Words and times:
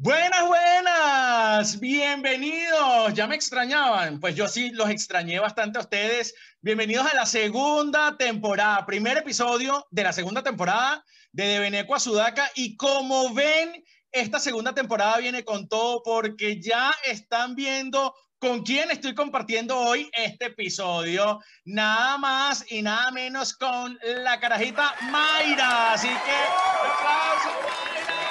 Buenas, 0.00 0.46
buenas, 0.46 1.80
bienvenidos. 1.80 3.12
Ya 3.14 3.26
me 3.26 3.34
extrañaban, 3.34 4.20
pues 4.20 4.36
yo 4.36 4.46
sí 4.46 4.70
los 4.70 4.88
extrañé 4.90 5.40
bastante 5.40 5.78
a 5.78 5.80
ustedes. 5.80 6.36
Bienvenidos 6.60 7.04
a 7.12 7.16
la 7.16 7.26
segunda 7.26 8.16
temporada, 8.16 8.86
primer 8.86 9.18
episodio 9.18 9.88
de 9.90 10.04
la 10.04 10.12
segunda 10.12 10.44
temporada 10.44 11.04
de 11.32 11.48
De 11.48 11.58
Beneco 11.58 11.96
a 11.96 11.98
Sudaca. 11.98 12.48
Y 12.54 12.76
como 12.76 13.34
ven, 13.34 13.84
esta 14.12 14.38
segunda 14.38 14.72
temporada 14.72 15.18
viene 15.18 15.42
con 15.42 15.68
todo 15.68 16.00
porque 16.04 16.62
ya 16.62 16.94
están 17.04 17.56
viendo 17.56 18.14
con 18.38 18.62
quién 18.62 18.92
estoy 18.92 19.16
compartiendo 19.16 19.76
hoy 19.76 20.08
este 20.12 20.44
episodio. 20.46 21.40
Nada 21.64 22.18
más 22.18 22.64
y 22.70 22.82
nada 22.82 23.10
menos 23.10 23.52
con 23.52 23.98
la 24.04 24.38
carajita 24.38 24.94
Mayra. 25.10 25.94
Así 25.94 26.06
que, 26.06 26.38
aplausos, 26.86 27.52
Mayra, 27.64 28.27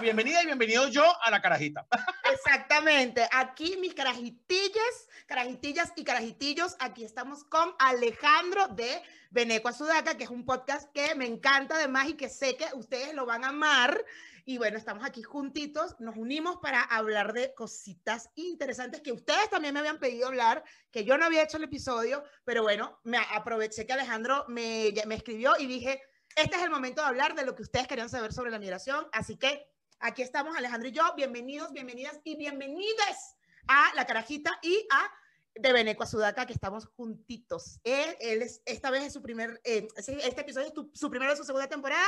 bienvenida 0.00 0.42
y 0.42 0.46
bienvenido 0.46 0.88
yo 0.88 1.04
a 1.22 1.30
la 1.30 1.40
carajita. 1.40 1.86
Exactamente. 2.32 3.26
Aquí 3.32 3.76
mis 3.78 3.94
carajitillas, 3.94 5.08
carajitillas 5.26 5.92
y 5.96 6.04
carajitillos, 6.04 6.76
aquí 6.80 7.04
estamos 7.04 7.44
con 7.44 7.74
Alejandro 7.78 8.68
de 8.68 9.02
Beneco 9.30 9.72
Sudaca, 9.72 10.16
que 10.16 10.24
es 10.24 10.30
un 10.30 10.44
podcast 10.44 10.92
que 10.92 11.14
me 11.14 11.26
encanta 11.26 11.76
además 11.76 12.08
y 12.08 12.14
que 12.14 12.28
sé 12.28 12.56
que 12.56 12.66
ustedes 12.74 13.14
lo 13.14 13.24
van 13.24 13.44
a 13.44 13.48
amar. 13.48 14.04
Y 14.44 14.58
bueno, 14.58 14.76
estamos 14.76 15.04
aquí 15.04 15.22
juntitos, 15.22 15.98
nos 15.98 16.16
unimos 16.16 16.58
para 16.58 16.82
hablar 16.82 17.32
de 17.32 17.54
cositas 17.54 18.28
interesantes 18.34 19.00
que 19.00 19.12
ustedes 19.12 19.48
también 19.50 19.72
me 19.74 19.80
habían 19.80 19.98
pedido 19.98 20.28
hablar, 20.28 20.62
que 20.90 21.04
yo 21.04 21.16
no 21.16 21.24
había 21.24 21.42
hecho 21.42 21.56
el 21.56 21.64
episodio, 21.64 22.22
pero 22.44 22.62
bueno, 22.62 23.00
me 23.02 23.18
aproveché 23.18 23.86
que 23.86 23.94
Alejandro 23.94 24.44
me, 24.48 24.92
me 25.06 25.14
escribió 25.16 25.54
y 25.58 25.66
dije, 25.66 26.02
este 26.36 26.56
es 26.56 26.62
el 26.62 26.70
momento 26.70 27.00
de 27.00 27.08
hablar 27.08 27.34
de 27.34 27.46
lo 27.46 27.56
que 27.56 27.62
ustedes 27.62 27.88
querían 27.88 28.10
saber 28.10 28.32
sobre 28.32 28.50
la 28.50 28.58
migración, 28.58 29.06
así 29.10 29.36
que 29.36 29.66
Aquí 30.06 30.22
estamos 30.22 30.56
Alejandro 30.56 30.88
y 30.88 30.92
yo. 30.92 31.02
Bienvenidos, 31.16 31.72
bienvenidas 31.72 32.20
y 32.22 32.36
bienvenidas 32.36 33.34
a 33.66 33.92
La 33.96 34.06
Carajita 34.06 34.56
y 34.62 34.86
a 34.92 35.12
De 35.56 35.72
Beneco 35.72 36.04
a 36.04 36.06
Sudaca, 36.06 36.46
que 36.46 36.52
estamos 36.52 36.86
juntitos. 36.86 37.80
Él, 37.82 38.14
es, 38.20 38.62
esta 38.66 38.92
vez 38.92 39.02
es 39.02 39.12
su 39.12 39.20
primer, 39.20 39.60
eh, 39.64 39.88
este 39.96 40.42
episodio 40.42 40.68
es 40.68 40.74
su 40.94 41.10
primera 41.10 41.32
de 41.32 41.36
su 41.36 41.42
segunda 41.42 41.66
temporada. 41.66 42.06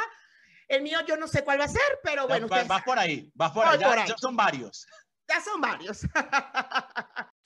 El 0.68 0.82
mío 0.82 1.00
yo 1.08 1.16
no 1.16 1.26
sé 1.26 1.42
cuál 1.42 1.58
va 1.58 1.64
a 1.64 1.68
ser, 1.68 1.82
pero 2.04 2.28
bueno. 2.28 2.46
vas, 2.46 2.84
por 2.84 3.00
ahí, 3.00 3.32
vas 3.34 3.50
por 3.50 3.66
ahí. 3.66 3.80
Ya, 3.80 4.06
ya 4.06 4.16
son 4.16 4.36
varios. 4.36 4.86
Ya 5.26 5.40
son 5.40 5.60
varios. 5.60 6.02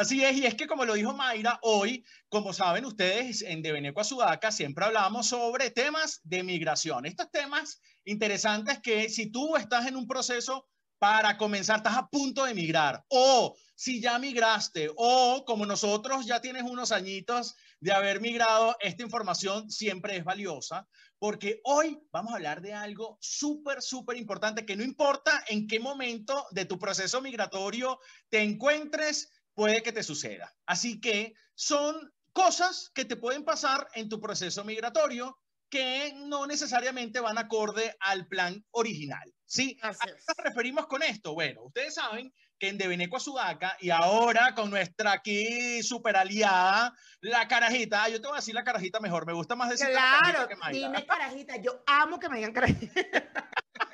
Así 0.00 0.24
es, 0.24 0.34
y 0.38 0.46
es 0.46 0.54
que 0.54 0.66
como 0.66 0.86
lo 0.86 0.94
dijo 0.94 1.12
Mayra, 1.12 1.58
hoy, 1.60 2.06
como 2.30 2.54
saben 2.54 2.86
ustedes, 2.86 3.42
en 3.42 3.60
De 3.60 3.70
Beneco 3.70 4.00
a 4.00 4.04
Sudaca 4.04 4.50
siempre 4.50 4.86
hablamos 4.86 5.26
sobre 5.26 5.68
temas 5.68 6.20
de 6.24 6.42
migración. 6.42 7.04
Estos 7.04 7.30
temas 7.30 7.82
interesantes 8.06 8.80
que 8.80 9.10
si 9.10 9.30
tú 9.30 9.56
estás 9.56 9.86
en 9.86 9.96
un 9.96 10.06
proceso 10.06 10.66
para 10.98 11.36
comenzar, 11.36 11.76
estás 11.76 11.98
a 11.98 12.08
punto 12.08 12.46
de 12.46 12.54
migrar, 12.54 13.04
o 13.08 13.54
si 13.74 14.00
ya 14.00 14.18
migraste, 14.18 14.90
o 14.96 15.44
como 15.46 15.66
nosotros 15.66 16.24
ya 16.24 16.40
tienes 16.40 16.62
unos 16.62 16.92
añitos 16.92 17.54
de 17.80 17.92
haber 17.92 18.22
migrado, 18.22 18.76
esta 18.80 19.02
información 19.02 19.70
siempre 19.70 20.16
es 20.16 20.24
valiosa, 20.24 20.88
porque 21.18 21.60
hoy 21.64 21.98
vamos 22.10 22.32
a 22.32 22.36
hablar 22.36 22.62
de 22.62 22.72
algo 22.72 23.18
súper, 23.20 23.82
súper 23.82 24.16
importante, 24.16 24.64
que 24.64 24.76
no 24.76 24.82
importa 24.82 25.44
en 25.48 25.66
qué 25.66 25.78
momento 25.78 26.46
de 26.52 26.64
tu 26.64 26.78
proceso 26.78 27.20
migratorio 27.20 27.98
te 28.30 28.42
encuentres, 28.42 29.30
puede 29.60 29.82
que 29.82 29.92
te 29.92 30.02
suceda. 30.02 30.50
Así 30.64 31.02
que 31.02 31.34
son 31.54 32.10
cosas 32.32 32.90
que 32.94 33.04
te 33.04 33.16
pueden 33.16 33.44
pasar 33.44 33.86
en 33.92 34.08
tu 34.08 34.18
proceso 34.18 34.64
migratorio 34.64 35.38
que 35.68 36.14
no 36.16 36.46
necesariamente 36.46 37.20
van 37.20 37.36
acorde 37.36 37.94
al 38.00 38.26
plan 38.26 38.64
original. 38.70 39.30
¿Sí? 39.44 39.78
¿A 39.82 39.92
qué 39.92 40.12
nos 40.12 40.36
referimos 40.38 40.86
con 40.86 41.02
esto? 41.02 41.34
Bueno, 41.34 41.64
ustedes 41.64 41.92
saben 41.92 42.32
que 42.58 42.68
en 42.68 42.78
Deveneco 42.78 43.18
a 43.18 43.20
Sudaca 43.20 43.76
y 43.80 43.90
ahora 43.90 44.54
con 44.54 44.70
nuestra 44.70 45.12
aquí 45.12 45.82
super 45.82 46.16
aliada, 46.16 46.94
la 47.20 47.46
carajita, 47.46 48.08
yo 48.08 48.18
te 48.18 48.28
voy 48.28 48.36
a 48.36 48.40
decir 48.40 48.54
la 48.54 48.64
carajita 48.64 48.98
mejor, 48.98 49.26
me 49.26 49.34
gusta 49.34 49.56
más 49.56 49.68
decir 49.68 49.88
claro, 49.90 50.48
dime 50.72 51.04
carajita, 51.04 51.56
yo 51.56 51.82
amo 51.86 52.18
que 52.18 52.30
me 52.30 52.38
digan 52.38 52.54
carajita. 52.54 52.94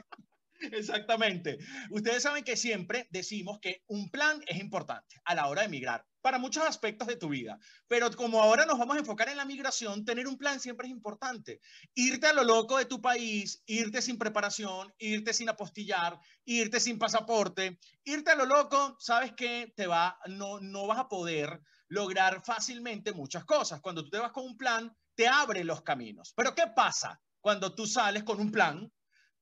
Exactamente. 0.72 1.58
Ustedes 1.90 2.22
saben 2.22 2.44
que 2.44 2.56
siempre 2.56 3.06
decimos 3.10 3.58
que 3.60 3.82
un 3.86 4.10
plan 4.10 4.42
es 4.46 4.58
importante 4.58 5.16
a 5.24 5.34
la 5.34 5.46
hora 5.48 5.62
de 5.62 5.68
migrar 5.68 6.04
para 6.20 6.38
muchos 6.38 6.64
aspectos 6.64 7.06
de 7.06 7.16
tu 7.16 7.28
vida. 7.28 7.58
Pero 7.86 8.10
como 8.10 8.42
ahora 8.42 8.66
nos 8.66 8.78
vamos 8.78 8.96
a 8.96 8.98
enfocar 8.98 9.28
en 9.28 9.36
la 9.36 9.44
migración, 9.44 10.04
tener 10.04 10.26
un 10.26 10.36
plan 10.36 10.58
siempre 10.58 10.88
es 10.88 10.92
importante. 10.92 11.60
Irte 11.94 12.26
a 12.26 12.32
lo 12.32 12.42
loco 12.42 12.78
de 12.78 12.86
tu 12.86 13.00
país, 13.00 13.62
irte 13.66 14.02
sin 14.02 14.18
preparación, 14.18 14.92
irte 14.98 15.32
sin 15.32 15.48
apostillar, 15.48 16.18
irte 16.44 16.80
sin 16.80 16.98
pasaporte, 16.98 17.78
irte 18.04 18.32
a 18.32 18.34
lo 18.34 18.44
loco, 18.44 18.96
sabes 18.98 19.34
que 19.34 19.72
te 19.76 19.86
va, 19.86 20.18
no, 20.26 20.58
no 20.60 20.88
vas 20.88 20.98
a 20.98 21.08
poder 21.08 21.60
lograr 21.88 22.42
fácilmente 22.44 23.12
muchas 23.12 23.44
cosas. 23.44 23.80
Cuando 23.80 24.02
tú 24.02 24.10
te 24.10 24.18
vas 24.18 24.32
con 24.32 24.44
un 24.44 24.56
plan, 24.56 24.92
te 25.14 25.28
abre 25.28 25.62
los 25.62 25.82
caminos. 25.82 26.32
Pero 26.36 26.54
¿qué 26.54 26.66
pasa 26.74 27.20
cuando 27.40 27.72
tú 27.72 27.86
sales 27.86 28.24
con 28.24 28.40
un 28.40 28.50
plan 28.50 28.90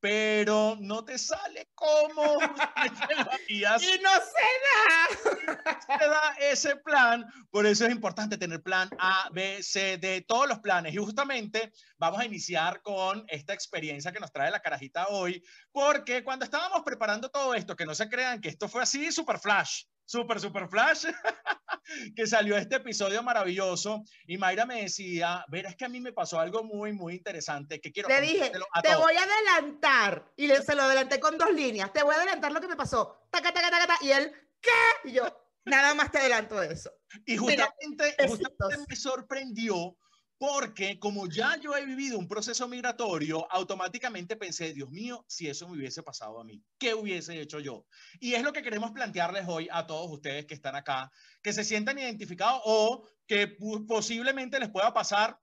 pero 0.04 0.76
no 0.80 1.02
te 1.02 1.16
sale 1.16 1.70
como 1.74 2.38
y 3.48 3.62
no 3.62 3.78
se 3.80 4.44
da. 4.76 5.98
se 5.98 6.06
da 6.06 6.36
ese 6.40 6.76
plan, 6.76 7.24
por 7.50 7.64
eso 7.64 7.86
es 7.86 7.90
importante 7.90 8.36
tener 8.36 8.62
plan 8.62 8.90
A, 8.98 9.30
B, 9.32 9.62
C, 9.62 9.96
D, 9.96 10.20
todos 10.28 10.46
los 10.46 10.58
planes. 10.58 10.92
Y 10.92 10.98
justamente 10.98 11.72
vamos 11.96 12.20
a 12.20 12.26
iniciar 12.26 12.82
con 12.82 13.24
esta 13.28 13.54
experiencia 13.54 14.12
que 14.12 14.20
nos 14.20 14.30
trae 14.30 14.50
la 14.50 14.60
carajita 14.60 15.06
hoy, 15.08 15.42
porque 15.72 16.22
cuando 16.22 16.44
estábamos 16.44 16.82
preparando 16.82 17.30
todo 17.30 17.54
esto, 17.54 17.74
que 17.74 17.86
no 17.86 17.94
se 17.94 18.10
crean 18.10 18.42
que 18.42 18.50
esto 18.50 18.68
fue 18.68 18.82
así, 18.82 19.10
super 19.10 19.38
flash, 19.38 19.84
super, 20.04 20.40
super 20.40 20.68
flash, 20.68 21.06
que 22.16 22.26
salió 22.26 22.56
este 22.56 22.76
episodio 22.76 23.22
maravilloso 23.22 24.04
y 24.26 24.38
Mayra 24.38 24.66
me 24.66 24.82
decía, 24.82 25.44
verás 25.48 25.76
que 25.76 25.84
a 25.84 25.88
mí 25.88 26.00
me 26.00 26.12
pasó 26.12 26.38
algo 26.38 26.62
muy, 26.62 26.92
muy 26.92 27.14
interesante 27.14 27.80
que 27.80 27.92
quiero... 27.92 28.08
Le 28.08 28.20
dije, 28.20 28.52
te 28.82 28.94
voy 28.96 29.14
a 29.14 29.22
adelantar 29.22 30.32
y 30.36 30.46
le, 30.46 30.62
se 30.62 30.74
lo 30.74 30.82
adelanté 30.82 31.20
con 31.20 31.38
dos 31.38 31.52
líneas, 31.52 31.92
te 31.92 32.02
voy 32.02 32.14
a 32.14 32.18
adelantar 32.18 32.52
lo 32.52 32.60
que 32.60 32.68
me 32.68 32.76
pasó, 32.76 33.26
taca, 33.30 33.52
taca, 33.52 33.70
taca, 33.70 33.98
y 34.00 34.10
él, 34.10 34.32
¿qué? 34.60 35.08
Y 35.08 35.12
yo, 35.12 35.24
nada 35.64 35.94
más 35.94 36.10
te 36.10 36.18
adelanto 36.18 36.62
eso. 36.62 36.90
Y 37.26 37.36
justamente, 37.36 38.16
justamente 38.26 38.84
me 38.88 38.96
sorprendió 38.96 39.96
porque 40.38 40.98
como 40.98 41.28
ya 41.28 41.56
yo 41.60 41.76
he 41.76 41.84
vivido 41.84 42.18
un 42.18 42.28
proceso 42.28 42.66
migratorio, 42.68 43.50
automáticamente 43.50 44.36
pensé, 44.36 44.72
Dios 44.72 44.90
mío, 44.90 45.24
si 45.28 45.48
eso 45.48 45.68
me 45.68 45.76
hubiese 45.76 46.02
pasado 46.02 46.40
a 46.40 46.44
mí, 46.44 46.62
¿qué 46.78 46.94
hubiese 46.94 47.40
hecho 47.40 47.60
yo? 47.60 47.86
Y 48.20 48.34
es 48.34 48.42
lo 48.42 48.52
que 48.52 48.62
queremos 48.62 48.90
plantearles 48.92 49.44
hoy 49.46 49.68
a 49.70 49.86
todos 49.86 50.10
ustedes 50.10 50.46
que 50.46 50.54
están 50.54 50.74
acá, 50.74 51.10
que 51.42 51.52
se 51.52 51.64
sientan 51.64 51.98
identificados 51.98 52.60
o 52.64 53.06
que 53.26 53.56
posiblemente 53.86 54.58
les 54.58 54.70
pueda 54.70 54.92
pasar, 54.92 55.38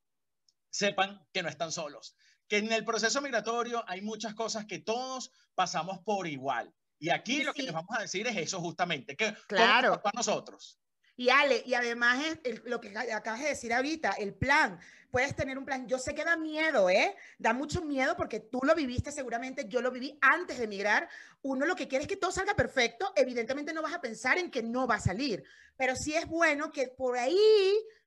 sepan 0.69 1.25
que 1.33 1.43
no 1.43 1.49
están 1.49 1.71
solos, 1.71 2.15
que 2.47 2.57
en 2.57 2.71
el 2.71 2.85
proceso 2.85 3.21
migratorio 3.21 3.83
hay 3.87 4.01
muchas 4.01 4.33
cosas 4.33 4.65
que 4.65 4.79
todos 4.79 5.31
pasamos 5.55 5.99
por 5.99 6.27
igual. 6.27 6.73
Y 6.99 7.09
aquí 7.09 7.43
lo 7.43 7.53
que 7.53 7.63
les 7.63 7.73
vamos 7.73 7.97
a 7.97 8.01
decir 8.01 8.27
es 8.27 8.37
eso 8.37 8.59
justamente, 8.59 9.15
que 9.15 9.33
claro. 9.47 10.01
para 10.01 10.15
nosotros. 10.15 10.79
Y 11.15 11.29
Ale, 11.29 11.61
y 11.65 11.73
además 11.73 12.23
lo 12.63 12.79
que 12.79 12.97
acabas 12.97 13.41
de 13.41 13.49
decir 13.49 13.73
ahorita, 13.73 14.11
el 14.17 14.33
plan. 14.33 14.79
Puedes 15.11 15.35
tener 15.35 15.57
un 15.57 15.65
plan. 15.65 15.87
Yo 15.87 15.99
sé 15.99 16.15
que 16.15 16.23
da 16.23 16.37
miedo, 16.37 16.89
¿eh? 16.89 17.15
Da 17.37 17.53
mucho 17.53 17.83
miedo 17.83 18.15
porque 18.15 18.39
tú 18.39 18.61
lo 18.63 18.73
viviste 18.73 19.11
seguramente, 19.11 19.65
yo 19.67 19.81
lo 19.81 19.91
viví 19.91 20.17
antes 20.21 20.57
de 20.57 20.63
emigrar. 20.63 21.09
Uno 21.41 21.65
lo 21.65 21.75
que 21.75 21.87
quiere 21.89 22.03
es 22.03 22.07
que 22.07 22.15
todo 22.15 22.31
salga 22.31 22.55
perfecto. 22.55 23.11
Evidentemente 23.15 23.73
no 23.73 23.81
vas 23.81 23.93
a 23.93 24.01
pensar 24.01 24.37
en 24.37 24.49
que 24.49 24.63
no 24.63 24.87
va 24.87 24.95
a 24.95 25.01
salir, 25.01 25.43
pero 25.75 25.95
sí 25.95 26.15
es 26.15 26.27
bueno 26.27 26.71
que 26.71 26.87
por 26.87 27.17
ahí 27.17 27.37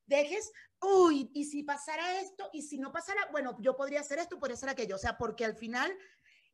dejes, 0.07 0.51
uy, 0.81 1.31
y 1.35 1.45
si 1.45 1.63
pasara 1.63 2.21
esto, 2.21 2.49
y 2.53 2.63
si 2.63 2.79
no 2.79 2.91
pasara, 2.93 3.29
bueno, 3.33 3.57
yo 3.61 3.77
podría 3.77 4.01
hacer 4.01 4.19
esto, 4.19 4.39
podría 4.39 4.55
hacer 4.55 4.71
aquello. 4.71 4.97
O 4.97 4.99
sea, 4.99 5.17
porque 5.19 5.45
al 5.45 5.57
final 5.57 5.95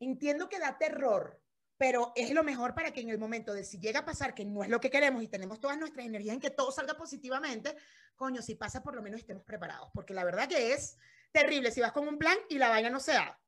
entiendo 0.00 0.48
que 0.48 0.58
da 0.58 0.78
terror, 0.78 1.40
pero 1.80 2.12
es 2.14 2.30
lo 2.32 2.44
mejor 2.44 2.74
para 2.74 2.92
que 2.92 3.00
en 3.00 3.08
el 3.08 3.18
momento 3.18 3.54
de 3.54 3.64
si 3.64 3.78
llega 3.78 4.00
a 4.00 4.04
pasar 4.04 4.34
que 4.34 4.44
no 4.44 4.62
es 4.62 4.68
lo 4.68 4.82
que 4.82 4.90
queremos 4.90 5.22
y 5.22 5.28
tenemos 5.28 5.60
todas 5.60 5.78
nuestras 5.78 6.04
energías 6.04 6.34
en 6.34 6.40
que 6.40 6.50
todo 6.50 6.70
salga 6.70 6.92
positivamente, 6.92 7.74
coño, 8.16 8.42
si 8.42 8.54
pasa 8.54 8.82
por 8.82 8.94
lo 8.94 9.00
menos 9.00 9.20
estemos 9.20 9.44
preparados, 9.44 9.88
porque 9.94 10.12
la 10.12 10.22
verdad 10.22 10.46
que 10.46 10.74
es 10.74 10.98
terrible 11.32 11.70
si 11.70 11.80
vas 11.80 11.92
con 11.92 12.06
un 12.06 12.18
plan 12.18 12.36
y 12.50 12.58
la 12.58 12.68
vaina 12.68 12.90
no 12.90 13.00
se 13.00 13.12
da. 13.12 13.40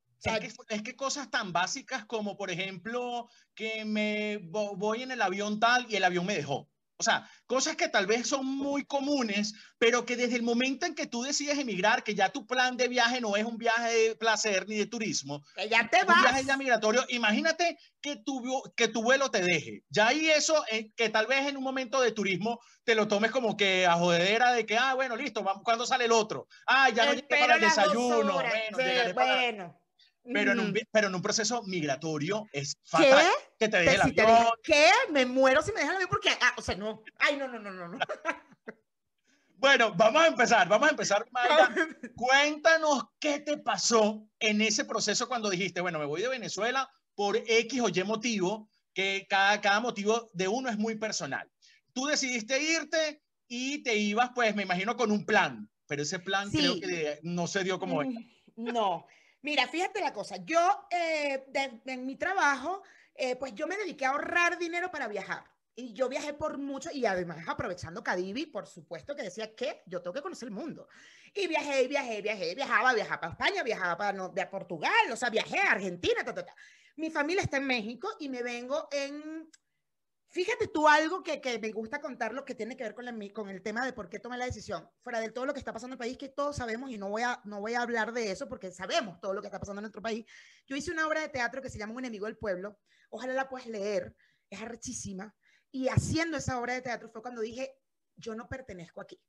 es, 0.71 0.83
que, 0.83 0.97
cosas 0.97 1.31
tan 1.31 1.53
básicas 1.53 2.07
como, 2.07 2.39
por 2.39 2.51
ejemplo, 2.51 3.29
que 3.55 3.85
me 3.85 4.39
voy 4.39 5.03
en 5.03 5.11
el 5.11 5.21
avión 5.21 5.61
tal 5.61 5.85
y 5.91 5.97
el 5.97 6.05
avión 6.05 6.25
me 6.25 6.35
dejó. 6.35 6.71
O 7.03 7.05
sea, 7.05 7.29
cosas 7.47 7.75
que 7.75 7.89
tal 7.89 8.07
vez 8.07 8.29
son 8.29 8.47
muy 8.47 8.85
comunes, 8.85 9.55
pero 9.77 10.07
que 10.07 10.15
desde 10.15 10.37
el 10.37 10.45
momento 10.45 10.87
en 10.87 10.95
que 10.95 11.09
tú 11.09 11.25
decides 11.25 11.59
emigrar, 11.59 12.05
que 12.05 12.15
ya 12.15 12.29
tu 12.29 12.47
plan 12.47 12.77
de 12.77 12.87
viaje 12.87 13.21
no 13.21 13.35
es 13.35 13.45
un 13.45 13.59
viaje 13.59 13.93
de 13.93 14.15
placer 14.15 14.69
ni 14.69 14.77
de 14.77 14.87
turismo, 14.87 15.43
que 15.57 15.69
ya 15.69 15.89
te 15.91 16.05
vas. 16.05 16.19
Un 16.19 16.23
viaje 16.23 16.45
ya 16.45 16.57
migratorio, 16.57 17.05
imagínate 17.09 17.77
que 18.01 18.15
tu, 18.25 18.41
que 18.77 18.87
tu 18.87 19.03
vuelo 19.03 19.33
te 19.33 19.43
deje. 19.43 19.83
Ya 19.89 20.07
ahí 20.07 20.31
eso, 20.31 20.65
eh, 20.71 20.93
que 20.95 21.09
tal 21.09 21.27
vez 21.27 21.49
en 21.49 21.57
un 21.57 21.65
momento 21.65 22.01
de 22.01 22.13
turismo 22.13 22.61
te 22.85 22.95
lo 22.95 23.09
tomes 23.09 23.33
como 23.33 23.57
que 23.57 23.85
a 23.85 23.95
jodedera 23.95 24.53
de 24.53 24.65
que, 24.65 24.79
ah, 24.79 24.95
bueno, 24.95 25.17
listo, 25.17 25.43
vamos, 25.43 25.65
¿cuándo 25.65 25.85
sale 25.85 26.05
el 26.05 26.13
otro? 26.13 26.47
Ah, 26.69 26.89
ya 26.91 27.07
no 27.07 27.15
llegué 27.15 27.27
para 27.27 27.57
el 27.57 27.63
desayuno. 27.63 28.35
Bueno, 28.35 29.15
bueno. 29.15 29.82
Pero, 30.25 30.53
en 30.53 30.61
un, 30.61 30.75
pero 30.93 31.09
en 31.09 31.15
un 31.15 31.23
proceso 31.23 31.63
migratorio 31.65 32.47
es 32.53 32.77
fatal 32.85 33.27
que 33.59 33.69
te 33.69 33.79
deje 33.79 33.95
el 33.95 34.01
avión. 34.03 34.47
¿Qué? 34.63 34.91
Me 35.11 35.27
muero 35.27 35.63
si 35.63 35.73
me 35.73 35.81
dejan 35.81 35.91
el 35.91 35.97
avión 35.97 36.11
porque, 36.11 36.31
ah, 36.41 36.55
o 36.57 36.63
sea, 36.63 36.77
no. 36.77 37.03
Ay, 37.19 37.37
no, 37.37 37.49
no, 37.49 37.59
no, 37.59 37.71
no. 37.71 37.89
no. 37.89 37.99
Bueno, 39.63 39.95
vamos 39.95 40.21
a 40.21 40.27
empezar, 40.27 40.69
vamos 40.69 40.89
a 40.89 40.91
empezar, 40.91 41.25
Mayra. 41.31 41.73
Cuéntanos 42.17 43.05
qué 43.21 43.39
te 43.39 43.59
pasó 43.59 44.27
en 44.41 44.61
ese 44.61 44.85
proceso 44.85 45.29
cuando 45.29 45.51
dijiste, 45.51 45.81
bueno, 45.81 46.01
me 46.01 46.05
voy 46.05 46.21
de 46.21 46.27
Venezuela 46.27 46.91
por 47.15 47.37
X 47.37 47.81
o 47.81 47.89
Y 47.89 48.03
motivo, 48.03 48.69
que 48.93 49.25
cada, 49.29 49.61
cada 49.61 49.79
motivo 49.79 50.29
de 50.33 50.49
uno 50.49 50.69
es 50.69 50.77
muy 50.77 50.97
personal. 50.97 51.49
Tú 51.93 52.07
decidiste 52.07 52.61
irte 52.61 53.23
y 53.47 53.85
te 53.85 53.95
ibas, 53.95 54.31
pues, 54.35 54.57
me 54.57 54.65
imagino, 54.65 54.97
con 54.97 55.13
un 55.13 55.25
plan, 55.25 55.71
pero 55.87 56.03
ese 56.03 56.19
plan 56.19 56.51
creo 56.51 56.81
que 56.81 57.21
no 57.23 57.47
se 57.47 57.63
dio 57.63 57.79
como... 57.79 58.03
Mm, 58.03 58.17
no, 58.57 59.07
Mira, 59.43 59.67
fíjate 59.67 60.01
la 60.01 60.13
cosa, 60.13 60.37
yo 60.37 60.87
eh, 60.91 61.45
en 61.87 62.07
mi 62.07 62.17
trabajo, 62.17 62.83
eh, 63.15 63.37
pues 63.37 63.55
yo 63.55 63.67
me 63.67 63.77
dediqué 63.77 64.07
a 64.07 64.11
ahorrar 64.11 64.57
dinero 64.57 64.91
para 64.91 65.09
viajar. 65.09 65.45
Y 65.75 65.95
yo 65.95 66.09
viajé 66.09 66.35
por 66.35 66.59
mucho, 66.59 66.91
y 66.93 67.07
además 67.07 67.39
aprovechando 67.49 68.05
Cadivi, 68.05 68.47
por 68.47 68.67
supuesto 68.67 69.17
que 69.17 69.23
decía 69.23 69.55
que 69.55 69.83
yo 69.87 70.03
tengo 70.03 70.15
que 70.15 70.23
conocer 70.23 70.49
el 70.49 70.55
mundo. 70.55 70.87
Y 71.35 71.49
viajé, 71.49 71.89
viajé, 71.89 72.21
viajé, 72.21 72.55
viajaba, 72.55 72.93
viajaba 72.93 73.21
para 73.21 73.33
España, 73.33 73.63
viajaba 73.63 73.97
para 73.97 74.13
no, 74.13 74.29
de 74.29 74.47
Portugal, 74.47 75.11
o 75.11 75.17
sea, 75.17 75.31
viajé 75.31 75.59
a 75.59 75.73
Argentina, 75.73 76.23
ta, 76.25 76.35
ta, 76.35 76.45
ta. 76.45 76.55
Mi 76.97 77.11
familia 77.11 77.43
está 77.43 77.57
en 77.57 77.67
México 77.67 78.09
y 78.21 78.29
me 78.29 78.43
vengo 78.43 78.87
en 78.93 79.51
Fíjate 80.33 80.67
tú 80.69 80.89
algo 80.89 81.23
que, 81.23 81.43
que, 81.43 81.59
me 81.59 81.71
gusta 81.73 82.01
contar, 82.01 82.33
lo 82.33 82.43
que 82.43 82.55
tiene 82.55 82.75
que 82.75 82.85
ver 82.85 82.95
con, 82.95 83.05
la, 83.05 83.15
con 83.35 83.51
el 83.51 83.61
tema 83.61 83.85
de 83.85 83.93
por 83.93 84.09
qué 84.09 84.19
tomé 84.19 84.39
la 84.39 84.47
decisión, 84.47 84.89
fuera 85.03 85.21
de 85.21 85.31
todo 85.31 85.45
lo 85.45 85.53
que 85.53 85.59
está 85.59 85.75
pasando 85.75 85.93
en 85.95 85.99
el 85.99 85.99
país, 85.99 86.17
que 86.17 86.31
todos 86.31 86.57
sabemos 86.57 86.91
y 86.91 86.97
no 86.97 87.11
voy, 87.11 87.21
a, 87.21 87.39
no 87.45 87.61
voy 87.61 87.75
a 87.75 87.83
hablar 87.83 88.15
de 88.15 88.31
eso 88.31 88.49
porque 88.49 88.73
sabemos 88.73 89.21
todo 89.21 89.35
lo 89.35 89.43
que 89.43 89.49
está 89.49 89.61
pasando 89.61 89.81
en 89.81 89.83
nuestro 89.83 90.01
país. 90.01 90.25
Yo 90.67 90.75
hice 90.75 90.91
una 90.91 91.07
obra 91.07 91.21
de 91.21 91.29
teatro 91.29 91.61
que 91.61 91.69
se 91.69 91.79
llama 91.79 91.93
Un 91.93 91.99
enemigo 91.99 92.25
del 92.25 92.39
pueblo, 92.39 92.79
ojalá 93.11 93.35
la 93.35 93.51
puedas 93.51 93.67
leer, 93.67 94.17
es 94.49 94.63
arrechísima, 94.63 95.37
y 95.71 95.89
haciendo 95.89 96.39
esa 96.39 96.59
obra 96.59 96.73
de 96.73 96.81
teatro 96.81 97.11
fue 97.11 97.21
cuando 97.21 97.43
dije, 97.43 97.77
yo 98.17 98.35
no 98.35 98.49
pertenezco 98.49 99.03
aquí, 99.03 99.21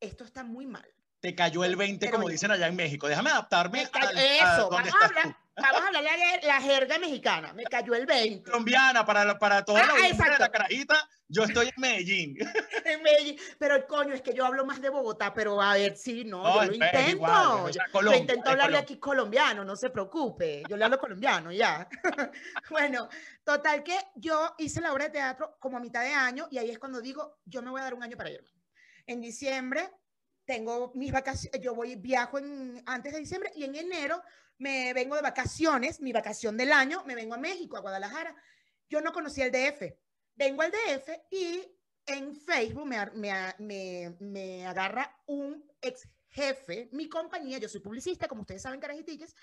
esto 0.00 0.24
está 0.24 0.42
muy 0.42 0.66
mal. 0.66 0.92
Te 1.20 1.36
cayó 1.36 1.62
el 1.62 1.76
20, 1.76 2.10
como 2.10 2.28
dicen 2.28 2.50
allá 2.50 2.66
en 2.66 2.74
México, 2.74 3.06
déjame 3.06 3.30
adaptarme 3.30 3.88
a, 3.92 4.56
eso, 4.56 4.68
vamos 4.68 4.92
a 5.00 5.06
hablar. 5.06 5.43
Vamos 5.56 5.82
a 5.82 5.86
hablar 5.86 6.40
de 6.40 6.46
la 6.46 6.60
jerga 6.60 6.98
mexicana. 6.98 7.52
Me 7.52 7.64
cayó 7.64 7.94
el 7.94 8.06
20. 8.06 8.50
Colombiana, 8.50 9.06
para, 9.06 9.38
para 9.38 9.64
toda 9.64 9.86
la 9.86 9.92
ah, 9.94 10.30
de 10.32 10.38
la 10.38 10.50
carajita, 10.50 11.08
yo 11.28 11.44
estoy 11.44 11.68
en 11.68 11.74
Medellín. 11.76 12.36
en 12.84 13.02
Medellín. 13.02 13.36
Pero 13.58 13.76
el 13.76 13.86
coño 13.86 14.14
es 14.14 14.22
que 14.22 14.34
yo 14.34 14.44
hablo 14.44 14.66
más 14.66 14.80
de 14.80 14.88
Bogotá, 14.88 15.32
pero 15.32 15.60
a 15.62 15.74
ver, 15.74 15.96
sí, 15.96 16.24
no, 16.24 16.42
yo 16.42 16.70
lo 16.70 16.74
intento. 16.74 17.70
yo, 17.70 18.14
intento 18.14 18.50
hablarle 18.50 18.78
aquí 18.78 18.98
colombiano, 18.98 19.64
no 19.64 19.76
se 19.76 19.90
preocupe. 19.90 20.64
Yo 20.68 20.76
le 20.76 20.84
hablo 20.84 20.98
colombiano, 20.98 21.52
ya. 21.52 21.88
bueno, 22.70 23.08
total 23.44 23.84
que 23.84 23.96
yo 24.16 24.54
hice 24.58 24.80
la 24.80 24.92
obra 24.92 25.04
de 25.04 25.10
teatro 25.10 25.56
como 25.60 25.76
a 25.76 25.80
mitad 25.80 26.02
de 26.02 26.12
año 26.12 26.48
y 26.50 26.58
ahí 26.58 26.70
es 26.70 26.78
cuando 26.78 27.00
digo, 27.00 27.38
yo 27.44 27.62
me 27.62 27.70
voy 27.70 27.80
a 27.80 27.84
dar 27.84 27.94
un 27.94 28.02
año 28.02 28.16
para 28.16 28.30
irme. 28.30 28.50
En 29.06 29.20
diciembre 29.20 29.90
tengo 30.44 30.92
mis 30.94 31.12
vacaciones, 31.12 31.60
yo 31.60 31.74
voy, 31.74 31.96
viajo 31.96 32.38
en, 32.38 32.82
antes 32.86 33.12
de 33.12 33.20
diciembre 33.20 33.50
y 33.54 33.64
en 33.64 33.74
enero 33.74 34.22
me 34.58 34.92
vengo 34.92 35.16
de 35.16 35.22
vacaciones, 35.22 36.00
mi 36.00 36.12
vacación 36.12 36.56
del 36.56 36.72
año, 36.72 37.02
me 37.06 37.14
vengo 37.14 37.34
a 37.34 37.38
México, 37.38 37.76
a 37.76 37.80
Guadalajara. 37.80 38.34
Yo 38.88 39.00
no 39.00 39.12
conocía 39.12 39.46
el 39.46 39.52
DF. 39.52 39.94
Vengo 40.36 40.62
al 40.62 40.70
DF 40.70 41.08
y 41.30 41.62
en 42.06 42.36
Facebook 42.36 42.86
me, 42.86 42.98
me, 43.58 44.16
me, 44.20 44.66
agarra 44.66 45.16
un 45.26 45.64
ex 45.80 46.08
jefe, 46.28 46.88
mi 46.92 47.08
compañía, 47.08 47.58
yo 47.58 47.68
soy 47.68 47.80
publicista, 47.80 48.26
como 48.26 48.42
ustedes 48.42 48.62
saben, 48.62 48.80
carajitillas, 48.80 49.34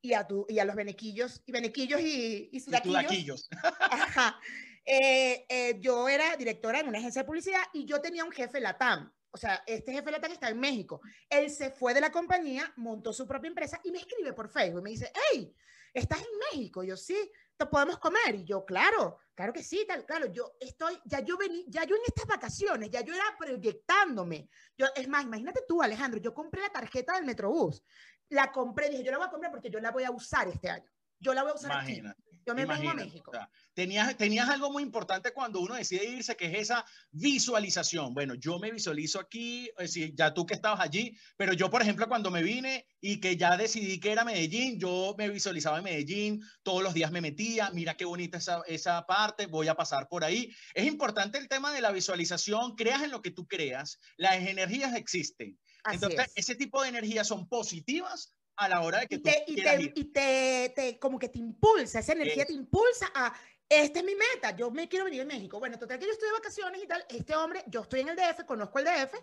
y 0.00 0.12
a, 0.12 0.26
tu, 0.26 0.44
y 0.48 0.58
a 0.58 0.64
los 0.64 0.76
benequillos, 0.76 1.42
y 1.46 1.52
benequillos 1.52 2.00
y, 2.00 2.50
y 2.52 2.60
sudaquillos. 2.60 3.48
Ajá. 3.80 4.38
Eh, 4.84 5.46
eh, 5.48 5.78
yo 5.80 6.08
era 6.08 6.36
directora 6.36 6.80
en 6.80 6.88
una 6.88 6.98
agencia 6.98 7.22
de 7.22 7.26
publicidad 7.26 7.62
y 7.72 7.86
yo 7.86 8.02
tenía 8.02 8.22
un 8.22 8.30
jefe 8.30 8.60
Latam 8.60 9.10
o 9.34 9.36
sea, 9.36 9.64
este 9.66 9.92
jefe 9.92 10.12
de 10.12 10.32
está 10.32 10.48
en 10.48 10.60
México. 10.60 11.00
Él 11.28 11.50
se 11.50 11.68
fue 11.68 11.92
de 11.92 12.00
la 12.00 12.12
compañía, 12.12 12.72
montó 12.76 13.12
su 13.12 13.26
propia 13.26 13.48
empresa 13.48 13.80
y 13.82 13.90
me 13.90 13.98
escribe 13.98 14.32
por 14.32 14.48
Facebook. 14.48 14.80
Me 14.80 14.90
dice, 14.90 15.12
hey, 15.32 15.52
¿estás 15.92 16.20
en 16.20 16.38
México? 16.52 16.84
yo, 16.84 16.96
sí, 16.96 17.32
¿te 17.56 17.66
podemos 17.66 17.98
comer? 17.98 18.36
Y 18.36 18.44
yo, 18.44 18.64
claro, 18.64 19.18
claro 19.34 19.52
que 19.52 19.64
sí, 19.64 19.84
tal, 19.88 20.06
claro. 20.06 20.26
Yo 20.26 20.54
estoy, 20.60 21.00
ya 21.04 21.18
yo 21.18 21.36
vení, 21.36 21.64
ya 21.66 21.82
yo 21.82 21.96
en 21.96 22.02
estas 22.06 22.26
vacaciones, 22.26 22.90
ya 22.90 23.00
yo 23.00 23.12
era 23.12 23.24
proyectándome. 23.36 24.48
Yo, 24.78 24.86
es 24.94 25.08
más, 25.08 25.24
imagínate 25.24 25.64
tú, 25.66 25.82
Alejandro, 25.82 26.20
yo 26.20 26.32
compré 26.32 26.60
la 26.60 26.70
tarjeta 26.70 27.14
del 27.14 27.24
Metrobús. 27.24 27.82
La 28.28 28.52
compré, 28.52 28.88
dije, 28.88 29.02
yo 29.02 29.10
la 29.10 29.18
voy 29.18 29.26
a 29.26 29.30
comprar 29.30 29.50
porque 29.50 29.68
yo 29.68 29.80
la 29.80 29.90
voy 29.90 30.04
a 30.04 30.12
usar 30.12 30.46
este 30.46 30.70
año. 30.70 30.88
Yo 31.18 31.34
la 31.34 31.42
voy 31.42 31.50
a 31.50 31.54
usar 31.56 31.72
Imagínate. 31.72 32.33
Yo 32.46 32.54
me 32.54 32.66
vengo 32.66 32.90
a 32.90 32.94
México. 32.94 33.32
tenías, 33.72 34.16
tenías 34.16 34.48
algo 34.48 34.70
muy 34.70 34.82
importante 34.82 35.32
cuando 35.32 35.60
uno 35.60 35.74
decide 35.74 36.04
irse, 36.04 36.36
que 36.36 36.46
es 36.46 36.54
esa 36.54 36.84
visualización. 37.10 38.14
Bueno, 38.14 38.34
yo 38.34 38.58
me 38.58 38.70
visualizo 38.70 39.18
aquí, 39.18 39.70
es 39.78 39.94
decir, 39.94 40.14
ya 40.14 40.34
tú 40.34 40.46
que 40.46 40.54
estabas 40.54 40.80
allí, 40.80 41.16
pero 41.36 41.52
yo, 41.52 41.70
por 41.70 41.82
ejemplo, 41.82 42.08
cuando 42.08 42.30
me 42.30 42.42
vine 42.42 42.86
y 43.00 43.20
que 43.20 43.36
ya 43.36 43.56
decidí 43.56 43.98
que 43.98 44.12
era 44.12 44.24
Medellín, 44.24 44.78
yo 44.78 45.14
me 45.16 45.28
visualizaba 45.28 45.78
en 45.78 45.84
Medellín, 45.84 46.42
todos 46.62 46.82
los 46.82 46.94
días 46.94 47.10
me 47.10 47.20
metía, 47.20 47.70
mira 47.70 47.96
qué 47.96 48.04
bonita 48.04 48.38
esa, 48.38 48.62
esa 48.66 49.06
parte, 49.06 49.46
voy 49.46 49.68
a 49.68 49.74
pasar 49.74 50.08
por 50.08 50.24
ahí. 50.24 50.54
Es 50.74 50.86
importante 50.86 51.38
el 51.38 51.48
tema 51.48 51.72
de 51.72 51.80
la 51.80 51.92
visualización, 51.92 52.76
creas 52.76 53.02
en 53.02 53.10
lo 53.10 53.22
que 53.22 53.30
tú 53.30 53.46
creas, 53.46 53.98
las 54.16 54.36
energías 54.36 54.94
existen. 54.94 55.58
Entonces, 55.90 56.32
ese 56.34 56.54
tipo 56.54 56.82
de 56.82 56.88
energías 56.88 57.28
son 57.28 57.48
positivas 57.48 58.34
a 58.56 58.68
la 58.68 58.82
hora 58.82 59.00
de 59.00 59.08
que 59.08 59.16
y 59.16 59.18
te, 59.20 59.44
y, 59.46 59.56
te, 59.56 59.92
y 59.94 60.04
te, 60.04 60.72
te, 60.74 60.98
como 60.98 61.18
que 61.18 61.28
te 61.28 61.38
impulsa, 61.38 61.98
esa 61.98 62.12
energía 62.12 62.44
te 62.44 62.52
impulsa 62.52 63.10
a, 63.14 63.34
esta 63.68 63.98
es 63.98 64.04
mi 64.04 64.14
meta, 64.14 64.54
yo 64.56 64.70
me 64.70 64.88
quiero 64.88 65.06
venir 65.06 65.22
a 65.22 65.24
México. 65.24 65.58
Bueno, 65.58 65.78
total 65.78 65.98
que 65.98 66.06
yo 66.06 66.12
estoy 66.12 66.28
de 66.28 66.34
vacaciones 66.34 66.82
y 66.82 66.86
tal, 66.86 67.04
este 67.08 67.34
hombre, 67.34 67.64
yo 67.66 67.82
estoy 67.82 68.00
en 68.00 68.10
el 68.10 68.16
DF, 68.16 68.44
conozco 68.44 68.78
el 68.78 68.84
DF, 68.84 69.14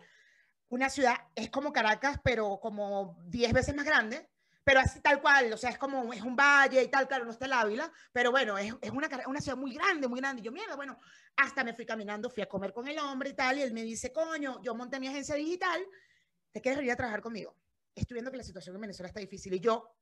una 0.69 0.89
ciudad, 0.89 1.15
es 1.35 1.49
como 1.49 1.71
Caracas, 1.71 2.19
pero 2.23 2.59
como 2.59 3.17
10 3.27 3.53
veces 3.53 3.75
más 3.75 3.85
grande, 3.85 4.29
pero 4.63 4.79
así 4.79 4.99
tal 4.99 5.21
cual, 5.21 5.51
o 5.53 5.57
sea, 5.57 5.69
es 5.69 5.77
como, 5.77 6.13
es 6.13 6.21
un 6.21 6.35
valle 6.35 6.81
y 6.81 6.87
tal, 6.87 7.07
claro, 7.07 7.25
no 7.25 7.31
está 7.31 7.45
el 7.45 7.53
Ávila, 7.53 7.91
pero 8.11 8.31
bueno, 8.31 8.57
es, 8.57 8.73
es 8.81 8.91
una, 8.91 9.09
una 9.27 9.41
ciudad 9.41 9.57
muy 9.57 9.73
grande, 9.73 10.07
muy 10.07 10.19
grande. 10.19 10.41
Y 10.41 10.45
yo, 10.45 10.51
mierda, 10.51 10.75
bueno, 10.75 10.99
hasta 11.35 11.63
me 11.63 11.73
fui 11.73 11.85
caminando, 11.85 12.29
fui 12.29 12.43
a 12.43 12.49
comer 12.49 12.71
con 12.73 12.87
el 12.87 12.97
hombre 12.99 13.29
y 13.29 13.33
tal, 13.33 13.57
y 13.57 13.61
él 13.61 13.73
me 13.73 13.83
dice, 13.83 14.11
coño, 14.11 14.61
yo 14.61 14.75
monté 14.75 14.99
mi 14.99 15.07
agencia 15.07 15.35
digital, 15.35 15.81
¿te 16.51 16.61
quieres 16.61 16.77
venir 16.77 16.91
a 16.91 16.95
trabajar 16.95 17.21
conmigo? 17.21 17.55
Estoy 17.95 18.15
viendo 18.15 18.31
que 18.31 18.37
la 18.37 18.43
situación 18.43 18.75
en 18.75 18.81
Venezuela 18.81 19.07
está 19.07 19.19
difícil. 19.19 19.53
Y 19.53 19.59
yo, 19.59 19.95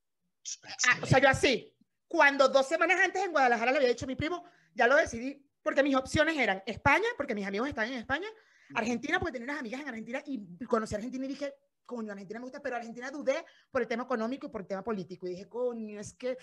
ah, 0.87 0.99
o 1.01 1.05
sea, 1.05 1.19
yo 1.19 1.29
así, 1.29 1.75
cuando 2.07 2.49
dos 2.49 2.67
semanas 2.67 2.99
antes 3.03 3.23
en 3.23 3.31
Guadalajara 3.31 3.71
le 3.71 3.77
había 3.77 3.89
dicho 3.89 4.05
a 4.05 4.07
mi 4.07 4.15
primo, 4.15 4.43
ya 4.73 4.87
lo 4.87 4.95
decidí, 4.95 5.45
porque 5.61 5.83
mis 5.83 5.95
opciones 5.95 6.37
eran 6.37 6.63
España, 6.65 7.07
porque 7.17 7.35
mis 7.35 7.45
amigos 7.45 7.67
están 7.67 7.87
en 7.87 7.99
España, 7.99 8.27
Argentina, 8.73 9.19
porque 9.19 9.33
tenía 9.33 9.45
unas 9.45 9.59
amigas 9.59 9.81
en 9.81 9.87
Argentina 9.87 10.23
y 10.25 10.65
conocí 10.65 10.93
a 10.93 10.97
Argentina 10.97 11.25
y 11.25 11.29
dije, 11.29 11.53
coño, 11.85 12.11
Argentina 12.11 12.39
me 12.39 12.45
gusta, 12.45 12.61
pero 12.61 12.75
Argentina 12.75 13.09
dudé 13.09 13.43
por 13.71 13.81
el 13.81 13.87
tema 13.87 14.03
económico 14.03 14.45
y 14.47 14.49
por 14.49 14.61
el 14.61 14.67
tema 14.67 14.83
político. 14.83 15.27
Y 15.27 15.31
dije, 15.31 15.49
coño, 15.49 15.99
es 15.99 16.13
que... 16.13 16.37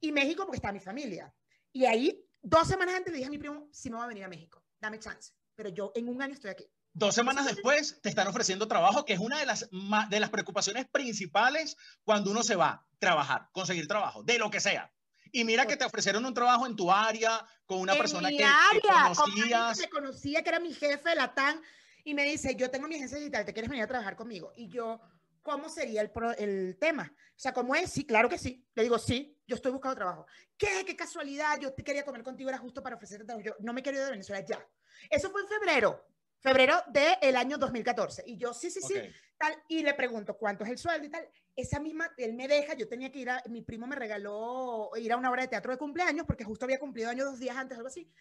Y 0.00 0.12
México 0.12 0.44
porque 0.44 0.58
está 0.58 0.72
mi 0.72 0.78
familia. 0.78 1.34
Y 1.72 1.84
ahí, 1.84 2.24
dos 2.40 2.68
semanas 2.68 2.94
antes 2.94 3.12
le 3.12 3.18
dije 3.18 3.26
a 3.26 3.30
mi 3.30 3.38
primo, 3.38 3.68
si 3.72 3.90
me 3.90 3.96
va 3.96 4.04
a 4.04 4.08
venir 4.08 4.22
a 4.22 4.28
México, 4.28 4.64
dame 4.80 5.00
chance. 5.00 5.32
Pero 5.56 5.70
yo 5.70 5.92
en 5.96 6.08
un 6.08 6.22
año 6.22 6.34
estoy 6.34 6.50
aquí. 6.50 6.70
Dos 6.96 7.12
semanas 7.12 7.44
después 7.44 8.00
te 8.02 8.08
están 8.08 8.28
ofreciendo 8.28 8.68
trabajo, 8.68 9.04
que 9.04 9.14
es 9.14 9.18
una 9.18 9.40
de 9.40 9.46
las, 9.46 9.68
de 10.08 10.20
las 10.20 10.30
preocupaciones 10.30 10.86
principales 10.86 11.76
cuando 12.04 12.30
uno 12.30 12.44
se 12.44 12.54
va 12.54 12.68
a 12.68 12.86
trabajar, 13.00 13.48
conseguir 13.50 13.88
trabajo, 13.88 14.22
de 14.22 14.38
lo 14.38 14.48
que 14.48 14.60
sea. 14.60 14.92
Y 15.32 15.42
mira 15.42 15.66
que 15.66 15.76
te 15.76 15.84
ofrecieron 15.84 16.24
un 16.24 16.32
trabajo 16.32 16.66
en 16.66 16.76
tu 16.76 16.92
área, 16.92 17.44
con 17.66 17.80
una 17.80 17.96
persona 17.96 18.28
que, 18.28 18.44
área, 18.44 19.12
conocías. 19.12 19.80
Que 19.80 19.88
conocía, 19.88 20.44
que 20.44 20.48
era 20.50 20.60
mi 20.60 20.72
jefe, 20.72 21.16
la 21.16 21.34
TAN, 21.34 21.60
y 22.04 22.14
me 22.14 22.22
dice, 22.22 22.54
yo 22.54 22.70
tengo 22.70 22.86
mi 22.86 22.94
agencia 22.94 23.18
digital, 23.18 23.44
¿te 23.44 23.52
quieres 23.52 23.68
venir 23.68 23.82
a 23.82 23.88
trabajar 23.88 24.14
conmigo? 24.14 24.52
Y 24.54 24.68
yo, 24.68 25.00
¿cómo 25.42 25.68
sería 25.68 26.00
el, 26.00 26.12
el 26.38 26.78
tema? 26.78 27.12
O 27.12 27.38
sea, 27.40 27.52
¿cómo 27.52 27.74
es? 27.74 27.90
Sí, 27.90 28.06
claro 28.06 28.28
que 28.28 28.38
sí. 28.38 28.64
Le 28.76 28.84
digo, 28.84 29.00
sí, 29.00 29.36
yo 29.48 29.56
estoy 29.56 29.72
buscando 29.72 29.96
trabajo. 29.96 30.26
¿Qué? 30.56 30.84
¿Qué 30.86 30.94
casualidad? 30.94 31.58
Yo 31.60 31.72
te 31.72 31.82
quería 31.82 32.04
comer 32.04 32.22
contigo, 32.22 32.50
era 32.50 32.58
justo 32.58 32.84
para 32.84 32.94
ofrecerte 32.94 33.24
trabajo. 33.24 33.44
Yo 33.44 33.56
no 33.58 33.72
me 33.72 33.82
quería 33.82 33.98
ir 33.98 34.04
de 34.04 34.12
Venezuela 34.12 34.46
ya. 34.46 34.64
Eso 35.10 35.32
fue 35.32 35.42
en 35.42 35.48
febrero 35.48 36.06
febrero 36.44 36.76
del 36.88 37.36
año 37.36 37.56
2014. 37.56 38.24
Y 38.26 38.36
yo, 38.36 38.52
sí, 38.52 38.70
sí, 38.70 38.82
sí, 38.82 38.94
tal, 39.38 39.56
y 39.66 39.82
le 39.82 39.94
pregunto, 39.94 40.36
¿cuánto 40.36 40.62
es 40.62 40.70
el 40.70 40.76
sueldo 40.76 41.06
y 41.06 41.10
tal? 41.10 41.26
Esa 41.56 41.80
misma, 41.80 42.12
él 42.18 42.34
me 42.34 42.46
deja, 42.46 42.74
yo 42.74 42.86
tenía 42.86 43.10
que 43.10 43.20
ir 43.20 43.30
a, 43.30 43.42
mi 43.48 43.62
primo 43.62 43.86
me 43.86 43.96
regaló 43.96 44.90
ir 44.96 45.10
a 45.10 45.16
una 45.16 45.30
obra 45.30 45.42
de 45.42 45.48
teatro 45.48 45.72
de 45.72 45.78
cumpleaños, 45.78 46.26
porque 46.26 46.44
justo 46.44 46.66
había 46.66 46.78
cumplido 46.78 47.08
años 47.08 47.30
dos 47.30 47.40
días 47.40 47.56
antes, 47.56 47.78
algo 47.78 47.88
así. 47.88 48.12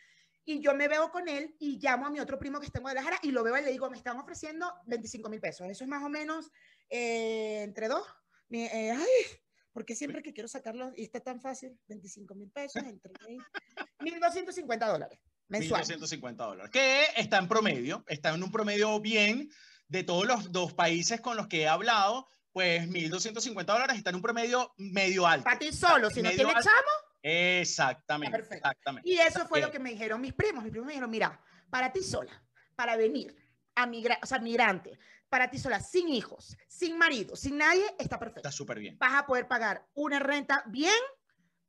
Y 0.45 0.61
yo 0.61 0.73
me 0.73 0.87
veo 0.87 1.11
con 1.11 1.27
él 1.27 1.53
y 1.59 1.79
llamo 1.79 2.05
a 2.05 2.09
mi 2.09 2.21
otro 2.21 2.39
primo 2.39 2.61
que 2.61 2.65
está 2.65 2.79
en 2.79 2.83
Guadalajara 2.83 3.19
y 3.23 3.31
lo 3.31 3.43
veo 3.43 3.57
y 3.57 3.61
le 3.61 3.71
digo, 3.71 3.89
me 3.89 3.97
están 3.97 4.17
ofreciendo 4.17 4.73
25 4.85 5.29
mil 5.29 5.41
pesos. 5.41 5.67
Eso 5.69 5.83
es 5.83 5.89
más 5.89 6.03
o 6.03 6.09
menos 6.09 6.49
eh, 6.89 7.61
entre 7.63 7.89
dos. 7.89 8.07
Mi, 8.47 8.63
eh, 8.63 8.91
ay, 8.91 9.39
porque 9.73 9.95
siempre 9.95 10.23
que 10.23 10.31
quiero 10.31 10.47
sacarlo 10.47 10.93
y 10.95 11.03
está 11.03 11.19
tan 11.19 11.41
fácil, 11.41 11.77
25 11.87 12.35
mil 12.35 12.49
pesos 12.51 12.83
entre 12.83 13.11
1.250 13.99 14.87
dólares 14.87 15.19
mensual. 15.53 15.83
1.250 15.83 16.35
dólares, 16.35 16.71
que 16.71 17.05
está 17.15 17.37
en 17.37 17.47
promedio, 17.47 18.03
está 18.07 18.33
en 18.33 18.43
un 18.43 18.51
promedio 18.51 18.99
bien 18.99 19.49
de 19.87 20.03
todos 20.03 20.25
los 20.25 20.51
dos 20.51 20.73
países 20.73 21.21
con 21.21 21.37
los 21.37 21.47
que 21.47 21.61
he 21.61 21.67
hablado, 21.67 22.27
pues 22.51 22.87
1.250 22.89 23.65
dólares 23.65 23.97
está 23.97 24.09
en 24.09 24.17
un 24.17 24.21
promedio 24.21 24.73
medio 24.77 25.27
alto. 25.27 25.43
Para 25.43 25.59
ti 25.59 25.71
solo, 25.71 26.09
si 26.09 26.21
no 26.21 26.31
tienes 26.31 26.53
chamo. 26.55 26.91
Exactamente, 27.21 28.37
exactamente. 28.37 29.09
Y 29.09 29.17
eso 29.17 29.47
fue 29.47 29.61
lo 29.61 29.71
que 29.71 29.79
me 29.79 29.91
dijeron 29.91 30.19
mis 30.19 30.33
primos. 30.33 30.63
Mis 30.63 30.71
primos 30.71 30.87
me 30.87 30.93
dijeron, 30.93 31.09
mira, 31.09 31.39
para 31.69 31.91
ti 31.93 32.03
sola, 32.03 32.43
para 32.75 32.97
venir 32.97 33.35
a 33.75 33.85
migrar, 33.85 34.19
o 34.21 34.25
sea, 34.25 34.39
migrante, 34.39 34.99
para 35.29 35.49
ti 35.49 35.57
sola, 35.57 35.79
sin 35.79 36.09
hijos, 36.09 36.57
sin 36.67 36.97
marido, 36.97 37.35
sin 37.35 37.57
nadie, 37.57 37.85
está 37.97 38.19
perfecto. 38.19 38.41
Está 38.41 38.51
súper 38.51 38.79
bien. 38.79 38.97
Vas 38.99 39.13
a 39.13 39.25
poder 39.25 39.47
pagar 39.47 39.87
una 39.93 40.19
renta 40.19 40.63
bien, 40.67 40.93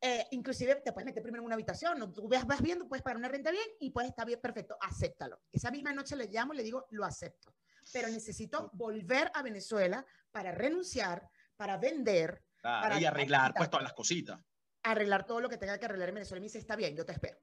eh, 0.07 0.29
inclusive 0.33 0.75
te 0.85 0.93
puedes 0.93 1.07
meter 1.07 1.23
primero 1.23 1.41
en 1.41 1.47
una 1.47 1.55
habitación, 1.55 1.99
¿no? 1.99 2.13
tú 2.13 2.29
vas, 2.29 2.47
vas 2.47 2.61
viendo, 2.61 2.87
puedes 2.87 3.03
pagar 3.03 3.17
una 3.17 3.29
renta 3.29 3.51
bien 3.51 3.65
y 3.81 3.89
puedes 3.89 4.11
estar 4.11 4.27
bien, 4.27 4.39
perfecto, 4.39 4.77
acéptalo. 4.79 5.41
Esa 5.51 5.71
misma 5.71 5.95
noche 5.95 6.15
le 6.15 6.27
llamo 6.27 6.53
y 6.53 6.59
le 6.59 6.63
digo, 6.63 6.87
lo 6.91 7.07
acepto, 7.07 7.55
pero 7.91 8.09
necesito 8.09 8.69
volver 8.75 9.31
a 9.33 9.41
Venezuela 9.41 10.05
para 10.31 10.53
renunciar, 10.53 11.27
para 11.57 11.79
vender. 11.79 12.43
para 12.61 13.01
y 13.01 13.07
arreglar 13.07 13.55
pues 13.55 13.71
todas 13.71 13.85
las 13.85 13.95
cositas. 13.95 14.39
Arreglar 14.83 15.25
todo 15.25 15.41
lo 15.41 15.49
que 15.49 15.57
tenga 15.57 15.79
que 15.79 15.87
arreglar 15.87 16.11
en 16.11 16.17
Venezuela. 16.17 16.37
Y 16.37 16.43
me 16.43 16.47
dice, 16.49 16.59
está 16.59 16.77
bien, 16.77 16.95
yo 16.95 17.07
te 17.07 17.13
espero. 17.13 17.39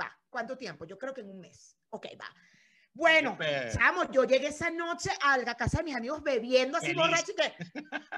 Va, 0.00 0.10
¿cuánto 0.30 0.56
tiempo? 0.56 0.86
Yo 0.86 0.96
creo 0.96 1.12
que 1.12 1.20
en 1.20 1.28
un 1.28 1.40
mes. 1.40 1.76
Ok, 1.90 2.06
va. 2.18 2.34
Bueno, 2.98 3.38
chamo, 3.72 4.10
yo 4.10 4.24
llegué 4.24 4.48
esa 4.48 4.70
noche 4.70 5.10
a 5.22 5.38
la 5.38 5.54
casa 5.54 5.78
de 5.78 5.84
mis 5.84 5.94
amigos 5.94 6.20
bebiendo 6.20 6.78
así 6.78 6.92
borracho 6.94 7.30
y 7.30 7.36
que 7.36 7.54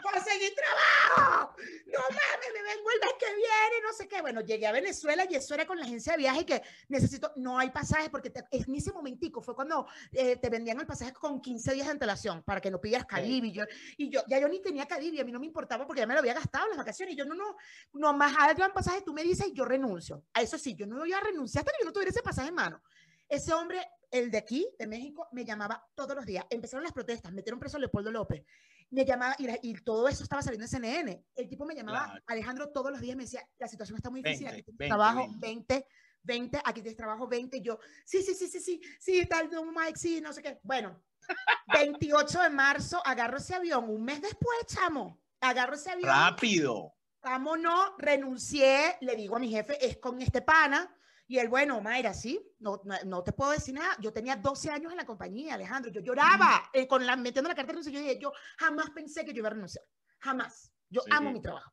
conseguí 0.02 0.54
trabajo. 0.54 1.54
No 1.86 2.00
mames, 2.00 2.50
me 2.54 2.62
vengo 2.62 2.90
el 2.90 3.00
mes 3.00 3.14
que 3.20 3.29
viene, 3.70 3.86
no 3.86 3.92
sé 3.92 4.08
qué. 4.08 4.20
Bueno, 4.20 4.40
llegué 4.40 4.66
a 4.66 4.72
Venezuela 4.72 5.24
y 5.28 5.34
eso 5.34 5.54
era 5.54 5.66
con 5.66 5.78
la 5.78 5.84
agencia 5.84 6.12
de 6.12 6.18
viaje 6.18 6.44
que 6.44 6.62
necesito, 6.88 7.32
no 7.36 7.58
hay 7.58 7.70
pasajes 7.70 8.10
porque 8.10 8.32
en 8.50 8.74
ese 8.74 8.92
momentico 8.92 9.40
fue 9.40 9.54
cuando 9.54 9.86
eh, 10.12 10.36
te 10.36 10.50
vendían 10.50 10.80
el 10.80 10.86
pasaje 10.86 11.12
con 11.12 11.40
15 11.40 11.74
días 11.74 11.86
de 11.86 11.92
antelación 11.92 12.42
para 12.42 12.60
que 12.60 12.70
no 12.70 12.80
pidas 12.80 13.04
Caribe. 13.06 13.48
Y 13.48 13.52
yo, 13.52 13.64
y 13.96 14.10
yo, 14.10 14.20
ya 14.28 14.38
yo 14.38 14.48
ni 14.48 14.60
tenía 14.60 14.86
Caribe, 14.86 15.20
a 15.20 15.24
mí 15.24 15.32
no 15.32 15.40
me 15.40 15.46
importaba 15.46 15.86
porque 15.86 16.00
ya 16.00 16.06
me 16.06 16.14
lo 16.14 16.20
había 16.20 16.34
gastado 16.34 16.64
en 16.64 16.70
las 16.70 16.78
vacaciones. 16.78 17.14
Y 17.14 17.18
yo, 17.18 17.24
no, 17.24 17.34
no, 17.34 17.56
no 17.94 18.12
más 18.12 18.34
hagan 18.38 18.72
pasaje, 18.72 19.02
tú 19.02 19.12
me 19.12 19.22
dices 19.22 19.48
y 19.48 19.52
yo 19.54 19.64
renuncio. 19.64 20.24
A 20.34 20.42
eso 20.42 20.58
sí, 20.58 20.74
yo 20.74 20.86
no 20.86 20.98
voy 20.98 21.12
a 21.12 21.20
renunciar 21.20 21.62
hasta 21.62 21.72
que 21.72 21.82
yo 21.82 21.86
no 21.86 21.92
tuviera 21.92 22.10
ese 22.10 22.22
pasaje 22.22 22.48
en 22.48 22.54
mano. 22.54 22.82
Ese 23.28 23.52
hombre 23.52 23.86
el 24.10 24.30
de 24.30 24.38
aquí, 24.38 24.68
de 24.78 24.86
México, 24.86 25.28
me 25.32 25.44
llamaba 25.44 25.84
todos 25.94 26.16
los 26.16 26.26
días. 26.26 26.44
Empezaron 26.50 26.82
las 26.82 26.92
protestas, 26.92 27.32
metieron 27.32 27.60
preso 27.60 27.76
a 27.76 27.80
Leopoldo 27.80 28.10
López. 28.10 28.42
Me 28.90 29.04
llamaba 29.04 29.36
y, 29.38 29.74
todo 29.82 30.08
eso 30.08 30.22
estaba 30.22 30.42
saliendo 30.42 30.64
en 30.64 30.70
CNN. 30.70 31.24
El 31.36 31.48
tipo 31.48 31.64
me 31.64 31.74
llamaba, 31.74 32.20
Alejandro, 32.26 32.70
todos 32.70 32.90
los 32.90 33.00
días 33.00 33.16
me 33.16 33.22
decía, 33.22 33.46
la 33.58 33.68
situación 33.68 33.96
está 33.96 34.10
muy 34.10 34.22
difícil, 34.22 34.48
aquí 34.48 34.62
tienes 34.62 34.88
trabajo 34.88 35.28
20. 35.38 35.86
20, 36.22 36.58
aquí 36.58 36.82
tienes 36.82 36.96
trabajo 36.96 37.28
20. 37.28 37.62
Yo, 37.62 37.78
sí, 38.04 38.22
sí, 38.22 38.34
sí, 38.34 38.48
sí, 38.48 38.60
sí, 38.60 38.80
sí, 38.98 39.26
tal, 39.26 39.48
no, 39.50 39.64
Mike, 39.64 39.98
sí, 39.98 40.20
no 40.20 40.32
sé 40.32 40.42
qué. 40.42 40.58
Bueno, 40.62 41.02
28 41.72 42.42
de 42.42 42.50
marzo, 42.50 43.00
agarro 43.04 43.38
ese 43.38 43.54
avión. 43.54 43.88
Un 43.88 44.04
mes 44.04 44.20
después, 44.20 44.58
chamo, 44.66 45.20
agarro 45.40 45.74
ese 45.74 45.90
avión. 45.90 46.10
Rápido. 46.10 46.94
Vámonos, 47.22 47.92
renuncié, 47.98 48.96
le 49.02 49.14
digo 49.14 49.36
a 49.36 49.38
mi 49.38 49.50
jefe, 49.50 49.84
es 49.84 49.98
con 49.98 50.20
este 50.20 50.42
pana 50.42 50.90
y 51.30 51.38
él, 51.38 51.48
bueno, 51.48 51.80
Mayra, 51.80 52.12
sí, 52.12 52.44
no, 52.58 52.82
no, 53.04 53.22
te 53.22 53.30
puedo 53.30 53.52
decir 53.52 53.72
nada. 53.72 53.96
Yo 54.00 54.12
tenía 54.12 54.34
12 54.34 54.68
años 54.68 54.90
en 54.90 54.96
la 54.96 55.06
compañía, 55.06 55.54
Alejandro. 55.54 55.92
Yo 55.92 56.00
lloraba 56.00 56.68
eh, 56.72 56.88
con 56.88 57.06
la, 57.06 57.14
metiendo 57.14 57.48
la 57.48 57.54
carta 57.54 57.68
de 57.68 57.74
renuncia. 57.74 57.92
Yo 57.92 58.00
dije, 58.00 58.18
yo 58.20 58.32
jamás 58.58 58.90
pensé 58.90 59.24
que 59.24 59.32
yo 59.32 59.38
iba 59.38 59.46
a 59.46 59.52
renunciar. 59.52 59.84
Jamás. 60.18 60.72
Yo 60.88 61.02
amo 61.08 61.30
mi 61.30 61.40
trabajo. 61.40 61.72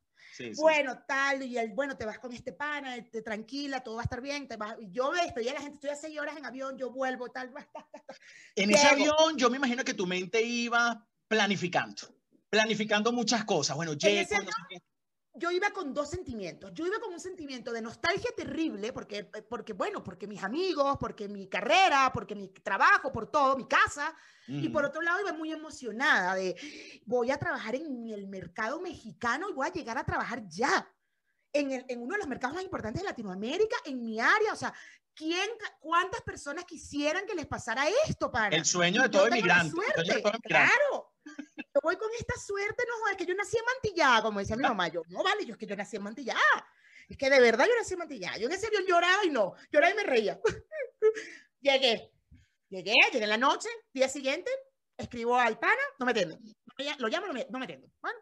bueno, 0.57 1.01
tal, 1.07 1.41
y 1.41 1.57
él, 1.57 1.71
bueno, 1.73 1.97
te 1.97 2.05
vas 2.05 2.19
con 2.19 2.33
este 2.33 2.53
pana, 2.53 3.03
te, 3.09 3.23
tranquila, 3.23 3.81
todo 3.81 3.95
va 3.95 4.01
a 4.01 4.03
estar 4.03 4.21
bien. 4.21 4.47
Te 4.47 4.57
vas, 4.57 4.77
yo 4.91 5.15
estoy, 5.15 5.49
a 5.49 5.55
la 5.55 5.61
gente, 5.61 5.73
estoy 5.73 5.89
a 5.89 5.95
seis 5.95 6.19
horas 6.19 6.37
en 6.37 6.45
avión, 6.45 6.77
yo 6.77 6.91
vuelvo, 6.91 7.31
tal. 7.31 7.51
En 8.55 8.69
ese 8.69 8.85
avión, 8.85 9.37
yo 9.37 9.49
me 9.49 9.57
imagino 9.57 9.83
que 9.83 9.95
tu 9.95 10.05
mente 10.05 10.39
iba 10.39 11.03
planificando, 11.27 12.15
planificando 12.51 13.11
muchas 13.11 13.43
cosas. 13.43 13.75
Bueno, 13.75 13.93
llego, 13.93 14.37
yo 15.37 15.51
iba 15.51 15.69
con 15.71 15.93
dos 15.93 16.09
sentimientos. 16.09 16.71
Yo 16.73 16.85
iba 16.85 16.99
con 16.99 17.13
un 17.13 17.19
sentimiento 17.19 17.71
de 17.71 17.81
nostalgia 17.81 18.31
terrible, 18.35 18.91
porque, 18.91 19.29
eh, 19.33 19.41
porque 19.47 19.73
bueno, 19.73 20.03
porque 20.03 20.27
mis 20.27 20.43
amigos, 20.43 20.97
porque 20.99 21.27
mi 21.27 21.47
carrera, 21.47 22.11
porque 22.13 22.35
mi 22.35 22.49
trabajo, 22.49 23.11
por 23.11 23.29
todo, 23.29 23.55
mi 23.55 23.67
casa. 23.67 24.15
Y 24.49 24.69
por 24.69 24.85
otro 24.85 25.01
lado, 25.01 25.19
iba 25.19 25.33
muy 25.33 25.51
emocionada 25.51 26.35
de, 26.35 26.55
voy 27.05 27.31
a 27.31 27.37
trabajar 27.37 27.75
en 27.75 28.09
el 28.09 28.27
mercado 28.27 28.79
mexicano 28.79 29.49
y 29.49 29.53
voy 29.53 29.67
a 29.67 29.73
llegar 29.73 29.97
a 29.97 30.05
trabajar 30.05 30.47
ya. 30.47 30.89
En, 31.51 31.71
el, 31.71 31.85
en 31.87 32.01
uno 32.01 32.13
de 32.13 32.19
los 32.19 32.27
mercados 32.27 32.55
más 32.55 32.63
importantes 32.63 33.01
de 33.01 33.07
Latinoamérica, 33.07 33.75
en 33.85 34.01
mi 34.01 34.19
área, 34.19 34.53
o 34.53 34.55
sea, 34.55 34.73
¿quién, 35.13 35.49
¿cuántas 35.79 36.21
personas 36.21 36.65
quisieran 36.65 37.25
que 37.25 37.35
les 37.35 37.47
pasara 37.47 37.85
esto 38.07 38.31
para? 38.31 38.55
El 38.55 38.63
sueño 38.65 39.01
de 39.01 39.09
todo 39.09 39.27
inmigrante. 39.27 39.75
Claro, 40.43 41.06
yo 41.77 41.81
voy 41.83 41.95
con 41.95 42.09
esta 42.19 42.33
suerte, 42.39 42.83
no, 42.87 43.11
es 43.11 43.17
que 43.17 43.25
yo 43.25 43.35
nací 43.35 43.55
en 43.55 43.65
Mantillá, 43.65 44.21
como 44.23 44.39
decía 44.39 44.55
mi 44.55 44.63
mamá, 44.63 44.87
yo, 44.87 45.03
no 45.09 45.23
vale, 45.23 45.45
yo 45.45 45.53
es 45.53 45.59
que 45.59 45.67
yo 45.67 45.75
nací 45.75 45.95
en 45.95 46.03
Mantillá, 46.03 46.35
es 47.07 47.17
que 47.17 47.29
de 47.29 47.39
verdad 47.39 47.67
yo 47.67 47.75
nací 47.77 47.93
en 47.93 47.99
Mantillá, 47.99 48.37
yo 48.37 48.47
en 48.47 48.53
ese 48.53 48.67
avión 48.67 48.83
lloraba 48.87 49.23
y 49.23 49.29
no, 49.29 49.53
lloraba 49.71 49.93
y 49.93 49.95
me 49.95 50.03
reía. 50.03 50.39
llegué, 51.61 52.11
llegué, 52.69 52.93
llegué 53.11 53.23
en 53.23 53.29
la 53.29 53.37
noche, 53.37 53.69
día 53.93 54.09
siguiente, 54.09 54.49
escribo 54.97 55.37
al 55.37 55.59
pana, 55.59 55.81
no 55.99 56.05
me 56.07 56.13
atienden, 56.13 56.39
lo 56.97 57.07
llamo, 57.07 57.27
no 57.27 57.33
me, 57.33 57.45
no 57.47 57.59
me 57.59 57.67
bueno. 58.01 58.19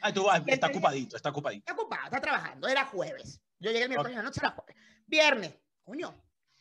Ah, 0.00 0.12
tú, 0.12 0.26
está 0.46 0.68
ocupadito, 0.68 1.16
está 1.16 1.28
ocupadito. 1.28 1.60
Está 1.70 1.72
ocupado, 1.74 2.04
está 2.04 2.20
trabajando, 2.20 2.66
era 2.66 2.86
jueves. 2.86 3.40
Yo 3.58 3.70
llegué 3.70 3.84
el 3.84 3.88
miércoles 3.90 4.12
en 4.12 4.18
la 4.18 4.24
noche, 4.24 4.40
era 4.42 4.50
jueves. 4.50 4.74
Viernes, 5.06 5.54
coño, 5.82 6.14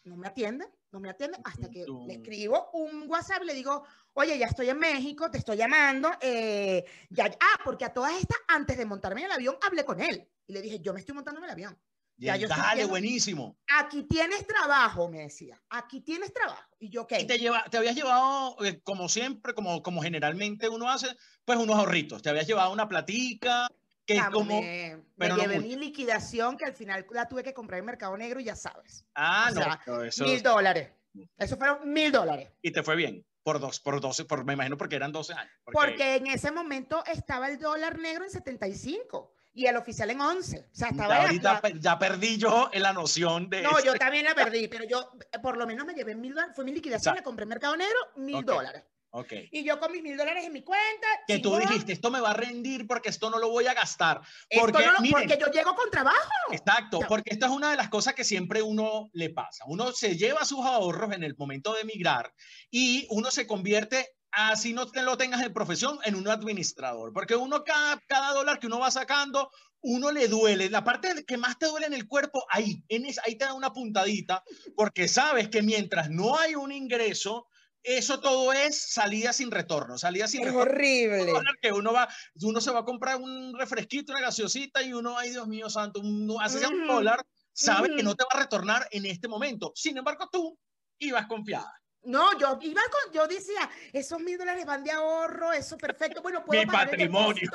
no 0.04 0.18
me 0.18 0.28
atienden, 0.28 0.70
no 0.94 1.00
me 1.00 1.10
atienden 1.10 1.42
hasta 1.44 1.70
que 1.72 1.86
le 2.08 2.14
escribo 2.14 2.70
un 2.74 3.10
WhatsApp 3.10 3.42
y 3.42 3.48
le 3.48 3.54
digo, 3.56 3.84
oye, 4.14 4.38
ya 4.38 4.46
estoy 4.46 4.70
en 4.70 4.78
México, 4.78 5.30
te 5.30 5.40
estoy 5.40 5.58
llamando. 5.58 6.12
Eh, 6.22 6.86
ya, 7.10 7.26
ah, 7.26 7.60
porque 7.66 7.84
a 7.84 7.92
todas 7.92 8.14
estas, 8.14 8.38
antes 8.48 8.78
de 8.78 8.86
montarme 8.86 9.22
en 9.22 9.26
el 9.26 9.32
avión, 9.32 9.58
hablé 9.66 9.84
con 9.84 10.00
él 10.00 10.30
y 10.46 10.54
le 10.54 10.62
dije, 10.62 10.80
yo 10.80 10.94
me 10.94 11.00
estoy 11.00 11.16
montando 11.16 11.40
en 11.40 11.46
el 11.46 11.50
avión. 11.50 11.78
Ya, 12.18 12.38
yo 12.38 12.48
dale, 12.48 12.86
buenísimo. 12.86 13.58
Aquí 13.68 14.04
tienes 14.04 14.46
trabajo, 14.46 15.10
me 15.10 15.22
decía. 15.22 15.60
Aquí 15.70 16.02
tienes 16.02 16.32
trabajo. 16.32 16.70
Y 16.80 16.90
yo, 16.90 17.08
¿qué? 17.08 17.22
Y 17.22 17.26
te, 17.26 17.40
lleva, 17.40 17.66
te 17.72 17.78
habías 17.78 17.96
llevado, 17.96 18.56
eh, 18.64 18.80
como 18.84 19.10
siempre, 19.10 19.56
como, 19.56 19.82
como 19.82 20.02
generalmente 20.04 20.70
uno 20.70 20.92
hace, 20.92 21.08
pues 21.44 21.58
unos 21.58 21.76
ahorritos. 21.76 22.22
Te 22.22 22.30
habías 22.30 22.46
llevado 22.46 22.72
una 22.72 22.88
platica, 22.88 23.68
que 24.06 24.20
como... 24.32 24.62
Me, 24.62 25.04
pero 25.18 25.38
llevé 25.38 25.60
mi 25.60 25.76
liquidación, 25.76 26.58
que 26.58 26.66
al 26.66 26.74
final 26.74 27.06
la 27.12 27.28
tuve 27.28 27.44
que 27.44 27.54
comprar 27.54 27.80
en 27.80 27.86
Mercado 27.86 28.16
Negro 28.18 28.40
y 28.40 28.46
ya 28.46 28.56
sabes. 28.56 29.06
Ah, 29.16 29.52
no. 29.86 30.04
eso... 30.04 30.26
Mil 30.26 30.42
dólares. 30.42 30.92
Eso 31.38 31.58
fueron 31.58 31.92
mil 31.92 32.12
dólares. 32.12 32.52
Y 32.62 32.72
te 32.72 32.84
fue 32.84 32.96
bien. 32.96 33.26
Por 33.44 33.60
dos, 33.60 33.82
por 33.82 34.00
12, 34.00 34.24
por, 34.24 34.46
me 34.46 34.54
imagino 34.54 34.78
porque 34.78 34.96
eran 34.96 35.12
12 35.12 35.34
años. 35.34 35.54
Porque... 35.66 36.16
en 36.16 36.28
ese 36.28 36.52
momento 36.52 37.04
estaba 37.06 37.50
el 37.50 37.60
dólar 37.60 38.00
negro 38.00 38.24
en 38.24 38.30
75 38.30 39.34
y 39.54 39.68
el 39.68 39.76
oficial 39.76 40.10
en 40.10 40.22
11. 40.22 40.60
O 40.60 40.76
sea, 40.76 40.90
estaba 40.90 41.16
ya, 41.16 41.22
ahorita 41.24 41.62
ya 41.80 42.00
perdí 42.00 42.38
yo 42.38 42.70
en 42.72 42.82
la 42.84 42.94
noción 42.94 43.50
de. 43.50 43.62
No, 43.62 43.84
yo 43.84 43.96
también 43.96 44.26
la 44.26 44.34
perdí, 44.34 44.68
pero 44.68 44.86
yo 44.86 45.12
por 45.42 45.58
lo 45.58 45.68
menos 45.68 45.86
me 45.86 45.94
llevé 45.94 46.16
mil 46.16 46.34
dólares. 46.34 46.56
Fue 46.56 46.66
mi 46.66 46.72
liquidación, 46.72 47.16
le 47.16 47.24
compré 47.24 47.44
en 47.44 47.50
Mercado 47.50 47.76
Negro 47.76 48.00
mil 48.16 48.44
dólares. 48.46 48.84
Okay. 49.16 49.48
Y 49.52 49.64
yo 49.64 49.80
con 49.80 49.92
mis 49.92 50.02
mil 50.02 50.18
dólares 50.18 50.44
en 50.44 50.52
mi 50.52 50.64
cuenta. 50.64 51.08
Que 51.28 51.38
tú 51.38 51.56
dijiste, 51.56 51.94
esto 51.94 52.10
me 52.10 52.20
va 52.20 52.32
a 52.32 52.34
rendir 52.34 52.88
porque 52.88 53.10
esto 53.10 53.30
no 53.30 53.38
lo 53.38 53.50
voy 53.50 53.68
a 53.68 53.76
gastar. 53.76 54.22
Porque, 54.60 54.84
porque 55.12 55.38
yo 55.40 55.52
llego 55.52 55.76
con 55.76 55.92
trabajo. 55.92 56.18
Exacto, 56.52 57.00
porque 57.08 57.30
esta 57.32 57.46
es 57.46 57.52
una 57.52 57.70
de 57.70 57.78
las 57.78 57.90
cosas 57.90 58.16
que 58.16 58.24
siempre 58.24 58.64
uno 58.64 59.12
le 59.14 59.30
pasa. 59.30 59.66
Uno 59.68 59.92
se 59.92 60.18
lleva 60.18 60.46
sus 60.46 60.66
ahorros 60.66 61.14
en 61.14 61.24
el 61.24 61.36
momento 61.38 61.74
de 61.74 61.82
emigrar 61.82 62.34
y 62.72 63.06
uno 63.12 63.30
se 63.30 63.46
convierte, 63.46 64.16
así 64.32 64.74
no 64.74 64.88
te 64.88 65.04
lo 65.04 65.16
tengas 65.16 65.44
en 65.44 65.54
profesión, 65.54 66.00
en 66.06 66.16
un 66.16 66.28
administrador. 66.28 67.14
Porque 67.14 67.36
uno, 67.36 67.64
cada, 67.64 68.00
cada 68.08 68.34
dólar 68.34 68.58
que 68.58 68.66
uno 68.66 68.80
va 68.80 68.90
sacando, 68.90 69.52
uno 69.82 70.12
le 70.12 70.28
duele, 70.28 70.72
la 70.72 70.84
parte 70.84 71.24
que 71.24 71.38
más 71.38 71.60
te 71.60 71.68
duele 71.68 71.86
en 71.86 71.94
el 71.94 72.08
cuerpo, 72.08 72.48
ahí, 72.50 72.84
en 72.88 73.06
ahí 73.24 73.36
te 73.36 73.46
da 73.46 73.54
una 73.54 73.74
puntadita, 73.74 74.44
porque 74.76 75.08
sabes 75.08 75.50
que 75.50 75.62
mientras 75.62 76.10
no 76.10 76.36
hay 76.36 76.56
un 76.56 76.72
ingreso, 76.72 77.48
eso 77.84 78.20
todo 78.20 78.54
es 78.54 78.92
salida 78.94 79.34
sin 79.34 79.52
retorno, 79.52 79.98
salida 79.98 80.28
sin 80.28 80.42
es 80.42 80.48
retorno. 80.48 80.72
horrible. 80.72 81.34
Que 81.62 81.72
uno 81.72 81.94
va, 81.94 82.08
uno 82.42 82.62
se 82.62 82.72
va 82.72 82.80
a 82.80 82.86
comprar 82.86 83.18
un 83.18 83.54
refresquito, 83.58 84.14
una 84.14 84.22
gaseosita 84.22 84.82
y 84.82 84.94
uno, 84.94 85.18
ay 85.18 85.32
Dios 85.32 85.48
mío 85.48 85.70
santo, 85.70 86.00
uno 86.00 86.40
hace 86.40 86.66
un 86.66 86.88
dólar, 86.88 87.26
sabe 87.52 87.96
que 87.96 88.04
no 88.04 88.16
te 88.16 88.24
va 88.24 88.40
a 88.40 88.44
retornar 88.44 88.88
en 88.92 89.06
este 89.06 89.28
momento. 89.28 89.74
Sin 89.76 89.98
embargo, 89.98 90.30
tú 90.32 90.58
ibas 91.00 91.28
confiada. 91.28 91.74
No, 92.06 92.38
yo 92.38 92.60
iba 92.62 92.82
con, 92.92 93.14
yo 93.14 93.28
decía, 93.28 93.70
esos 93.94 94.20
mil 94.20 94.38
dólares 94.38 94.66
van 94.66 94.84
de 94.84 94.92
ahorro, 94.92 95.54
eso 95.54 95.78
perfecto. 95.78 96.22
Bueno, 96.22 96.44
puedo 96.44 96.62
mi 96.62 96.68
patrimonio. 96.68 97.50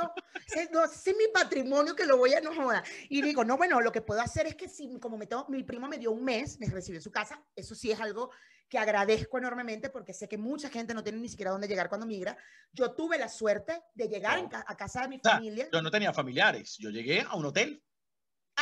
No, 0.73 0.85
ese 0.85 1.11
es 1.11 1.17
mi 1.17 1.29
patrimonio 1.33 1.95
que 1.95 2.07
lo 2.07 2.17
voy 2.17 2.33
a 2.33 2.41
no 2.41 2.55
joda. 2.55 2.83
Y 3.11 3.21
digo, 3.21 3.45
no, 3.45 3.59
bueno, 3.59 3.81
lo 3.83 3.93
que 3.93 4.01
puedo 4.01 4.23
hacer 4.23 4.47
es 4.47 4.55
que 4.57 4.67
si, 4.67 4.99
como 5.01 5.19
me 5.19 5.27
tengo, 5.27 5.45
mi 5.49 5.63
primo 5.65 5.87
me 5.87 5.99
dio 5.99 6.13
un 6.13 6.25
mes, 6.25 6.59
me 6.59 6.67
recibió 6.67 6.99
en 6.99 7.03
su 7.03 7.11
casa, 7.11 7.43
eso 7.55 7.75
sí 7.75 7.91
es 7.91 8.01
algo 8.01 8.31
que 8.69 8.79
agradezco 8.79 9.39
enormemente 9.39 9.91
porque 9.91 10.13
sé 10.13 10.29
que 10.29 10.39
mucha 10.39 10.69
gente 10.69 10.95
no 10.95 11.03
tiene 11.03 11.19
ni 11.19 11.29
siquiera 11.29 11.51
dónde 11.51 11.69
llegar 11.69 11.89
cuando 11.89 12.07
migra. 12.07 12.37
Yo 12.73 12.93
tuve 12.93 13.19
la 13.19 13.29
suerte 13.29 13.83
de 13.95 14.09
llegar 14.09 14.49
a 14.53 14.77
casa 14.77 15.03
de 15.03 15.09
mi 15.09 15.19
familia. 15.19 15.69
Yo 15.73 15.83
no 15.83 15.91
tenía 15.91 16.13
familiares, 16.13 16.77
yo 16.79 16.91
llegué 16.91 17.23
a 17.23 17.35
un 17.35 17.47
hotel 17.47 17.83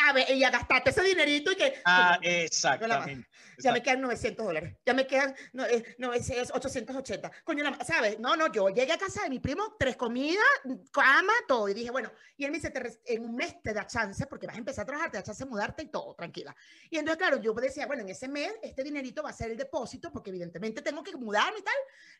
a 0.04 0.12
ver, 0.12 0.30
y 0.30 0.44
a 0.44 0.50
gastarte 0.50 0.90
ese 0.90 1.02
dinerito 1.02 1.52
y 1.52 1.56
que... 1.56 1.80
Ah, 1.84 2.18
exactamente. 2.22 3.28
Ya 3.58 3.72
me 3.72 3.82
quedan 3.82 4.02
900 4.02 4.44
dólares, 4.44 4.76
ya 4.84 4.92
me 4.92 5.06
quedan 5.06 5.34
no, 5.54 5.64
eh, 5.64 5.96
no, 5.98 6.12
es 6.12 6.30
880. 6.30 7.30
Coño, 7.42 7.64
¿sabes? 7.84 8.18
No, 8.20 8.36
no, 8.36 8.52
yo 8.52 8.68
llegué 8.68 8.92
a 8.92 8.98
casa 8.98 9.22
de 9.22 9.30
mi 9.30 9.38
primo, 9.38 9.76
tres 9.78 9.96
comidas, 9.96 10.44
cama, 10.92 11.32
todo. 11.48 11.68
Y 11.68 11.74
dije, 11.74 11.90
bueno, 11.90 12.12
y 12.36 12.44
él 12.44 12.50
me 12.50 12.58
dice, 12.58 12.72
en 13.06 13.24
un 13.24 13.34
mes 13.34 13.62
te 13.62 13.72
da 13.72 13.86
chance, 13.86 14.26
porque 14.26 14.46
vas 14.46 14.56
a 14.56 14.58
empezar 14.58 14.82
a 14.82 14.86
trabajar, 14.86 15.10
te 15.10 15.16
da 15.16 15.22
chance 15.22 15.44
de 15.44 15.50
mudarte 15.50 15.84
y 15.84 15.88
todo, 15.88 16.14
tranquila. 16.14 16.54
Y 16.90 16.98
entonces, 16.98 17.16
claro, 17.16 17.40
yo 17.40 17.54
decía, 17.54 17.86
bueno, 17.86 18.02
en 18.02 18.10
ese 18.10 18.28
mes 18.28 18.52
este 18.62 18.82
dinerito 18.82 19.22
va 19.22 19.30
a 19.30 19.32
ser 19.32 19.50
el 19.50 19.56
depósito, 19.56 20.12
porque 20.12 20.30
evidentemente 20.30 20.82
tengo 20.82 21.02
que 21.02 21.16
mudarme 21.16 21.60
y 21.60 21.62
tal. 21.62 21.74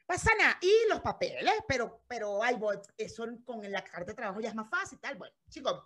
Pasa 0.07 0.31
nada. 0.39 0.59
Y 0.63 0.89
los 0.89 1.01
papeles, 1.01 1.55
pero, 1.69 2.01
pero, 2.09 2.43
ay, 2.43 2.57
eso 2.97 3.27
con 3.45 3.71
la 3.71 3.85
carta 3.85 4.13
de 4.13 4.15
trabajo 4.15 4.41
ya 4.41 4.49
es 4.49 4.55
más 4.55 4.71
fácil 4.71 4.97
y 4.97 5.01
tal. 5.03 5.17
Bueno, 5.17 5.35
chicos 5.51 5.85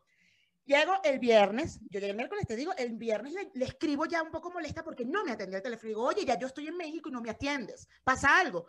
Llego 0.70 0.92
el 1.02 1.18
viernes, 1.18 1.80
yo 1.90 1.98
llegué 1.98 2.10
el 2.10 2.16
miércoles, 2.16 2.46
te 2.46 2.54
digo, 2.54 2.72
el 2.78 2.92
viernes 2.92 3.34
le, 3.54 3.64
escribo 3.64 4.06
ya 4.06 4.22
un 4.22 4.30
poco 4.30 4.52
molesta 4.52 4.84
porque 4.84 5.04
no 5.04 5.24
me 5.24 5.32
atendió 5.32 5.56
el 5.56 5.64
teléfono. 5.64 5.88
Digo, 5.88 6.04
oye, 6.04 6.24
ya 6.24 6.38
yo 6.38 6.46
estoy 6.46 6.68
en 6.68 6.76
México 6.76 7.08
y 7.08 7.12
no 7.12 7.20
me 7.20 7.28
atiendes, 7.28 7.88
pasa 8.04 8.38
algo. 8.38 8.68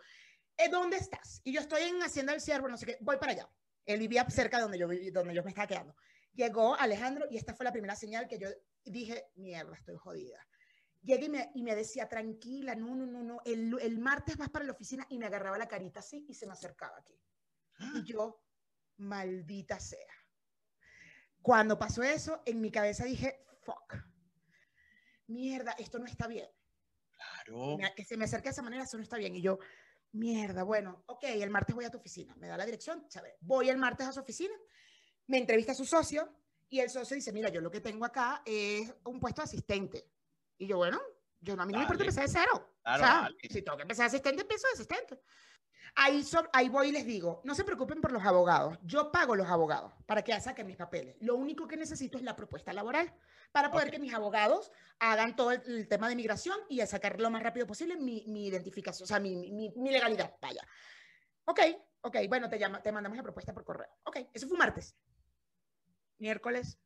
¿Eh, 0.56 0.68
¿Dónde 0.68 0.96
estás? 0.96 1.40
Y 1.44 1.52
yo 1.52 1.60
estoy 1.60 1.82
en 1.82 2.02
Hacienda 2.02 2.32
del 2.32 2.40
Ciervo, 2.40 2.66
no 2.66 2.76
sé 2.76 2.86
qué, 2.86 2.98
voy 3.02 3.18
para 3.18 3.30
allá. 3.30 3.48
Él 3.86 4.00
vivía 4.00 4.28
cerca 4.28 4.56
de 4.56 4.64
donde 4.64 4.78
yo, 4.80 4.88
donde 5.12 5.32
yo 5.32 5.44
me 5.44 5.50
estaba 5.50 5.68
quedando. 5.68 5.94
Llegó 6.34 6.74
Alejandro 6.74 7.26
y 7.30 7.36
esta 7.36 7.54
fue 7.54 7.62
la 7.62 7.70
primera 7.70 7.94
señal 7.94 8.26
que 8.26 8.40
yo 8.40 8.48
dije, 8.84 9.30
mierda, 9.36 9.76
estoy 9.76 9.94
jodida. 9.94 10.44
Llegué 11.02 11.26
y 11.26 11.30
me, 11.30 11.52
y 11.54 11.62
me 11.62 11.76
decía, 11.76 12.08
tranquila, 12.08 12.74
no, 12.74 12.96
no, 12.96 13.06
no, 13.06 13.22
no, 13.22 13.40
el, 13.44 13.78
el 13.80 13.98
martes 14.00 14.36
vas 14.36 14.50
para 14.50 14.64
la 14.64 14.72
oficina 14.72 15.06
y 15.08 15.18
me 15.18 15.26
agarraba 15.26 15.56
la 15.56 15.68
carita 15.68 16.00
así 16.00 16.26
y 16.28 16.34
se 16.34 16.46
me 16.46 16.52
acercaba 16.52 16.98
aquí. 16.98 17.16
Y 17.94 18.02
yo, 18.02 18.42
maldita 18.96 19.78
sea 19.78 20.21
cuando 21.42 21.78
pasó 21.78 22.02
eso, 22.02 22.40
en 22.46 22.60
mi 22.60 22.70
cabeza 22.70 23.04
dije, 23.04 23.44
fuck, 23.62 23.96
mierda, 25.26 25.72
esto 25.72 25.98
no 25.98 26.06
está 26.06 26.26
bien. 26.28 26.48
Claro. 27.10 27.76
Que 27.96 28.04
se 28.04 28.16
me 28.16 28.24
acerque 28.24 28.48
de 28.48 28.52
esa 28.52 28.62
manera, 28.62 28.84
eso 28.84 28.96
no 28.96 29.02
está 29.02 29.16
bien. 29.16 29.34
Y 29.34 29.42
yo, 29.42 29.58
mierda, 30.12 30.62
bueno, 30.62 31.02
ok, 31.06 31.24
el 31.24 31.50
martes 31.50 31.74
voy 31.74 31.84
a 31.84 31.90
tu 31.90 31.98
oficina. 31.98 32.34
Me 32.36 32.48
da 32.48 32.56
la 32.56 32.64
dirección, 32.64 33.04
¿sabes? 33.08 33.34
Voy 33.40 33.68
el 33.68 33.76
martes 33.76 34.06
a 34.06 34.12
su 34.12 34.20
oficina, 34.20 34.54
me 35.26 35.38
entrevista 35.38 35.72
a 35.72 35.74
su 35.74 35.84
socio 35.84 36.32
y 36.68 36.80
el 36.80 36.90
socio 36.90 37.14
dice, 37.14 37.32
mira, 37.32 37.48
yo 37.48 37.60
lo 37.60 37.70
que 37.70 37.80
tengo 37.80 38.04
acá 38.04 38.42
es 38.46 38.94
un 39.04 39.20
puesto 39.20 39.42
de 39.42 39.44
asistente. 39.44 40.08
Y 40.58 40.66
yo, 40.66 40.76
bueno, 40.76 41.00
yo 41.40 41.56
no, 41.56 41.62
a 41.62 41.66
mí 41.66 41.72
no 41.72 41.78
me 41.78 41.84
importa 41.84 42.04
empezar 42.04 42.24
de 42.24 42.32
cero. 42.32 42.76
Claro, 42.82 43.02
o 43.02 43.06
sea, 43.06 43.50
si 43.50 43.62
tengo 43.62 43.76
que 43.76 43.82
empezar 43.82 44.04
de 44.04 44.16
asistente, 44.16 44.42
empiezo 44.42 44.66
de 44.68 44.74
asistente. 44.74 45.20
Ahí, 45.94 46.24
ahí 46.52 46.68
voy 46.68 46.88
y 46.88 46.92
les 46.92 47.04
digo, 47.04 47.42
no 47.44 47.54
se 47.54 47.64
preocupen 47.64 48.00
por 48.00 48.12
los 48.12 48.24
abogados, 48.24 48.78
yo 48.82 49.12
pago 49.12 49.36
los 49.36 49.48
abogados 49.48 49.92
para 50.06 50.22
que 50.22 50.38
saquen 50.40 50.66
mis 50.66 50.76
papeles. 50.76 51.16
Lo 51.20 51.36
único 51.36 51.68
que 51.68 51.76
necesito 51.76 52.16
es 52.16 52.24
la 52.24 52.34
propuesta 52.34 52.72
laboral 52.72 53.12
para 53.52 53.70
poder 53.70 53.90
que 53.90 53.98
mis 53.98 54.14
abogados 54.14 54.72
hagan 54.98 55.36
todo 55.36 55.52
el, 55.52 55.88
tema 55.88 56.08
de 56.08 56.16
migración 56.16 56.56
y 56.68 56.80
a 56.80 56.86
sacar 56.86 57.20
lo 57.20 57.30
más 57.30 57.42
rápido 57.42 57.66
posible 57.66 57.96
mi, 57.96 58.24
mi 58.26 58.46
identificación, 58.46 59.04
o 59.04 59.06
sea, 59.06 59.20
mi, 59.20 59.52
mi, 59.52 59.72
mi, 59.76 59.90
legalidad, 59.90 60.34
vaya. 60.40 60.66
Ok, 61.44 61.60
ok, 62.00 62.16
bueno, 62.28 62.48
te, 62.48 62.58
llama, 62.58 62.82
te 62.82 62.90
mandamos 62.90 63.16
la 63.16 63.22
propuesta 63.22 63.52
por 63.52 63.64
correo. 63.64 63.90
Ok, 64.04 64.18
eso 64.32 64.48
fue 64.48 64.56
martes. 64.56 64.96
Miércoles, 66.18 66.78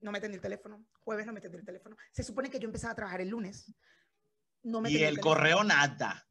no 0.00 0.10
me 0.10 0.18
atendí 0.18 0.36
el 0.36 0.42
teléfono. 0.42 0.84
Jueves 1.00 1.26
no 1.26 1.32
me 1.32 1.38
atendí 1.38 1.58
el 1.58 1.64
teléfono. 1.64 1.96
Se 2.10 2.24
supone 2.24 2.50
que 2.50 2.58
yo 2.58 2.66
empezaba 2.66 2.92
a 2.92 2.96
trabajar 2.96 3.20
el 3.20 3.28
lunes. 3.28 3.72
No 4.62 4.80
me 4.80 4.90
y 4.90 4.96
el, 4.96 5.14
el 5.14 5.20
correo 5.20 5.62
nada. 5.62 6.27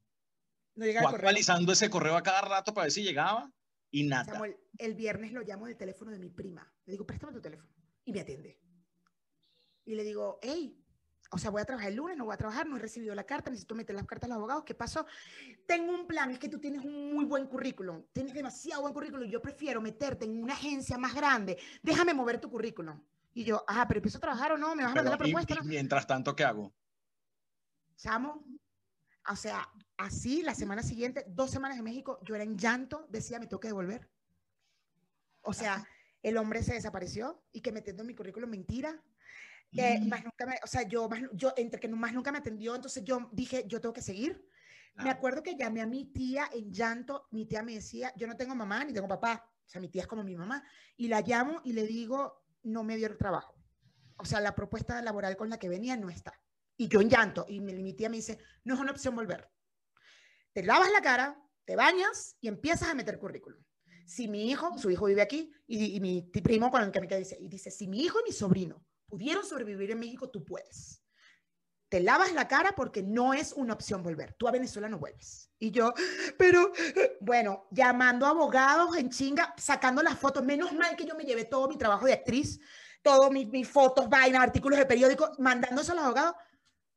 No 0.78 1.10
actualizando 1.10 1.72
ese 1.74 1.90
correo 1.90 2.16
a 2.16 2.24
cada 2.24 2.42
rato 2.42 2.74
para 2.74 2.86
ver 2.86 2.92
si 2.92 3.04
llegaba 3.04 3.52
y 3.90 4.04
nada. 4.04 4.26
Samuel, 4.26 4.58
el 4.78 4.94
viernes 4.94 5.32
lo 5.32 5.42
llamo 5.42 5.66
del 5.66 5.76
teléfono 5.76 6.12
de 6.12 6.20
mi 6.20 6.30
prima. 6.30 6.72
Le 6.86 6.94
digo, 6.94 7.06
préstame 7.06 7.34
tu 7.34 7.42
teléfono. 7.42 7.70
Y 8.06 8.14
me 8.14 8.22
atiende. 8.22 8.60
Y 9.86 9.96
le 9.96 10.04
digo, 10.04 10.40
hey, 10.42 10.80
o 11.32 11.38
sea, 11.38 11.50
voy 11.50 11.62
a 11.62 11.66
trabajar 11.66 11.90
el 11.90 11.96
lunes, 11.96 12.16
no 12.16 12.26
voy 12.26 12.34
a 12.34 12.38
trabajar, 12.38 12.68
no 12.68 12.78
he 12.78 12.80
recibido 12.80 13.16
la 13.16 13.24
carta, 13.24 13.50
necesito 13.50 13.76
meter 13.76 13.96
las 13.96 14.06
cartas 14.06 14.30
a 14.30 14.34
los 14.34 14.38
abogados. 14.38 14.64
¿Qué 14.64 14.76
pasó? 14.76 15.06
Tengo 15.66 15.94
un 15.94 16.06
plan, 16.06 16.30
es 16.32 16.40
que 16.40 16.48
tú 16.48 16.60
tienes 16.60 16.86
un 16.86 17.14
muy 17.14 17.26
buen 17.26 17.48
currículum, 17.48 18.04
tienes 18.14 18.34
demasiado 18.34 18.84
buen 18.84 18.94
currículum. 18.94 19.30
Yo 19.30 19.42
prefiero 19.42 19.82
meterte 19.82 20.26
en 20.26 20.42
una 20.42 20.54
agencia 20.54 20.98
más 20.98 21.14
grande. 21.14 21.58
Déjame 21.82 22.14
mover 22.14 22.40
tu 22.40 22.50
currículum. 22.50 23.02
Y 23.34 23.44
yo, 23.44 23.64
ajá, 23.68 23.88
pero 23.88 23.98
empiezo 23.98 24.20
a 24.20 24.22
trabajar 24.22 24.52
o 24.54 24.58
no, 24.58 24.76
me 24.76 24.84
vas 24.84 24.92
a 24.92 24.96
mandar 24.96 25.14
la 25.14 25.18
propuesta. 25.18 25.62
mientras 25.64 26.08
tanto, 26.08 26.36
¿qué 26.36 26.44
hago? 26.44 26.74
Chamo, 27.98 28.46
o 29.30 29.36
sea, 29.36 29.68
así 29.98 30.44
la 30.44 30.56
semana 30.56 30.84
siguiente, 30.84 31.26
dos 31.28 31.52
semanas 31.52 31.78
en 31.78 31.84
México, 31.84 32.20
yo 32.24 32.36
era 32.36 32.44
en 32.44 32.58
llanto, 32.58 33.08
decía, 33.10 33.40
me 33.40 33.48
tengo 33.48 33.60
que 33.60 33.68
devolver. 33.68 34.10
O 35.42 35.54
sea, 35.54 35.88
el 36.22 36.38
hombre 36.38 36.64
se 36.64 36.74
desapareció 36.74 37.44
y 37.52 37.62
que 37.62 37.72
metiendo 37.72 38.04
en 38.04 38.08
mi 38.08 38.16
currículum 38.16 38.50
mentira. 38.50 39.02
Eh, 39.74 40.00
mm. 40.00 40.08
más 40.08 40.24
nunca 40.24 40.46
me, 40.46 40.60
o 40.64 40.68
sea, 40.68 40.84
yo, 40.84 41.10
más, 41.10 41.22
yo, 41.34 41.54
entre 41.58 41.80
que 41.80 41.88
más 41.90 42.14
nunca 42.14 42.32
me 42.32 42.38
atendió, 42.38 42.76
entonces 42.76 43.04
yo 43.04 43.30
dije, 43.32 43.66
yo 43.68 43.82
tengo 43.82 43.94
que 43.94 44.02
seguir. 44.02 44.48
Me 44.96 45.12
acuerdo 45.12 45.44
que 45.44 45.56
llamé 45.56 45.82
a 45.82 45.86
mi 45.86 46.06
tía 46.06 46.50
en 46.52 46.74
llanto, 46.74 47.28
mi 47.30 47.46
tía 47.46 47.62
me 47.62 47.76
decía, 47.76 48.12
yo 48.16 48.26
no 48.26 48.36
tengo 48.36 48.56
mamá 48.56 48.84
ni 48.84 48.94
tengo 48.94 49.08
papá, 49.08 49.48
o 49.64 49.70
sea, 49.70 49.80
mi 49.80 49.90
tía 49.90 50.02
es 50.02 50.08
como 50.08 50.24
mi 50.24 50.36
mamá, 50.36 50.64
y 50.96 51.08
la 51.08 51.22
llamo 51.22 51.62
y 51.64 51.74
le 51.74 51.86
digo, 51.86 52.44
no 52.64 52.84
me 52.84 52.98
dio 52.98 53.06
el 53.06 53.18
trabajo. 53.18 53.56
O 54.18 54.26
sea, 54.26 54.42
la 54.42 54.56
propuesta 54.56 55.00
laboral 55.02 55.38
con 55.38 55.50
la 55.50 55.60
que 55.60 55.70
venía 55.70 55.96
no 55.98 56.10
está. 56.10 56.42
Y 56.78 56.88
yo 56.88 57.02
en 57.02 57.10
llanto. 57.10 57.46
Y 57.48 57.60
mi, 57.60 57.94
tía 57.94 58.10
me 58.10 58.18
dice, 58.18 58.40
no 58.64 58.74
es 58.74 58.80
una 58.80 58.92
opción 58.92 59.16
volver. 59.16 59.48
Te 60.58 60.64
lavas 60.64 60.92
la 60.92 61.02
cara, 61.02 61.40
te 61.66 61.76
bañas 61.76 62.36
y 62.42 62.48
empiezas 62.48 62.90
a 62.90 62.96
meter 62.96 63.20
currículum. 63.20 63.64
Si 64.08 64.28
mi 64.28 64.50
hijo, 64.50 64.76
su 64.80 64.90
hijo 64.90 65.06
vive 65.06 65.22
aquí, 65.22 65.54
y, 65.68 66.00
mi 66.00 66.24
primo 66.24 66.72
con 66.72 66.82
el 66.82 66.90
que 66.90 67.00
me 67.00 67.08
queda 67.08 67.20
dice, 67.20 67.38
y 67.40 67.48
dice, 67.48 67.70
si 67.70 67.88
mi 67.88 68.00
hijo 68.00 68.20
y 68.22 68.30
mi 68.30 68.32
sobrino 68.32 68.84
pudieron 69.06 69.46
sobrevivir 69.46 69.92
en 69.92 70.00
México, 70.00 70.32
tú 70.32 70.44
puedes. 70.44 71.04
Te 71.90 72.00
lavas 72.00 72.34
la 72.34 72.48
cara 72.48 72.74
porque 72.76 73.04
no 73.04 73.36
es 73.36 73.54
una 73.54 73.74
opción 73.76 74.02
volver. 74.02 74.34
Tú 74.34 74.48
a 74.48 74.52
Venezuela 74.52 74.90
no 74.90 74.98
vuelves. 74.98 75.52
Y 75.60 75.70
yo, 75.70 75.94
pero, 76.40 76.72
bueno, 77.20 77.68
llamando 77.70 78.26
a 78.26 78.30
abogados 78.30 78.98
en 78.98 79.12
chinga, 79.12 79.54
sacando 79.60 80.02
las 80.02 80.18
fotos. 80.18 80.44
Menos 80.44 80.74
mal 80.74 80.96
que 80.96 81.06
yo 81.06 81.14
me 81.14 81.24
llevé 81.24 81.46
todo 81.46 81.68
mi 81.68 81.78
trabajo 81.78 82.08
de 82.08 82.14
actriz, 82.14 82.60
todas 83.04 83.30
mis, 83.30 83.70
fotos, 83.70 84.10
vainas, 84.10 84.42
artículos 84.42 84.80
de 84.80 84.88
periódico, 84.88 85.34
mandándose 85.38 85.92
a 85.92 85.94
los 85.94 86.04
abogados 86.04 86.36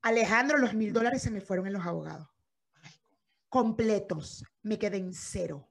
Alejandro, 0.00 0.56
los 0.56 0.72
mil 0.72 0.94
dólares 0.94 1.20
se 1.20 1.30
me 1.30 1.42
fueron 1.42 1.66
en 1.66 1.74
los 1.74 1.84
abogados. 1.84 2.26
Completos. 3.50 4.44
Me 4.62 4.78
quedé 4.78 4.96
en 4.96 5.12
cero. 5.12 5.68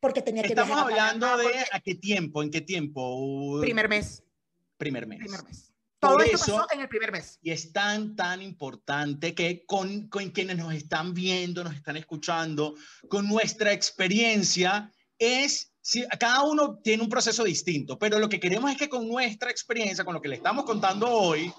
Porque 0.00 0.22
tenía 0.22 0.42
que 0.42 0.50
Estamos 0.50 0.78
hablando 0.78 1.36
de 1.38 1.46
a 1.72 1.80
qué 1.80 1.96
tiempo, 1.96 2.42
en 2.42 2.50
qué 2.50 2.60
tiempo. 2.60 3.58
Primer 3.60 3.88
mes. 3.88 4.22
Primer 4.76 5.06
mes. 5.06 5.18
Primer 5.18 5.42
mes. 5.42 5.72
Todo 5.98 6.20
esto 6.20 6.38
pasó 6.38 6.66
en 6.70 6.80
el 6.82 6.88
primer 6.88 7.10
mes. 7.10 7.38
Y 7.42 7.50
es 7.50 7.72
tan, 7.72 8.14
tan 8.14 8.40
importante 8.40 9.34
que 9.34 9.64
con, 9.66 10.08
con 10.08 10.30
quienes 10.30 10.56
nos 10.56 10.72
están 10.72 11.12
viendo, 11.12 11.64
nos 11.64 11.74
están 11.74 11.96
escuchando, 11.96 12.76
con 13.08 13.26
nuestra 13.26 13.72
experiencia, 13.72 14.92
es 15.18 15.72
si 15.80 16.06
cada 16.20 16.42
uno 16.44 16.78
tiene 16.78 17.02
un 17.02 17.08
proceso 17.08 17.42
distinto, 17.42 17.98
pero 17.98 18.18
lo 18.18 18.28
que 18.28 18.38
queremos 18.38 18.70
es 18.70 18.76
que 18.76 18.88
con 18.88 19.08
nuestra 19.08 19.50
experiencia, 19.50 20.04
con 20.04 20.14
lo 20.14 20.20
que 20.20 20.28
le 20.28 20.36
estamos 20.36 20.64
contando 20.64 21.10
hoy, 21.10 21.52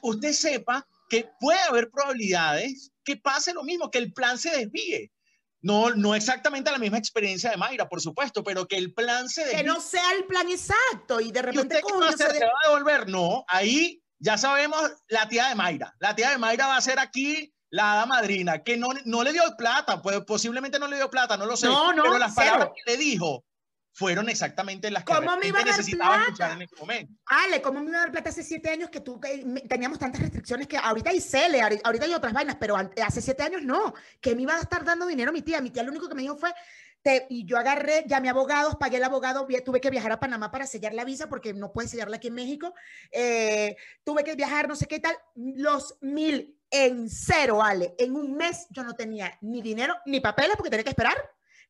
usted 0.00 0.32
sepa 0.32 0.86
que 1.12 1.30
puede 1.38 1.58
haber 1.68 1.90
probabilidades 1.90 2.90
que 3.04 3.18
pase 3.18 3.52
lo 3.52 3.62
mismo, 3.64 3.90
que 3.90 3.98
el 3.98 4.14
plan 4.14 4.38
se 4.38 4.50
desvíe. 4.50 5.12
No, 5.60 5.90
no 5.90 6.14
exactamente 6.14 6.70
la 6.70 6.78
misma 6.78 6.96
experiencia 6.96 7.50
de 7.50 7.58
Mayra, 7.58 7.86
por 7.86 8.00
supuesto, 8.00 8.42
pero 8.42 8.66
que 8.66 8.78
el 8.78 8.94
plan 8.94 9.28
se 9.28 9.42
desvíe. 9.42 9.58
Que 9.58 9.64
no 9.64 9.78
sea 9.78 10.10
el 10.16 10.24
plan 10.24 10.48
exacto 10.48 11.20
y 11.20 11.30
de 11.30 11.42
repente... 11.42 11.82
¿Y 11.86 11.92
usted 11.92 12.30
se, 12.30 12.44
va 12.46 12.52
a 12.64 12.68
devolver? 12.68 13.10
No, 13.10 13.44
ahí 13.48 14.02
ya 14.20 14.38
sabemos 14.38 14.90
la 15.08 15.28
tía 15.28 15.48
de 15.48 15.54
Mayra. 15.54 15.94
La 15.98 16.16
tía 16.16 16.30
de 16.30 16.38
Mayra 16.38 16.68
va 16.68 16.78
a 16.78 16.80
ser 16.80 16.98
aquí 16.98 17.52
la 17.68 17.92
hada 17.92 18.06
madrina, 18.06 18.62
que 18.62 18.78
no, 18.78 18.88
no 19.04 19.22
le 19.22 19.34
dio 19.34 19.42
plata, 19.58 20.00
pues 20.00 20.18
posiblemente 20.22 20.78
no 20.78 20.88
le 20.88 20.96
dio 20.96 21.10
plata, 21.10 21.36
no 21.36 21.44
lo 21.44 21.58
sé. 21.58 21.66
No, 21.66 21.92
no, 21.92 22.04
pero 22.04 22.16
las 22.16 22.34
palabras 22.34 22.70
que 22.74 22.90
le 22.90 22.96
dijo 22.96 23.44
fueron 23.92 24.28
exactamente 24.28 24.90
las 24.90 25.04
que 25.04 25.12
¿Cómo 25.12 25.36
me 25.36 25.48
iba 25.48 25.60
a 25.60 25.64
necesitaba 25.64 26.22
escuchar 26.22 26.52
en 26.52 26.62
ese 26.62 26.74
momento. 26.76 27.12
Ale, 27.26 27.60
¿cómo 27.60 27.80
me 27.80 27.90
iba 27.90 27.98
a 27.98 28.02
dar 28.02 28.12
plata 28.12 28.30
hace 28.30 28.42
siete 28.42 28.70
años 28.70 28.90
que 28.90 29.00
tú 29.00 29.20
teníamos 29.68 29.98
tantas 29.98 30.22
restricciones 30.22 30.66
que 30.66 30.78
ahorita 30.78 31.10
hay 31.10 31.20
CELE, 31.20 31.60
ahorita 31.60 32.04
hay 32.06 32.14
otras 32.14 32.32
vainas, 32.32 32.56
pero 32.58 32.76
hace 32.76 33.20
siete 33.20 33.42
años 33.42 33.62
no, 33.62 33.94
que 34.20 34.34
me 34.34 34.42
iba 34.42 34.56
a 34.56 34.60
estar 34.60 34.84
dando 34.84 35.06
dinero 35.06 35.32
mi 35.32 35.42
tía. 35.42 35.60
Mi 35.60 35.70
tía 35.70 35.82
lo 35.82 35.90
único 35.90 36.08
que 36.08 36.14
me 36.14 36.22
dijo 36.22 36.36
fue, 36.36 36.52
y 37.28 37.44
yo 37.44 37.58
agarré, 37.58 38.04
llamé 38.06 38.28
a 38.28 38.30
abogados, 38.30 38.76
pagué 38.76 38.98
el 38.98 39.04
abogado, 39.04 39.46
tuve 39.64 39.80
que 39.80 39.90
viajar 39.90 40.12
a 40.12 40.20
Panamá 40.20 40.50
para 40.50 40.66
sellar 40.66 40.94
la 40.94 41.04
visa 41.04 41.28
porque 41.28 41.52
no 41.52 41.72
puedes 41.72 41.90
sellarla 41.90 42.16
aquí 42.16 42.28
en 42.28 42.34
México. 42.34 42.74
Eh, 43.10 43.76
tuve 44.04 44.24
que 44.24 44.36
viajar, 44.36 44.68
no 44.68 44.76
sé 44.76 44.86
qué 44.86 45.00
tal, 45.00 45.16
los 45.34 45.98
mil 46.00 46.56
en 46.70 47.10
cero, 47.10 47.62
Ale. 47.62 47.94
En 47.98 48.14
un 48.14 48.34
mes 48.36 48.66
yo 48.70 48.84
no 48.84 48.94
tenía 48.94 49.36
ni 49.40 49.60
dinero, 49.60 49.96
ni 50.06 50.20
papeles 50.20 50.56
porque 50.56 50.70
tenía 50.70 50.84
que 50.84 50.90
esperar, 50.90 51.16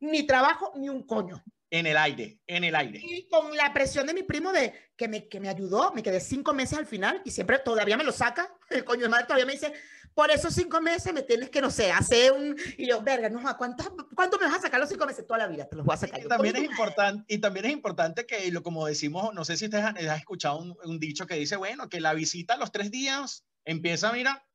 ni 0.00 0.26
trabajo, 0.26 0.72
ni 0.76 0.88
un 0.88 1.06
coño. 1.06 1.42
En 1.72 1.86
el 1.86 1.96
aire, 1.96 2.38
en 2.46 2.64
el 2.64 2.74
aire. 2.74 3.00
Y 3.02 3.26
con 3.28 3.56
la 3.56 3.72
presión 3.72 4.06
de 4.06 4.12
mi 4.12 4.22
primo 4.22 4.52
de 4.52 4.74
que 4.94 5.08
me, 5.08 5.26
que 5.26 5.40
me 5.40 5.48
ayudó, 5.48 5.90
me 5.94 6.02
quedé 6.02 6.20
cinco 6.20 6.52
meses 6.52 6.76
al 6.76 6.84
final 6.84 7.22
y 7.24 7.30
siempre 7.30 7.58
todavía 7.60 7.96
me 7.96 8.04
lo 8.04 8.12
saca. 8.12 8.54
El 8.68 8.84
coño 8.84 9.04
de 9.04 9.08
madre 9.08 9.24
todavía 9.24 9.46
me 9.46 9.52
dice, 9.52 9.72
por 10.12 10.30
esos 10.30 10.52
cinco 10.52 10.82
meses 10.82 11.14
me 11.14 11.22
tienes 11.22 11.48
que, 11.48 11.62
no 11.62 11.70
sé, 11.70 11.90
hacer 11.90 12.32
un... 12.32 12.54
Y 12.76 12.86
yo, 12.88 13.00
verga, 13.00 13.30
no, 13.30 13.40
¿cuánto, 13.56 13.96
¿cuánto 14.14 14.38
me 14.38 14.44
vas 14.44 14.58
a 14.58 14.60
sacar 14.60 14.80
los 14.80 14.90
cinco 14.90 15.06
meses? 15.06 15.26
Toda 15.26 15.38
la 15.38 15.46
vida 15.46 15.66
te 15.66 15.76
los 15.76 15.86
voy 15.86 15.94
a 15.94 15.96
sacar. 15.96 16.20
Y 16.20 16.28
también, 16.28 16.56
es 16.56 16.64
importante, 16.64 17.24
y 17.34 17.38
también 17.38 17.64
es 17.64 17.72
importante 17.72 18.26
que, 18.26 18.52
lo, 18.52 18.62
como 18.62 18.86
decimos, 18.86 19.32
no 19.32 19.42
sé 19.46 19.56
si 19.56 19.64
ustedes 19.64 19.84
han, 19.84 19.96
escuchado 19.96 20.58
un, 20.58 21.00
dicho 21.00 21.26
que 21.26 21.36
dice, 21.36 21.56
bueno, 21.56 21.88
que 21.88 22.02
la 22.02 22.12
visita 22.12 22.52
a 22.54 22.58
los 22.58 22.70
tres 22.70 22.90
días 22.90 23.46
empieza, 23.64 24.12
mira, 24.12 24.46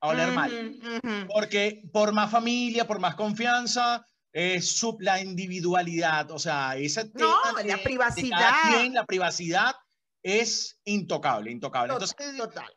a 0.00 0.08
oler 0.08 0.32
mal. 0.32 0.76
Porque 1.32 1.82
por 1.94 2.12
más 2.12 2.30
familia, 2.30 2.86
por 2.86 2.98
más 2.98 3.14
confianza, 3.14 4.04
es 4.32 4.82
la 5.00 5.20
individualidad, 5.20 6.30
o 6.30 6.38
sea, 6.38 6.76
esa 6.76 7.04
no, 7.14 7.34
la 7.64 7.78
privacidad. 7.82 8.90
la 8.92 9.06
privacidad 9.06 9.74
es 10.26 10.80
intocable, 10.84 11.52
intocable. 11.52 11.92
Entonces, 11.92 12.16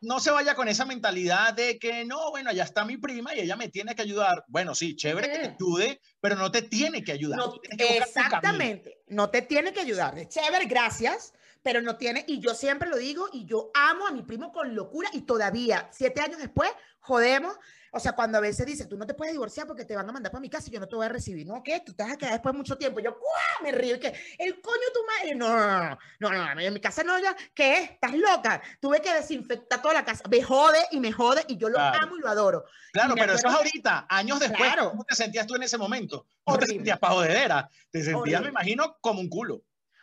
no 0.02 0.20
se 0.20 0.30
vaya 0.30 0.54
con 0.54 0.68
esa 0.68 0.84
mentalidad 0.84 1.52
de 1.52 1.80
que 1.80 2.04
no, 2.04 2.30
bueno, 2.30 2.50
allá 2.50 2.62
está 2.62 2.84
mi 2.84 2.96
prima 2.96 3.34
y 3.34 3.40
ella 3.40 3.56
me 3.56 3.68
tiene 3.68 3.96
que 3.96 4.02
ayudar. 4.02 4.44
Bueno, 4.46 4.72
sí, 4.76 4.94
chévere 4.94 5.28
que 5.28 5.38
te 5.40 5.48
ayude, 5.56 6.00
pero 6.20 6.36
no 6.36 6.52
te 6.52 6.62
tiene 6.62 7.02
que 7.02 7.10
ayudar. 7.10 7.40
exactamente, 7.76 8.98
no 9.08 9.30
te 9.30 9.42
tiene 9.42 9.72
que 9.72 9.80
ayudar. 9.80 10.14
Chévere, 10.28 10.66
gracias, 10.66 11.32
pero 11.62 11.80
no 11.80 11.96
tiene, 11.96 12.24
y 12.26 12.40
yo 12.40 12.54
siempre 12.54 12.88
lo 12.88 12.96
digo, 12.96 13.28
y 13.32 13.44
yo 13.44 13.70
amo 13.74 14.06
a 14.06 14.12
mi 14.12 14.22
primo 14.22 14.52
con 14.52 14.74
locura, 14.74 15.08
y 15.12 15.22
todavía, 15.22 15.88
siete 15.92 16.20
años 16.20 16.38
después, 16.38 16.70
jodemos 17.00 17.58
o 17.92 17.98
sea, 17.98 18.12
cuando 18.12 18.38
a 18.38 18.40
veces 18.40 18.64
dice, 18.66 18.86
tú 18.86 18.96
no 18.96 19.06
te 19.06 19.14
puedes 19.14 19.32
divorciar 19.32 19.66
porque 19.66 19.84
te 19.84 19.96
van 19.96 20.08
a 20.08 20.12
mandar 20.12 20.30
para 20.30 20.40
mi 20.40 20.48
casa 20.48 20.68
y 20.68 20.72
yo 20.72 20.78
no 20.78 20.86
te 20.86 20.94
voy 20.94 21.06
a 21.06 21.08
recibir. 21.08 21.46
No, 21.46 21.62
¿qué? 21.62 21.82
Tú 21.84 21.92
te 21.92 22.04
vas 22.04 22.12
a 22.12 22.16
quedar 22.16 22.32
después 22.32 22.52
de 22.52 22.58
mucho 22.58 22.78
tiempo. 22.78 23.00
yo, 23.00 23.10
¡guau! 23.10 23.62
Me 23.62 23.72
río. 23.72 23.98
Que, 23.98 24.14
el 24.38 24.60
coño 24.60 24.82
tu 24.94 25.00
madre. 25.06 25.34
No, 25.34 25.48
no, 25.48 25.98
no, 26.20 26.30
no, 26.30 26.54
no, 26.54 26.60
en 26.60 26.72
mi 26.72 26.80
casa 26.80 27.02
no, 27.02 27.18
ya. 27.18 27.36
¿Qué 27.52 27.78
es? 27.78 27.90
¿Estás 27.90 28.14
loca? 28.14 28.62
Tuve 28.80 29.00
que 29.00 29.12
desinfectar 29.12 29.82
toda 29.82 29.94
la 29.94 30.04
casa. 30.04 30.22
Me 30.30 30.40
jode 30.40 30.78
y 30.92 31.00
me 31.00 31.10
jode 31.10 31.44
y 31.48 31.56
yo 31.56 31.68
lo 31.68 31.80
amo 31.80 32.16
y 32.16 32.20
lo 32.20 32.28
adoro. 32.28 32.64
Claro, 32.92 33.14
pero 33.16 33.32
eso 33.32 33.48
es 33.48 33.54
ahorita, 33.54 34.06
años 34.08 34.38
después. 34.38 34.72
¿Cómo 34.78 35.04
te 35.04 35.16
sentías 35.16 35.46
tú 35.46 35.56
en 35.56 35.64
ese 35.64 35.76
momento? 35.76 36.26
¿Cómo 36.44 36.58
te 36.58 36.66
sentías 36.66 36.98
pa' 36.98 37.10
jodedera? 37.10 37.68
Te 37.90 38.04
sentías, 38.04 38.42
me 38.42 38.48
imagino, 38.48 38.98
como 39.00 39.20
un 39.20 39.28
culo 39.28 39.62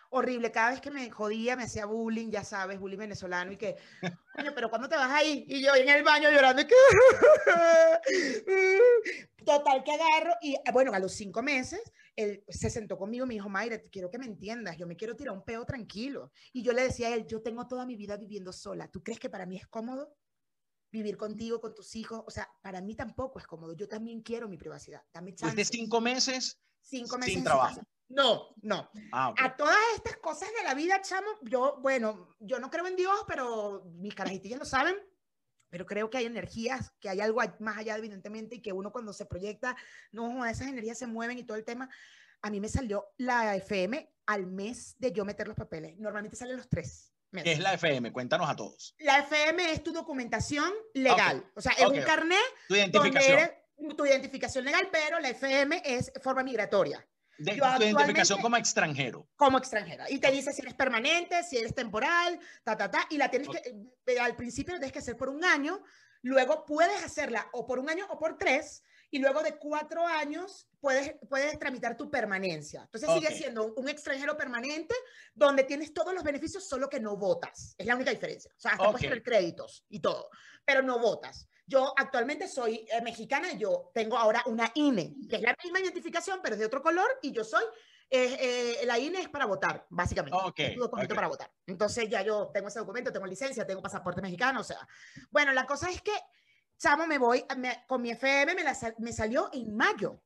horrible. 0.09 0.51
Cada 0.51 0.71
vez 0.71 0.81
que 0.81 0.91
me 0.91 1.09
jodía, 1.09 1.55
me 1.55 1.63
hacía 1.63 1.85
bullying, 1.85 2.29
ya 2.29 2.43
sabes, 2.43 2.79
bullying 2.79 2.97
venezolano 2.97 3.51
y 3.51 3.57
que, 3.57 3.77
coño, 4.35 4.51
pero 4.55 4.69
¿cuándo 4.69 4.89
te 4.89 4.95
vas 4.95 5.11
ahí? 5.11 5.45
Y 5.47 5.61
yo 5.61 5.75
en 5.75 5.89
el 5.89 6.03
baño 6.03 6.29
llorando 6.29 6.61
y 6.61 6.67
que... 6.67 6.75
Total 9.45 9.83
que 9.83 9.91
agarro 9.91 10.33
y 10.41 10.57
bueno, 10.73 10.93
a 10.93 10.99
los 10.99 11.13
cinco 11.13 11.41
meses, 11.41 11.81
él 12.15 12.43
se 12.49 12.69
sentó 12.69 12.97
conmigo 12.97 13.25
y 13.25 13.27
me 13.29 13.33
dijo, 13.35 13.47
Mayra, 13.47 13.79
quiero 13.91 14.11
que 14.11 14.17
me 14.17 14.25
entiendas, 14.25 14.77
yo 14.77 14.87
me 14.87 14.97
quiero 14.97 15.15
tirar 15.15 15.33
un 15.33 15.45
peo 15.45 15.65
tranquilo. 15.65 16.31
Y 16.51 16.63
yo 16.63 16.73
le 16.73 16.83
decía 16.83 17.07
a 17.07 17.13
él, 17.13 17.25
yo 17.25 17.41
tengo 17.41 17.67
toda 17.67 17.85
mi 17.85 17.95
vida 17.95 18.17
viviendo 18.17 18.51
sola. 18.51 18.89
¿Tú 18.89 19.01
crees 19.01 19.19
que 19.19 19.29
para 19.29 19.45
mí 19.45 19.55
es 19.55 19.67
cómodo? 19.67 20.17
vivir 20.91 21.17
contigo, 21.17 21.59
con 21.59 21.73
tus 21.73 21.95
hijos. 21.95 22.23
O 22.25 22.31
sea, 22.31 22.49
para 22.61 22.81
mí 22.81 22.95
tampoco 22.95 23.39
es 23.39 23.47
cómodo. 23.47 23.73
Yo 23.73 23.87
también 23.87 24.21
quiero 24.21 24.47
mi 24.47 24.57
privacidad. 24.57 25.01
Dame 25.13 25.35
chance. 25.35 25.55
de 25.55 25.65
cinco 25.65 26.01
meses, 26.01 26.59
cinco 26.81 27.17
meses 27.17 27.35
sin 27.35 27.43
trabajo. 27.43 27.81
No, 28.09 28.53
no. 28.61 28.89
Ah, 29.11 29.33
a 29.37 29.55
todas 29.55 29.77
estas 29.95 30.17
cosas 30.17 30.49
de 30.57 30.63
la 30.63 30.73
vida, 30.73 31.01
chamo, 31.01 31.27
yo, 31.43 31.77
bueno, 31.81 32.35
yo 32.39 32.59
no 32.59 32.69
creo 32.69 32.87
en 32.87 32.95
Dios, 32.95 33.23
pero 33.27 33.83
mis 33.95 34.15
carajitillas 34.15 34.59
lo 34.59 34.65
saben. 34.65 34.95
Pero 35.69 35.85
creo 35.85 36.09
que 36.09 36.17
hay 36.17 36.25
energías, 36.25 36.93
que 37.01 37.09
hay 37.09 37.19
algo 37.19 37.41
más 37.59 37.77
allá, 37.77 37.97
evidentemente, 37.97 38.55
y 38.55 38.61
que 38.61 38.71
uno 38.71 38.91
cuando 38.93 39.11
se 39.11 39.25
proyecta, 39.25 39.75
no, 40.13 40.45
esas 40.45 40.67
energías 40.67 40.97
se 40.97 41.07
mueven 41.07 41.37
y 41.37 41.43
todo 41.43 41.57
el 41.57 41.65
tema. 41.65 41.89
A 42.41 42.49
mí 42.49 42.61
me 42.61 42.69
salió 42.69 43.09
la 43.17 43.55
FM 43.57 44.09
al 44.27 44.47
mes 44.47 44.95
de 44.97 45.11
yo 45.11 45.25
meter 45.25 45.47
los 45.47 45.57
papeles. 45.57 45.97
Normalmente 45.97 46.37
salen 46.37 46.55
los 46.55 46.69
tres. 46.69 47.13
¿Qué 47.31 47.51
es 47.51 47.59
la 47.59 47.73
FM? 47.73 48.13
Cuéntanos 48.13 48.49
a 48.49 48.55
todos. 48.55 48.95
La 48.99 49.19
FM 49.19 49.71
es 49.71 49.83
tu 49.83 49.91
documentación 49.91 50.71
legal. 50.93 51.45
O 51.55 51.61
sea, 51.61 51.73
es 51.73 51.85
un 51.85 52.01
carnet. 52.01 52.39
Tu 52.69 52.75
identificación. 52.75 53.51
tu 53.97 54.05
identificación 54.05 54.63
legal, 54.63 54.87
pero 54.91 55.19
la 55.19 55.29
FM 55.29 55.81
es 55.83 56.11
forma 56.21 56.43
migratoria. 56.43 57.05
De, 57.37 57.51
tu 57.51 57.83
identificación 57.83 58.41
como 58.41 58.57
extranjero. 58.57 59.27
Como 59.35 59.57
extranjera. 59.57 60.09
Y 60.09 60.19
te 60.19 60.31
dice 60.31 60.51
si 60.53 60.61
eres 60.61 60.73
permanente, 60.73 61.43
si 61.43 61.57
eres 61.57 61.75
temporal, 61.75 62.39
ta, 62.63 62.75
ta, 62.75 62.89
ta. 62.89 63.07
Y 63.09 63.17
la 63.17 63.29
tienes 63.29 63.49
que, 63.49 63.75
eh, 64.05 64.19
al 64.19 64.35
principio 64.35 64.73
tienes 64.75 64.91
que 64.91 64.99
hacer 64.99 65.17
por 65.17 65.29
un 65.29 65.43
año, 65.43 65.83
luego 66.21 66.65
puedes 66.65 67.03
hacerla 67.03 67.47
o 67.53 67.65
por 67.65 67.79
un 67.79 67.89
año 67.89 68.05
o 68.09 68.17
por 68.17 68.37
tres, 68.37 68.83
y 69.09 69.19
luego 69.19 69.41
de 69.41 69.57
cuatro 69.57 70.05
años 70.05 70.67
puedes, 70.79 71.15
puedes 71.29 71.57
tramitar 71.59 71.95
tu 71.95 72.09
permanencia. 72.09 72.81
Entonces 72.83 73.09
sigue 73.13 73.33
siendo 73.35 73.73
un 73.75 73.87
extranjero 73.87 74.35
permanente 74.35 74.95
donde 75.33 75.63
tienes 75.63 75.93
todos 75.93 76.13
los 76.13 76.23
beneficios, 76.23 76.67
solo 76.67 76.89
que 76.89 76.99
no 76.99 77.15
votas. 77.17 77.75
Es 77.77 77.85
la 77.85 77.95
única 77.95 78.11
diferencia. 78.11 78.51
O 78.55 78.59
sea, 78.59 78.71
hasta 78.71 78.83
puedes 78.83 79.01
tener 79.01 79.23
créditos 79.23 79.85
y 79.89 79.99
todo, 79.99 80.29
pero 80.65 80.81
no 80.81 80.99
votas. 80.99 81.47
Yo 81.67 81.93
actualmente 81.97 82.47
soy 82.47 82.87
eh, 82.89 83.01
mexicana 83.01 83.51
y 83.51 83.57
yo 83.57 83.91
tengo 83.93 84.17
ahora 84.17 84.41
una 84.45 84.71
INE, 84.73 85.15
que 85.29 85.35
es 85.35 85.41
la 85.41 85.53
misma 85.61 85.81
identificación, 85.81 86.39
pero 86.41 86.55
es 86.55 86.59
de 86.59 86.65
otro 86.65 86.81
color, 86.81 87.07
y 87.21 87.33
yo 87.33 87.43
soy, 87.43 87.63
eh, 88.09 88.81
la 88.85 88.97
INE 88.97 89.19
es 89.19 89.27
para 89.27 89.45
votar, 89.45 89.85
básicamente. 89.89 90.37
es 90.55 90.75
un 90.75 90.83
documento 90.83 91.13
para 91.13 91.27
votar. 91.27 91.51
Entonces 91.65 92.09
ya 92.09 92.21
yo 92.21 92.51
tengo 92.53 92.69
ese 92.69 92.79
documento, 92.79 93.11
tengo 93.11 93.25
licencia, 93.25 93.67
tengo 93.67 93.81
pasaporte 93.81 94.21
mexicano, 94.21 94.61
o 94.61 94.63
sea. 94.63 94.87
Bueno, 95.29 95.51
la 95.51 95.65
cosa 95.65 95.89
es 95.89 96.01
que, 96.01 96.13
chamo, 96.77 97.05
me 97.05 97.17
voy, 97.17 97.43
con 97.85 98.01
mi 98.01 98.11
FM 98.11 98.55
me, 98.55 98.63
me 98.99 99.11
salió 99.11 99.49
en 99.51 99.75
mayo, 99.75 100.21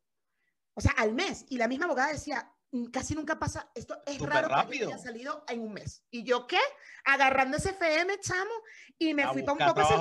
o 0.76 0.82
sea, 0.82 0.92
al 0.92 1.14
mes, 1.14 1.46
y 1.50 1.58
la 1.58 1.68
misma 1.68 1.86
abogada 1.86 2.12
decía, 2.12 2.54
mm, 2.70 2.86
casi 2.92 3.16
nunca 3.16 3.40
pasa, 3.40 3.72
esto 3.74 4.00
es 4.06 4.20
raro 4.20 4.48
rápido. 4.48 4.90
que 4.90 4.94
haya 4.94 5.04
salido 5.04 5.44
en 5.48 5.62
un 5.62 5.74
mes. 5.74 6.04
¿Y 6.12 6.24
yo 6.24 6.46
qué? 6.46 6.60
Agarrando 7.04 7.58
ese 7.58 7.72
FM, 7.72 8.20
chamo, 8.20 8.54
y 9.00 9.16
me 9.16 9.28
fui 9.30 9.42
para 9.42 9.54
un 9.54 9.74
poco 9.74 9.82
ese 9.82 9.98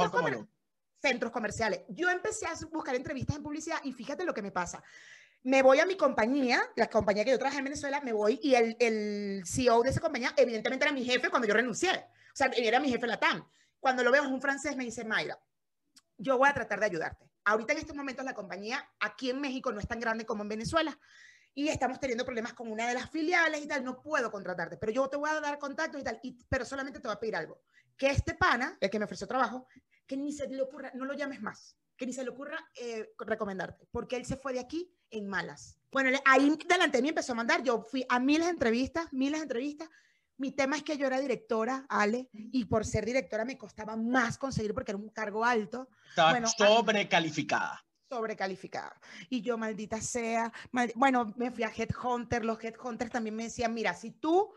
centros 1.01 1.33
comerciales. 1.33 1.83
Yo 1.89 2.11
empecé 2.11 2.47
a 2.47 2.55
buscar 2.71 2.95
entrevistas 2.95 3.37
en 3.37 3.43
publicidad 3.43 3.79
y 3.85 3.93
fíjate 3.93 4.25
lo 4.25 4.35
que 4.35 4.43
me 4.43 4.53
pasa. 4.53 4.83
Me 5.43 5.63
voy 5.63 5.81
a 5.81 5.87
mi 5.87 5.97
compañía, 5.97 6.63
la 6.77 6.89
compañía 6.89 7.25
que 7.25 7.31
yo 7.31 7.39
trabajé 7.39 7.59
en 7.59 7.65
Venezuela, 7.65 8.01
me 8.03 8.13
voy 8.13 8.39
y 8.43 8.55
el, 8.55 8.77
el 8.79 9.43
CEO 9.47 9.83
de 9.83 9.91
esa 9.91 10.01
compañía, 10.01 10.35
evidentemente 10.37 10.85
era 10.85 10.93
mi 10.93 11.05
jefe 11.05 11.31
cuando 11.31 11.49
yo 11.49 11.55
renuncié. 11.55 11.91
O 11.91 12.37
sea, 12.37 12.51
era 12.55 12.79
mi 12.79 12.91
jefe 12.91 13.07
Latam. 13.07 13.49
Cuando 13.79 14.05
lo 14.05 14.11
veo 14.11 14.23
es 14.23 14.29
un 14.29 14.41
francés, 14.41 14.77
me 14.77 14.85
dice, 14.85 15.05
Mayra, 15.05 15.39
yo 16.19 16.37
voy 16.37 16.49
a 16.49 16.55
tratar 16.55 16.81
de 16.81 16.87
ayudarte. 16.87 17.31
Ahorita 17.45 17.73
en 17.73 17.79
estos 17.79 17.97
momentos 17.97 18.25
la 18.25 18.35
compañía 18.35 18.87
aquí 19.01 19.31
en 19.31 19.41
México 19.41 19.73
no 19.73 19.81
es 19.81 19.89
tan 19.89 19.99
grande 19.99 20.27
como 20.27 20.43
en 20.43 20.51
Venezuela 20.51 20.99
y 21.55 21.69
estamos 21.69 21.99
teniendo 21.99 22.25
problemas 22.25 22.53
con 22.53 22.71
una 22.71 22.87
de 22.87 22.95
las 22.95 23.11
filiales 23.11 23.63
y 23.63 23.67
tal, 23.67 23.83
no 23.83 24.01
puedo 24.01 24.31
contratarte, 24.31 24.77
pero 24.77 24.93
yo 24.93 25.09
te 25.09 25.17
voy 25.17 25.31
a 25.31 25.41
dar 25.41 25.59
contacto 25.59 25.99
y 25.99 26.03
tal, 26.03 26.21
y, 26.23 26.39
pero 26.49 26.65
solamente 26.65 27.01
te 27.01 27.09
voy 27.09 27.17
a 27.17 27.21
pedir 27.21 27.37
algo, 27.37 27.61
que 27.97 28.09
este 28.09 28.35
pana, 28.35 28.77
el 28.81 28.89
que 28.89 28.99
me 28.99 29.05
ofreció 29.05 29.27
trabajo, 29.27 29.67
que 30.11 30.17
ni 30.17 30.33
se 30.33 30.49
le 30.49 30.61
ocurra, 30.61 30.91
no 30.95 31.05
lo 31.05 31.15
llames 31.15 31.41
más, 31.41 31.77
que 31.97 32.05
ni 32.05 32.13
se 32.13 32.25
le 32.25 32.31
ocurra 32.31 32.59
eh, 32.75 33.15
recomendarte, 33.17 33.87
porque 33.93 34.17
él 34.17 34.27
se 34.27 34.37
fue 34.37 34.53
de 34.53 34.59
aquí 34.59 34.93
en 35.09 35.29
malas. 35.29 35.79
Bueno, 35.93 36.19
ahí 36.25 36.59
delante 36.67 36.99
de 36.99 37.03
mí 37.03 37.11
empezó 37.11 37.31
a 37.31 37.37
mandar, 37.37 37.63
yo 37.63 37.81
fui 37.83 38.05
a 38.09 38.19
miles 38.19 38.47
de 38.49 38.51
entrevistas, 38.55 39.07
miles 39.13 39.39
de 39.39 39.45
entrevistas. 39.45 39.89
Mi 40.37 40.51
tema 40.51 40.77
es 40.77 40.83
que 40.83 40.99
yo 40.99 41.07
era 41.07 41.21
directora, 41.21 41.87
Ale, 41.89 42.29
y 42.33 42.65
por 42.65 42.85
ser 42.85 43.07
directora 43.07 43.45
me 43.45 43.57
costaba 43.57 43.95
más 43.95 44.37
conseguir 44.37 44.75
porque 44.75 44.91
era 44.91 44.99
un 44.99 45.11
cargo 45.11 45.45
alto. 45.45 45.89
Estaba 46.09 46.33
bueno, 46.33 46.49
sobrecalificada. 46.49 47.81
Sobrecalificada. 48.09 49.01
Y 49.29 49.43
yo, 49.43 49.59
maldita 49.59 50.01
sea, 50.01 50.53
bueno, 50.97 51.33
me 51.37 51.53
fui 51.53 51.63
a 51.63 51.71
Headhunter, 51.71 52.45
los 52.45 52.59
Headhunters 52.65 53.13
también 53.13 53.37
me 53.37 53.45
decían, 53.45 53.73
mira, 53.73 53.95
si 53.95 54.11
tú, 54.11 54.53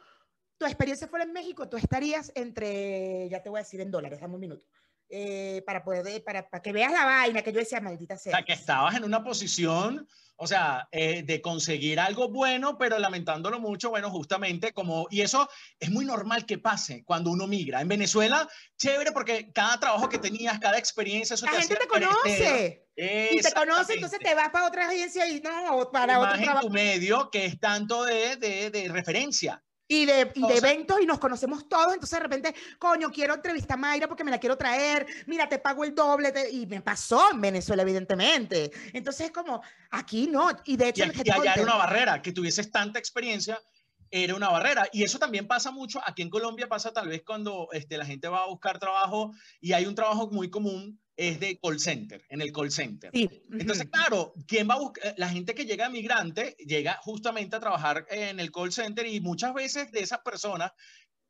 tu 0.58 0.66
experiencia 0.66 1.08
fuera 1.08 1.26
en 1.26 1.34
México, 1.34 1.70
tú 1.70 1.78
estarías 1.78 2.32
entre, 2.34 3.30
ya 3.30 3.44
te 3.44 3.50
voy 3.50 3.60
a 3.60 3.64
decir 3.64 3.82
en 3.82 3.92
dólares, 3.92 4.20
dame 4.20 4.34
un 4.34 4.42
minuto, 4.42 4.66
eh, 5.16 5.62
para 5.64 5.84
poder, 5.84 6.24
para, 6.24 6.50
para, 6.50 6.60
que 6.60 6.72
veas 6.72 6.92
la 6.92 7.06
vaina 7.06 7.44
que 7.44 7.54
yo 7.54 7.60
decía, 7.60 7.80
maldita 7.80 8.18
sea. 8.18 8.32
O 8.32 8.36
sea, 8.36 8.44
que 8.44 8.54
estabas 8.54 8.96
en 8.96 9.04
una 9.04 9.24
posición, 9.24 10.08
o 10.38 10.48
sea, 10.48 10.88
eh, 10.92 11.22
de 11.22 11.40
conseguir 11.40 12.00
algo 12.00 12.30
bueno, 12.30 12.80
pero 12.80 12.98
lamentándolo 12.98 13.60
mucho, 13.60 13.92
bueno, 13.92 14.10
justamente 14.10 14.74
como, 14.74 15.06
y 15.12 15.22
eso 15.22 15.48
es 15.80 15.92
muy 15.92 16.04
normal 16.04 16.48
que 16.48 16.58
pase 16.58 17.04
cuando 17.06 17.30
uno 17.30 17.46
migra. 17.46 17.80
En 17.82 17.90
Venezuela, 17.90 18.50
chévere, 18.76 19.12
porque 19.12 19.52
cada 19.54 19.80
trabajo 19.80 20.10
que 20.10 20.18
tenías, 20.18 20.60
cada 20.60 20.80
experiencia, 20.80 21.36
eso 21.36 21.46
la 21.46 21.52
gente 21.52 21.76
te 21.76 21.88
conoce. 21.88 22.88
Y 22.98 23.40
te 23.40 23.52
conoce, 23.52 23.94
entonces 23.94 24.18
te 24.18 24.34
vas 24.34 24.50
para 24.50 24.66
otra 24.66 24.88
agencia 24.88 25.28
y 25.28 25.42
no, 25.42 25.92
para 25.92 26.18
otro 26.18 26.42
trabajo. 26.42 26.68
tu 26.68 26.74
medio 26.74 27.30
que 27.30 27.46
es 27.46 27.60
tanto 27.60 28.04
de, 28.04 28.36
de, 28.38 28.72
de 28.72 28.90
referencia. 28.90 29.64
Y 29.88 30.06
de, 30.06 30.32
y 30.34 30.48
de 30.48 30.58
eventos 30.58 31.02
y 31.02 31.06
nos 31.06 31.20
conocemos 31.20 31.68
todos, 31.68 31.94
entonces 31.94 32.18
de 32.18 32.24
repente, 32.24 32.56
coño, 32.80 33.12
quiero 33.12 33.34
entrevistar 33.34 33.78
a 33.78 33.82
Mayra 33.82 34.08
porque 34.08 34.24
me 34.24 34.32
la 34.32 34.40
quiero 34.40 34.58
traer, 34.58 35.06
mira, 35.28 35.50
te 35.50 35.60
pago 35.60 35.84
el 35.84 35.94
doble, 35.94 36.32
y 36.52 36.66
me 36.66 36.82
pasó 36.82 37.32
en 37.32 37.42
Venezuela, 37.42 37.84
evidentemente. 37.84 38.72
Entonces 38.94 39.28
es 39.28 39.32
como, 39.32 39.62
aquí 39.92 40.28
no, 40.28 40.50
y 40.66 40.78
de 40.78 40.88
hecho... 40.90 41.04
Y, 41.04 41.12
y 41.26 41.32
allá 41.32 41.54
era 41.54 41.64
una 41.64 41.76
barrera, 41.76 42.22
que 42.22 42.32
tuvieses 42.32 42.72
tanta 42.72 42.98
experiencia, 42.98 43.62
era 44.10 44.36
una 44.36 44.50
barrera. 44.50 44.88
Y 44.92 45.04
eso 45.04 45.20
también 45.20 45.48
pasa 45.48 45.72
mucho, 45.72 46.00
aquí 46.06 46.22
en 46.22 46.30
Colombia 46.30 46.70
pasa 46.70 46.94
tal 46.94 47.10
vez 47.10 47.24
cuando 47.26 47.68
este, 47.72 47.98
la 47.98 48.06
gente 48.06 48.28
va 48.30 48.44
a 48.44 48.48
buscar 48.48 48.80
trabajo 48.80 49.34
y 49.60 49.74
hay 49.74 49.86
un 49.86 49.96
trabajo 49.96 50.30
muy 50.30 50.50
común 50.50 51.03
es 51.16 51.40
de 51.40 51.60
call 51.62 51.80
center, 51.80 52.26
en 52.30 52.42
el 52.42 52.52
call 52.52 52.72
center. 52.72 53.12
Entonces, 53.14 53.88
claro, 53.92 54.34
¿quién 54.48 54.70
va 54.70 54.76
a 54.76 54.80
buscar? 54.80 55.14
La 55.18 55.30
gente 55.30 55.54
que 55.54 55.66
llega 55.66 55.90
migrante 55.90 56.56
llega 56.60 57.00
justamente 57.04 57.56
a 57.56 57.60
trabajar 57.60 58.06
en 58.10 58.40
el 58.40 58.52
call 58.52 58.72
center 58.72 59.06
y 59.06 59.22
muchas 59.22 59.54
veces 59.54 59.92
de 59.92 60.00
esas 60.00 60.20
personas 60.20 60.72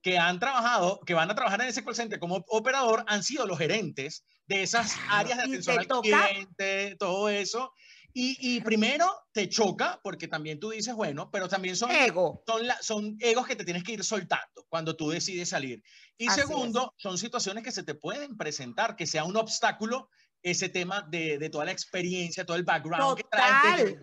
que 0.02 0.18
han 0.18 0.40
trabajado, 0.40 1.00
que 1.06 1.14
van 1.14 1.32
a 1.32 1.36
trabajar 1.36 1.62
en 1.62 1.68
ese 1.68 1.84
call 1.84 1.96
center 1.96 2.20
como 2.20 2.44
operador, 2.48 3.04
han 3.08 3.24
sido 3.24 3.46
los 3.46 3.58
gerentes 3.58 4.26
de 4.48 4.64
esas 4.64 4.98
áreas 5.10 5.38
de 5.38 5.44
atención 5.44 5.80
al 5.80 6.02
cliente, 6.02 6.96
todo 6.98 7.30
eso. 7.30 7.74
Y, 8.16 8.62
primero 8.62 9.08
te 9.32 9.50
choca 9.50 10.00
porque 10.04 10.28
también 10.28 10.60
tú 10.60 10.70
dices, 10.70 10.94
bueno, 10.94 11.32
pero 11.32 11.48
también 11.48 11.76
son, 11.76 11.90
Ego. 11.90 12.44
son, 12.46 12.62
son 12.82 13.18
egos 13.20 13.48
que 13.48 13.56
te 13.56 13.66
tienes 13.66 13.84
que 13.84 13.94
ir 13.94 14.04
soltando 14.04 14.66
cuando 14.70 14.96
tú 14.96 15.10
decides 15.10 15.50
salir. 15.50 15.84
Y 16.18 16.30
segundo, 16.30 16.94
son 16.98 17.18
situaciones 17.18 17.64
que 17.64 17.72
se 17.72 17.82
te 17.82 17.96
pueden 17.96 18.38
presentar, 18.38 18.96
que 18.96 19.08
sea 19.08 19.24
un 19.24 19.36
obstáculo 19.36 20.10
ese 20.44 20.70
tema 20.70 21.02
de, 21.10 21.40
de 21.40 21.50
toda 21.50 21.66
la 21.66 21.72
experiencia, 21.72 22.46
todo 22.46 22.58
el 22.58 22.64
background 22.64 23.18
que 23.18 23.24
traes. 23.32 23.98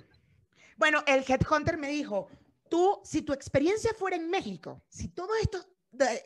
Bueno, 0.77 1.05
el 1.07 1.25
headhunter 1.29 1.79
me 1.79 1.91
dijo, 1.91 2.29
tú, 2.69 3.01
si 3.05 3.23
tu 3.23 3.33
experiencia 3.33 3.93
fuera 3.97 4.17
en 4.17 4.29
México, 4.29 4.83
si 4.89 5.09
todos 5.09 5.37
estos 5.41 5.69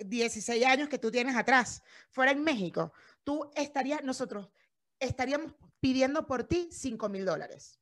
16 0.06 0.64
años 0.64 0.88
que 0.88 0.98
tú 0.98 1.10
tienes 1.10 1.36
atrás 1.36 1.82
fuera 2.10 2.32
en 2.32 2.42
México, 2.42 2.92
tú 3.24 3.50
estarías, 3.56 4.02
nosotros 4.04 4.48
estaríamos 4.98 5.52
pidiendo 5.84 6.26
por 6.26 6.44
ti 6.44 6.70
5 6.72 7.10
mil 7.10 7.26
dólares. 7.26 7.78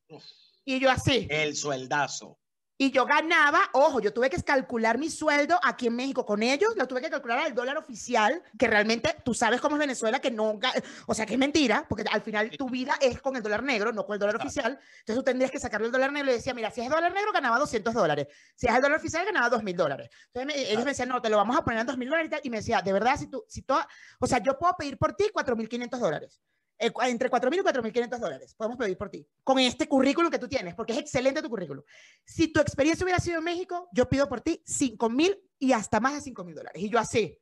Y 0.65 0.77
yo 0.77 0.91
así. 0.91 1.25
El 1.29 1.55
sueldazo. 1.55 2.37
Y 2.77 2.91
yo 2.91 3.05
ganaba, 3.05 3.61
ojo, 3.71 4.01
yo 4.01 4.11
tuve 4.11 4.29
que 4.29 4.43
calcular 4.43 4.97
mi 4.97 5.09
sueldo 5.09 5.57
aquí 5.63 5.87
en 5.87 5.95
México 5.95 6.25
con 6.25 6.43
ellos, 6.43 6.75
lo 6.75 6.85
tuve 6.85 6.99
que 6.99 7.09
calcular 7.09 7.39
al 7.39 7.55
dólar 7.55 7.77
oficial, 7.77 8.43
que 8.59 8.67
realmente 8.67 9.15
tú 9.23 9.33
sabes 9.33 9.61
cómo 9.61 9.77
es 9.77 9.79
Venezuela, 9.79 10.19
que 10.19 10.31
no, 10.31 10.59
o 11.05 11.13
sea, 11.13 11.25
que 11.25 11.35
es 11.35 11.39
mentira, 11.39 11.85
porque 11.87 12.03
al 12.11 12.21
final 12.21 12.49
tu 12.57 12.69
vida 12.69 12.93
es 12.99 13.21
con 13.21 13.37
el 13.37 13.41
dólar 13.41 13.63
negro, 13.63 13.93
no 13.93 14.05
con 14.05 14.15
el 14.15 14.19
dólar 14.19 14.35
oficial. 14.35 14.77
Entonces 14.99 15.15
tú 15.15 15.23
tendrías 15.23 15.49
que 15.49 15.59
sacarle 15.59 15.85
el 15.85 15.93
dólar 15.93 16.11
negro 16.11 16.29
y 16.29 16.33
decía, 16.33 16.53
mira, 16.53 16.71
si 16.71 16.81
es 16.81 16.89
dólar 16.89 17.13
negro 17.13 17.31
ganaba 17.31 17.57
200 17.57 17.93
dólares, 17.93 18.27
si 18.53 18.67
es 18.67 18.75
el 18.75 18.81
dólar 18.81 18.97
oficial 18.97 19.25
ganaba 19.25 19.47
2 19.47 19.63
mil 19.63 19.77
dólares. 19.77 20.09
Entonces 20.33 20.71
ellos 20.71 20.83
me 20.83 20.91
decían, 20.91 21.07
no, 21.07 21.21
te 21.21 21.29
lo 21.29 21.37
vamos 21.37 21.55
a 21.55 21.63
poner 21.63 21.79
en 21.79 21.87
2 21.87 21.97
mil 21.97 22.09
dólares 22.09 22.27
y, 22.27 22.31
tal, 22.31 22.41
y 22.43 22.49
me 22.49 22.57
decía, 22.57 22.81
de 22.81 22.91
verdad, 22.91 23.15
si 23.17 23.27
tú, 23.27 23.45
si 23.47 23.61
tú, 23.61 23.75
o 24.19 24.27
sea, 24.27 24.39
yo 24.43 24.59
puedo 24.59 24.75
pedir 24.77 24.97
por 24.97 25.13
ti 25.13 25.29
4 25.31 25.55
mil 25.55 25.69
500 25.69 25.99
dólares. 26.01 26.41
Eh, 26.79 26.91
entre 27.03 27.29
4.000 27.29 27.55
y 27.55 27.59
4.500 27.59 28.19
dólares. 28.19 28.55
Podemos 28.55 28.77
pedir 28.77 28.97
por 28.97 29.09
ti. 29.09 29.25
Con 29.43 29.59
este 29.59 29.87
currículum 29.87 30.31
que 30.31 30.39
tú 30.39 30.47
tienes, 30.47 30.75
porque 30.75 30.93
es 30.93 30.99
excelente 30.99 31.41
tu 31.41 31.49
currículum. 31.49 31.83
Si 32.25 32.51
tu 32.51 32.59
experiencia 32.59 33.03
hubiera 33.03 33.19
sido 33.19 33.37
en 33.37 33.43
México, 33.43 33.89
yo 33.93 34.09
pido 34.09 34.27
por 34.27 34.41
ti 34.41 34.61
5.000 34.65 35.39
y 35.59 35.71
hasta 35.71 35.99
más 35.99 36.13
de 36.13 36.31
5.000 36.31 36.53
dólares. 36.53 36.81
Y 36.81 36.89
yo 36.89 36.99
así. 36.99 37.39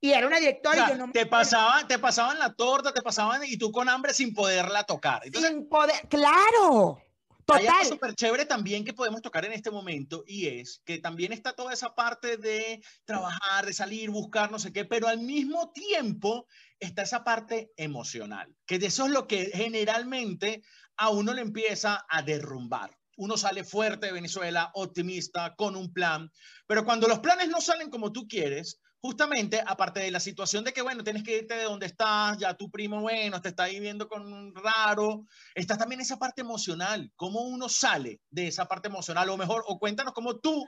Y 0.00 0.12
era 0.12 0.26
una 0.26 0.38
directora 0.38 0.86
y 0.86 0.90
yo 0.90 1.06
no 1.06 1.12
te 1.12 1.26
pasaban, 1.26 1.88
te 1.88 1.98
pasaban 1.98 2.38
la 2.38 2.54
torta, 2.54 2.94
te 2.94 3.02
pasaban 3.02 3.42
y 3.44 3.56
tú 3.56 3.72
con 3.72 3.88
hambre 3.88 4.14
sin 4.14 4.32
poderla 4.32 4.84
tocar. 4.84 5.22
sin 5.24 5.68
poder, 5.68 6.06
claro. 6.08 7.02
Total. 7.44 7.62
Hay 7.62 7.66
algo 7.66 7.84
súper 7.84 8.14
chévere 8.14 8.44
también 8.44 8.84
que 8.84 8.92
podemos 8.92 9.22
tocar 9.22 9.44
en 9.46 9.52
este 9.52 9.70
momento 9.70 10.22
y 10.26 10.46
es 10.46 10.82
que 10.84 10.98
también 10.98 11.32
está 11.32 11.54
toda 11.54 11.72
esa 11.72 11.94
parte 11.94 12.36
de 12.36 12.82
trabajar, 13.06 13.64
de 13.64 13.72
salir, 13.72 14.10
buscar, 14.10 14.52
no 14.52 14.58
sé 14.58 14.70
qué, 14.70 14.84
pero 14.84 15.08
al 15.08 15.18
mismo 15.18 15.72
tiempo 15.72 16.46
está 16.80 17.02
esa 17.02 17.24
parte 17.24 17.72
emocional, 17.76 18.54
que 18.66 18.76
eso 18.76 19.06
es 19.06 19.10
lo 19.10 19.26
que 19.26 19.50
generalmente 19.52 20.62
a 20.96 21.10
uno 21.10 21.32
le 21.34 21.42
empieza 21.42 22.04
a 22.08 22.22
derrumbar. 22.22 22.96
Uno 23.16 23.36
sale 23.36 23.64
fuerte 23.64 24.06
de 24.06 24.12
Venezuela, 24.12 24.70
optimista, 24.74 25.54
con 25.56 25.74
un 25.74 25.92
plan, 25.92 26.30
pero 26.66 26.84
cuando 26.84 27.08
los 27.08 27.18
planes 27.18 27.48
no 27.48 27.60
salen 27.60 27.90
como 27.90 28.12
tú 28.12 28.28
quieres, 28.28 28.80
justamente, 29.00 29.62
aparte 29.64 30.00
de 30.00 30.10
la 30.10 30.20
situación 30.20 30.64
de 30.64 30.72
que, 30.72 30.82
bueno, 30.82 31.04
tienes 31.04 31.22
que 31.22 31.38
irte 31.38 31.56
de 31.56 31.64
donde 31.64 31.86
estás, 31.86 32.38
ya 32.38 32.54
tu 32.54 32.70
primo, 32.70 33.00
bueno, 33.00 33.40
te 33.40 33.48
está 33.48 33.66
viviendo 33.66 34.08
con 34.08 34.32
un 34.32 34.54
raro, 34.54 35.24
está 35.54 35.76
también 35.76 36.00
esa 36.00 36.18
parte 36.18 36.42
emocional, 36.42 37.10
cómo 37.16 37.42
uno 37.42 37.68
sale 37.68 38.20
de 38.30 38.48
esa 38.48 38.66
parte 38.66 38.88
emocional, 38.88 39.28
o 39.30 39.36
mejor, 39.36 39.64
o 39.66 39.78
cuéntanos 39.78 40.12
cómo 40.14 40.38
tú 40.38 40.66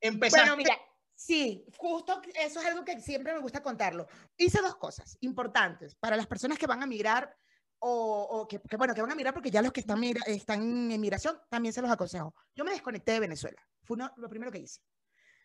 empezaste. 0.00 0.48
Bueno, 0.48 0.56
mira, 0.56 0.76
Sí, 1.24 1.64
justo 1.76 2.20
eso 2.34 2.58
es 2.58 2.66
algo 2.66 2.84
que 2.84 3.00
siempre 3.00 3.32
me 3.32 3.38
gusta 3.38 3.62
contarlo. 3.62 4.08
Hice 4.36 4.60
dos 4.60 4.74
cosas 4.74 5.16
importantes 5.20 5.94
para 5.94 6.16
las 6.16 6.26
personas 6.26 6.58
que 6.58 6.66
van 6.66 6.82
a 6.82 6.86
migrar 6.86 7.32
o, 7.78 8.44
que, 8.48 8.60
bueno, 8.76 8.92
que 8.92 9.02
van 9.02 9.12
a 9.12 9.14
migrar 9.14 9.32
porque 9.32 9.50
ya 9.50 9.62
los 9.62 9.70
que 9.70 9.80
están, 9.80 10.02
están 10.02 10.90
en 10.90 11.00
migración 11.00 11.38
también 11.48 11.72
se 11.72 11.80
los 11.80 11.92
aconsejo. 11.92 12.34
Yo 12.56 12.64
me 12.64 12.72
desconecté 12.72 13.12
de 13.12 13.20
Venezuela. 13.20 13.64
Fue 13.84 13.96
lo 14.16 14.28
primero 14.28 14.50
que 14.50 14.58
hice. 14.58 14.80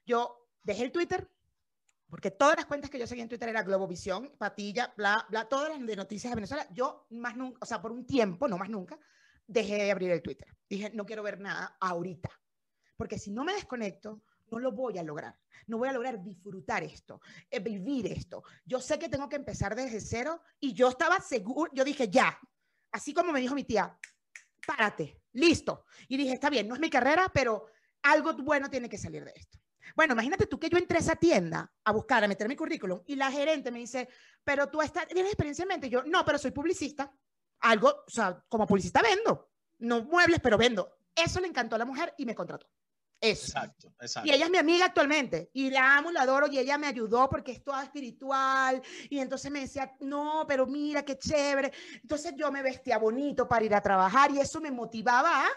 Yo 0.04 0.50
dejé 0.64 0.84
el 0.84 0.92
Twitter, 0.92 1.30
porque 2.10 2.32
todas 2.32 2.56
las 2.56 2.66
cuentas 2.66 2.90
que 2.90 2.98
yo 2.98 3.06
seguía 3.06 3.24
en 3.24 3.30
Twitter 3.30 3.50
era 3.50 3.62
Globovisión, 3.62 4.34
Patilla, 4.36 4.92
bla, 4.98 5.28
bla, 5.30 5.48
todas 5.48 5.70
las 5.70 5.86
de 5.86 5.96
noticias 5.96 6.32
de 6.32 6.36
Venezuela. 6.36 6.68
Yo 6.72 7.06
más 7.12 7.38
nunca, 7.38 7.60
o 7.62 7.66
sea, 7.68 7.80
por 7.80 7.92
un 7.92 8.04
tiempo, 8.04 8.48
no 8.48 8.58
más 8.58 8.70
nunca, 8.70 8.98
dejé 9.46 9.76
de 9.76 9.92
abrir 9.92 10.10
el 10.10 10.24
Twitter. 10.24 10.58
Dije, 10.68 10.90
no 10.96 11.06
quiero 11.06 11.22
ver 11.22 11.40
nada 11.40 11.78
ahorita. 11.80 12.32
Porque 12.96 13.20
si 13.20 13.30
no 13.30 13.44
me 13.44 13.54
desconecto, 13.54 14.24
no 14.50 14.60
lo 14.60 14.72
voy 14.72 14.98
a 14.98 15.04
lograr. 15.04 15.38
No 15.68 15.78
voy 15.78 15.90
a 15.90 15.94
lograr 15.94 16.24
disfrutar 16.24 16.84
esto, 16.84 17.22
eh, 17.50 17.60
vivir 17.60 18.08
esto. 18.08 18.44
Yo 18.66 18.80
sé 18.80 18.98
que 18.98 19.10
tengo 19.10 19.28
que 19.28 19.36
empezar 19.36 19.76
desde 19.76 20.00
cero 20.00 20.42
y 20.60 20.74
yo 20.74 20.90
estaba 20.90 21.20
seguro, 21.20 21.70
yo 21.74 21.84
dije, 21.84 22.10
ya, 22.10 22.40
así 22.92 23.14
como 23.14 23.32
me 23.34 23.42
dijo 23.42 23.54
mi 23.54 23.66
tía, 23.66 23.98
párate, 24.66 25.22
listo. 25.34 25.86
Y 26.08 26.18
dije, 26.18 26.34
está 26.34 26.50
bien, 26.50 26.68
no 26.68 26.76
es 26.76 26.80
mi 26.80 26.90
carrera, 26.90 27.30
pero 27.34 27.66
algo 28.04 28.34
bueno 28.36 28.70
tiene 28.70 28.88
que 28.88 28.98
salir 28.98 29.26
de 29.26 29.34
esto. 29.36 29.58
Bueno, 29.96 30.14
imagínate 30.14 30.48
tú 30.48 30.60
que 30.60 30.70
yo 30.70 30.78
entré 30.78 30.98
a 30.98 31.02
esa 31.02 31.16
tienda 31.16 31.72
a 31.84 31.92
buscar, 31.92 32.24
a 32.24 32.28
meter 32.28 32.48
mi 32.48 32.56
currículum 32.56 33.02
y 33.06 33.16
la 33.16 33.32
gerente 33.32 33.72
me 33.72 33.80
dice, 33.80 34.08
pero 34.44 34.70
tú 34.70 34.82
estás, 34.82 35.08
tienes 35.08 35.32
experiencia 35.32 35.66
en. 35.70 35.82
Yo, 35.90 36.04
no, 36.04 36.24
pero 36.26 36.38
soy 36.38 36.52
publicista. 36.52 37.12
Algo, 37.62 37.90
o 37.90 38.10
sea, 38.10 38.44
como 38.48 38.68
publicista 38.68 39.02
vendo. 39.02 39.52
No 39.80 40.04
muebles, 40.04 40.40
pero 40.42 40.58
vendo. 40.58 41.00
Eso 41.16 41.40
le 41.40 41.48
encantó 41.48 41.76
a 41.76 41.80
la 41.80 41.86
mujer 41.86 42.14
y 42.18 42.26
me 42.26 42.36
contrató. 42.36 42.70
Exacto, 43.20 43.94
exacto. 44.00 44.30
Y 44.30 44.34
ella 44.34 44.46
es 44.46 44.52
mi 44.52 44.58
amiga 44.58 44.86
actualmente 44.86 45.50
y 45.54 45.70
la 45.72 45.98
amo, 45.98 46.12
la 46.12 46.22
adoro 46.22 46.48
y 46.52 46.60
ella 46.60 46.78
me 46.78 46.88
ayudó 46.88 47.28
porque 47.30 47.52
es 47.52 47.64
toda 47.64 47.84
espiritual 47.84 48.82
y 49.10 49.20
entonces 49.20 49.52
me 49.52 49.62
decía, 49.62 49.92
no, 50.02 50.46
pero 50.48 50.68
mira 50.68 51.04
qué 51.04 51.18
chévere. 51.18 51.72
Entonces 52.02 52.34
yo 52.38 52.52
me 52.52 52.62
vestía 52.62 52.98
bonito 53.00 53.48
para 53.48 53.66
ir 53.66 53.74
a 53.74 53.82
trabajar 53.82 54.32
y 54.32 54.40
eso 54.40 54.62
me 54.62 54.72
motivaba 54.72 55.46
a, 55.46 55.48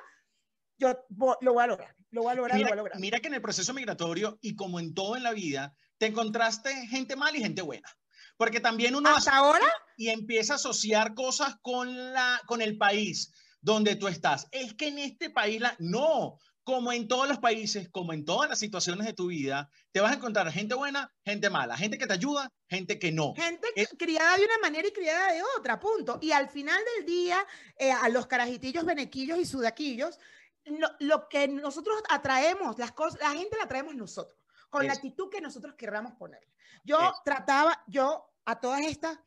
yo 0.79 1.07
lo 1.43 1.53
voy 1.53 1.65
a 1.65 1.67
lograr, 1.67 1.95
lo 2.11 2.23
voy 2.23 2.33
a 2.33 2.35
lograr, 2.35 2.57
mira, 2.57 2.69
lo 2.69 2.75
voy 2.75 2.79
a 2.79 2.83
lograr. 2.83 3.01
Mira 3.01 3.21
que 3.21 3.29
en 3.29 3.35
el 3.35 3.43
proceso 3.43 3.75
migratorio 3.75 4.39
y 4.41 4.57
como 4.57 4.81
en 4.81 4.95
todo 4.95 5.17
en 5.17 5.23
la 5.23 5.33
vida, 5.33 5.75
te 5.99 6.07
encontraste 6.07 6.87
gente 6.87 7.15
mala 7.15 7.37
y 7.37 7.43
gente 7.43 7.61
buena. 7.61 7.89
Porque 8.39 8.61
también 8.61 8.95
uno... 8.95 9.11
¿Hasta 9.11 9.37
ahora? 9.37 9.67
Y 9.99 10.09
empieza 10.09 10.55
a 10.55 10.57
asociar 10.57 11.13
cosas 11.13 11.57
con, 11.61 12.15
la, 12.15 12.41
con 12.47 12.63
el 12.63 12.79
país 12.79 13.31
donde 13.61 13.97
tú 13.97 14.09
estás. 14.09 14.49
Es 14.51 14.73
que 14.73 14.89
en 14.89 14.99
este 14.99 15.29
país 15.29 15.61
la... 15.61 15.77
No, 15.79 16.39
como 16.71 16.93
en 16.93 17.09
todos 17.09 17.29
los 17.29 17.39
países, 17.39 17.89
como 17.91 18.13
en 18.13 18.25
todas 18.25 18.49
las 18.49 18.59
situaciones 18.59 19.05
de 19.07 19.13
tu 19.13 19.27
vida, 19.27 19.69
te 19.91 20.01
vas 20.01 20.13
a 20.13 20.15
encontrar 20.15 20.51
gente 20.53 20.75
buena, 20.75 21.13
gente 21.25 21.51
mala, 21.51 21.77
gente 21.77 21.99
que 21.99 22.07
te 22.07 22.13
ayuda, 22.13 22.53
gente 22.69 22.99
que 22.99 23.11
no. 23.11 23.35
Gente 23.35 23.67
criada 23.99 24.37
de 24.37 24.45
una 24.45 24.59
manera 24.63 24.87
y 24.87 24.93
criada 24.93 25.33
de 25.33 25.43
otra, 25.59 25.81
punto. 25.81 26.19
Y 26.23 26.31
al 26.31 26.49
final 26.49 26.81
del 26.97 27.07
día, 27.07 27.45
eh, 27.77 27.91
a 27.91 28.09
los 28.09 28.27
carajitillos, 28.27 28.85
benequillos 28.85 29.39
y 29.39 29.47
sudaquillos, 29.47 30.19
lo, 31.01 31.29
que 31.29 31.49
nosotros 31.49 32.01
atraemos, 32.09 32.79
las 32.79 32.93
cosas, 32.93 33.21
la 33.21 33.31
gente 33.31 33.57
la 33.59 33.67
traemos 33.67 33.97
nosotros, 33.97 34.39
con 34.69 34.87
la 34.87 34.93
actitud 34.93 35.29
que 35.29 35.41
nosotros 35.41 35.75
querramos 35.75 36.13
poner. 36.13 36.47
Yo 36.85 36.99
trataba, 37.25 37.83
yo 37.89 38.31
a 38.45 38.61
todas 38.61 38.83
estas, 38.83 39.19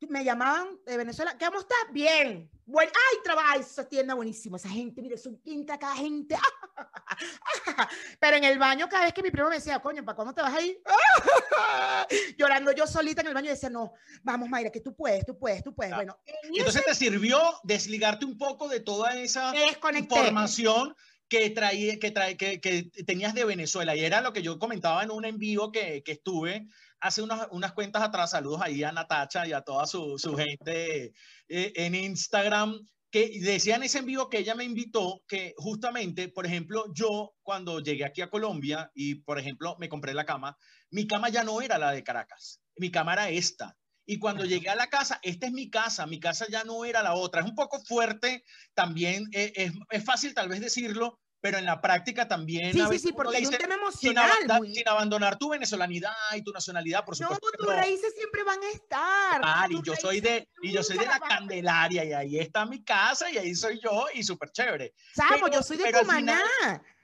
me 0.00 0.24
llamaban 0.24 0.78
de 0.84 0.96
Venezuela, 0.96 1.36
¿cómo 1.38 1.58
estás? 1.58 1.78
Bien. 1.90 2.50
Bueno, 2.66 2.90
ay, 2.94 3.18
trabaja, 3.22 3.56
esa 3.56 3.88
tienda 3.88 4.14
buenísimo, 4.14 4.56
esa 4.56 4.68
gente, 4.68 5.00
mire, 5.00 5.16
son 5.16 5.36
pinta 5.36 5.78
cada 5.78 5.94
gente. 5.94 6.36
Pero 8.20 8.36
en 8.36 8.44
el 8.44 8.58
baño, 8.58 8.88
cada 8.88 9.04
vez 9.04 9.14
que 9.14 9.22
mi 9.22 9.30
primo 9.30 9.48
me 9.48 9.54
decía, 9.56 9.80
coño, 9.80 10.04
¿para 10.04 10.16
cuándo 10.16 10.34
te 10.34 10.42
vas 10.42 10.54
a 10.54 10.60
ir? 10.60 10.80
Llorando 12.38 12.72
yo 12.72 12.86
solita 12.86 13.22
en 13.22 13.28
el 13.28 13.34
baño, 13.34 13.50
decía, 13.50 13.70
no, 13.70 13.92
vamos, 14.22 14.48
Mayra, 14.48 14.70
que 14.70 14.80
tú 14.80 14.94
puedes, 14.94 15.24
tú 15.24 15.38
puedes, 15.38 15.62
tú 15.62 15.74
puedes. 15.74 15.94
Bueno, 15.94 16.18
entonces 16.42 16.84
te 16.84 16.94
sirvió 16.94 17.38
desligarte 17.62 18.26
un 18.26 18.36
poco 18.36 18.68
de 18.68 18.80
toda 18.80 19.16
esa 19.16 19.54
información 19.96 20.94
que, 21.28 21.50
traía, 21.50 21.98
que, 21.98 22.10
trae, 22.10 22.36
que, 22.36 22.60
que, 22.60 22.90
tenías 23.06 23.32
de 23.34 23.44
Venezuela. 23.44 23.96
Y 23.96 24.04
era 24.04 24.20
lo 24.20 24.32
que 24.32 24.42
yo 24.42 24.58
comentaba 24.58 25.02
en 25.02 25.10
un 25.10 25.24
en 25.24 25.38
vivo 25.38 25.72
que, 25.72 26.02
que 26.02 26.12
estuve 26.12 26.66
hace 27.00 27.22
unas, 27.22 27.48
unas, 27.50 27.72
cuentas 27.72 28.02
atrás. 28.02 28.30
Saludos 28.30 28.60
ahí 28.62 28.82
a 28.82 28.92
Natacha 28.92 29.46
y 29.46 29.52
a 29.52 29.62
toda 29.62 29.86
su, 29.86 30.18
su 30.18 30.36
gente 30.36 31.12
eh, 31.48 31.72
en 31.74 31.94
Instagram. 31.94 32.78
que 33.10 33.40
decía 33.40 33.76
en 33.76 33.84
ese 33.84 33.98
en 33.98 34.06
vivo 34.06 34.28
que 34.28 34.38
ella 34.38 34.54
me 34.54 34.64
invitó 34.64 35.22
que 35.28 35.54
justamente, 35.56 36.28
por 36.28 36.46
ejemplo, 36.46 36.84
yo 36.92 37.34
cuando 37.42 37.80
llegué 37.80 38.04
aquí 38.04 38.22
a 38.22 38.30
Colombia 38.30 38.90
y, 38.94 39.16
por 39.16 39.38
ejemplo, 39.38 39.76
me 39.78 39.88
compré 39.88 40.14
la 40.14 40.24
cama, 40.24 40.56
mi 40.90 41.06
cama 41.06 41.28
ya 41.28 41.44
no 41.44 41.60
era 41.60 41.78
la 41.78 41.92
de 41.92 42.02
Caracas, 42.02 42.60
mi 42.76 42.90
cama 42.90 43.14
era 43.14 43.30
esta. 43.30 43.76
Y 44.08 44.18
cuando 44.20 44.44
llegué 44.44 44.68
a 44.68 44.76
la 44.76 44.86
casa, 44.86 45.18
esta 45.22 45.46
es 45.46 45.52
mi 45.52 45.68
casa, 45.68 46.06
mi 46.06 46.20
casa 46.20 46.46
ya 46.48 46.62
no 46.62 46.84
era 46.84 47.02
la 47.02 47.14
otra. 47.14 47.40
Es 47.40 47.48
un 47.48 47.56
poco 47.56 47.80
fuerte 47.80 48.44
también, 48.72 49.24
eh, 49.32 49.52
es, 49.56 49.72
es 49.90 50.04
fácil 50.04 50.32
tal 50.32 50.48
vez 50.48 50.60
decirlo, 50.60 51.18
pero 51.46 51.58
en 51.58 51.64
la 51.64 51.80
práctica 51.80 52.26
también. 52.26 52.72
Sí, 52.72 52.82
sí, 52.90 52.98
sí, 52.98 53.12
porque 53.12 53.38
es 53.38 53.48
un 53.48 53.56
tema 53.56 53.76
emocional. 53.76 54.32
Sin, 54.74 54.88
abandonar 54.88 55.38
tu 55.38 55.50
venezolanidad 55.50 56.10
y 56.34 56.42
tu 56.42 56.50
nacionalidad, 56.50 57.04
por 57.04 57.14
supuesto. 57.14 57.46
No, 57.52 57.66
tus 57.66 57.72
raíces 57.72 58.14
siempre 58.16 58.42
van 58.42 58.58
a 58.60 58.68
estar. 58.70 59.70
y 59.70 59.80
yo 59.80 59.94
soy 59.94 60.20
de, 60.20 60.48
y 60.60 60.72
yo 60.72 60.82
soy 60.82 60.98
de 60.98 61.06
la 61.06 61.20
Candelaria, 61.20 62.04
y 62.04 62.12
ahí 62.12 62.38
está 62.40 62.66
mi 62.66 62.82
casa, 62.82 63.30
y 63.30 63.38
ahí 63.38 63.54
soy 63.54 63.78
yo, 63.80 64.06
y 64.12 64.24
súper 64.24 64.50
chévere. 64.50 64.92
Sabes, 65.14 65.40
yo 65.52 65.62
soy 65.62 65.76
de 65.76 65.92
Cumaná. 65.92 66.42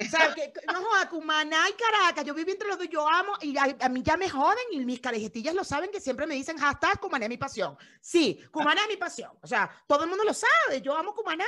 O 0.01 0.05
sea, 0.11 0.35
que, 0.35 0.53
no 0.73 0.93
a 0.97 1.09
Cumaná 1.09 1.69
y 1.69 1.75
Caracas, 1.75 2.25
yo 2.25 2.35
vivo 2.35 2.51
entre 2.51 2.67
los 2.67 2.79
dos, 2.79 2.89
yo 2.89 3.09
amo, 3.09 3.35
y 3.43 3.57
a, 3.57 3.89
mí 3.89 4.03
ya 4.03 4.17
me 4.17 4.29
joden, 4.29 4.65
y 4.73 4.85
mis 4.85 4.99
carejetillas 4.99 5.55
lo 5.55 5.63
saben, 5.63 5.93
que 5.93 6.01
siempre 6.01 6.27
me 6.27 6.35
dicen, 6.35 6.59
hashtag 6.59 6.99
Cumaná 6.99 7.27
es 7.27 7.31
mi 7.31 7.39
pasión. 7.39 7.77
Sí, 8.01 8.41
Cumaná 8.51 8.81
es 8.83 8.89
mi 8.89 8.97
pasión. 8.97 9.31
O 9.41 9.47
sea, 9.47 9.71
todo 9.87 10.03
el 10.03 10.09
mundo 10.09 10.25
lo 10.25 10.35
sabe, 10.35 10.83
yo 10.83 10.97
amo 10.97 11.15
Cumaná. 11.15 11.45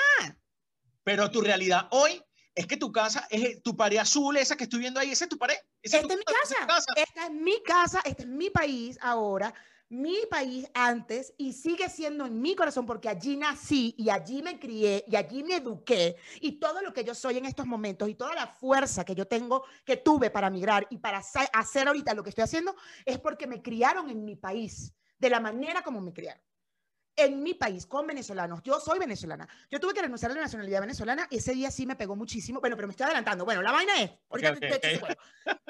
Pero 1.03 1.29
tu 1.29 1.41
realidad 1.41 1.89
hoy 1.91 2.23
es 2.55 2.67
que 2.67 2.77
tu 2.77 2.93
casa 2.93 3.27
es 3.31 3.63
tu 3.63 3.77
pared 3.77 3.99
azul, 3.99 4.37
esa 4.37 4.57
que 4.57 4.65
estoy 4.65 4.81
viendo 4.81 5.01
ahí, 5.01 5.11
esa 5.11 5.25
es 5.25 5.31
tu 5.31 5.39
pared. 5.39 5.57
Esta 5.83 5.99
es, 5.99 6.05
mi 6.05 6.25
casa. 6.25 6.87
Esta 6.97 7.27
es 7.27 7.33
mi 7.33 7.63
casa, 7.63 8.01
este 8.05 8.23
es 8.23 8.29
mi 8.29 8.51
país 8.51 8.99
ahora, 9.01 9.53
mi 9.89 10.19
país 10.31 10.67
antes 10.73 11.35
y 11.37 11.53
sigue 11.53 11.89
siendo 11.89 12.27
en 12.27 12.41
mi 12.41 12.55
corazón 12.55 12.87
porque 12.87 13.09
allí 13.09 13.37
nací 13.37 13.95
y 13.99 14.09
allí 14.09 14.43
me 14.43 14.59
crié 14.59 15.05
y 15.07 15.17
allí 15.17 15.43
me 15.43 15.57
eduqué 15.57 16.17
y 16.41 16.59
todo 16.59 16.81
lo 16.81 16.93
que 16.93 17.05
yo 17.05 17.15
soy 17.15 17.39
en 17.39 17.45
estos 17.45 17.67
momentos 17.67 18.09
y 18.09 18.15
toda 18.15 18.35
la 18.35 18.47
fuerza 18.47 19.05
que 19.05 19.15
yo 19.15 19.27
tengo, 19.27 19.65
que 19.85 19.97
tuve 19.97 20.31
para 20.31 20.49
migrar 20.49 20.87
y 20.91 20.99
para 20.99 21.19
hacer 21.19 21.89
ahorita 21.89 22.15
lo 22.15 22.23
que 22.23 22.31
estoy 22.31 22.45
haciendo 22.45 22.75
es 23.05 23.19
porque 23.19 23.47
me 23.47 23.63
criaron 23.63 24.11
en 24.11 24.25
mi 24.25 24.37
país 24.37 24.95
de 25.19 25.31
la 25.31 25.41
manera 25.41 25.83
como 25.83 26.01
me 26.01 26.13
criaron 26.13 26.43
en 27.17 27.43
mi 27.43 27.55
país 27.55 27.87
con 27.87 28.07
venezolanos. 28.07 28.63
Yo 28.63 28.81
soy 28.81 28.99
venezolana. 28.99 29.49
Yo 29.71 29.81
tuve 29.81 29.95
que 29.95 30.03
renunciar 30.03 30.31
a 30.33 30.35
la 30.35 30.43
nacionalidad 30.43 30.81
venezolana 30.81 31.27
y 31.31 31.37
ese 31.37 31.53
día 31.53 31.71
sí 31.71 31.87
me 31.87 31.97
pegó 31.97 32.17
muchísimo. 32.17 32.61
Bueno, 32.61 32.77
pero 32.77 32.89
me 32.89 32.93
estoy 32.93 33.05
adelantando. 33.05 33.45
Bueno, 33.45 33.63
la 33.63 33.73
vaina 33.73 34.01
es. 34.03 34.11
Ahorita 34.29 34.57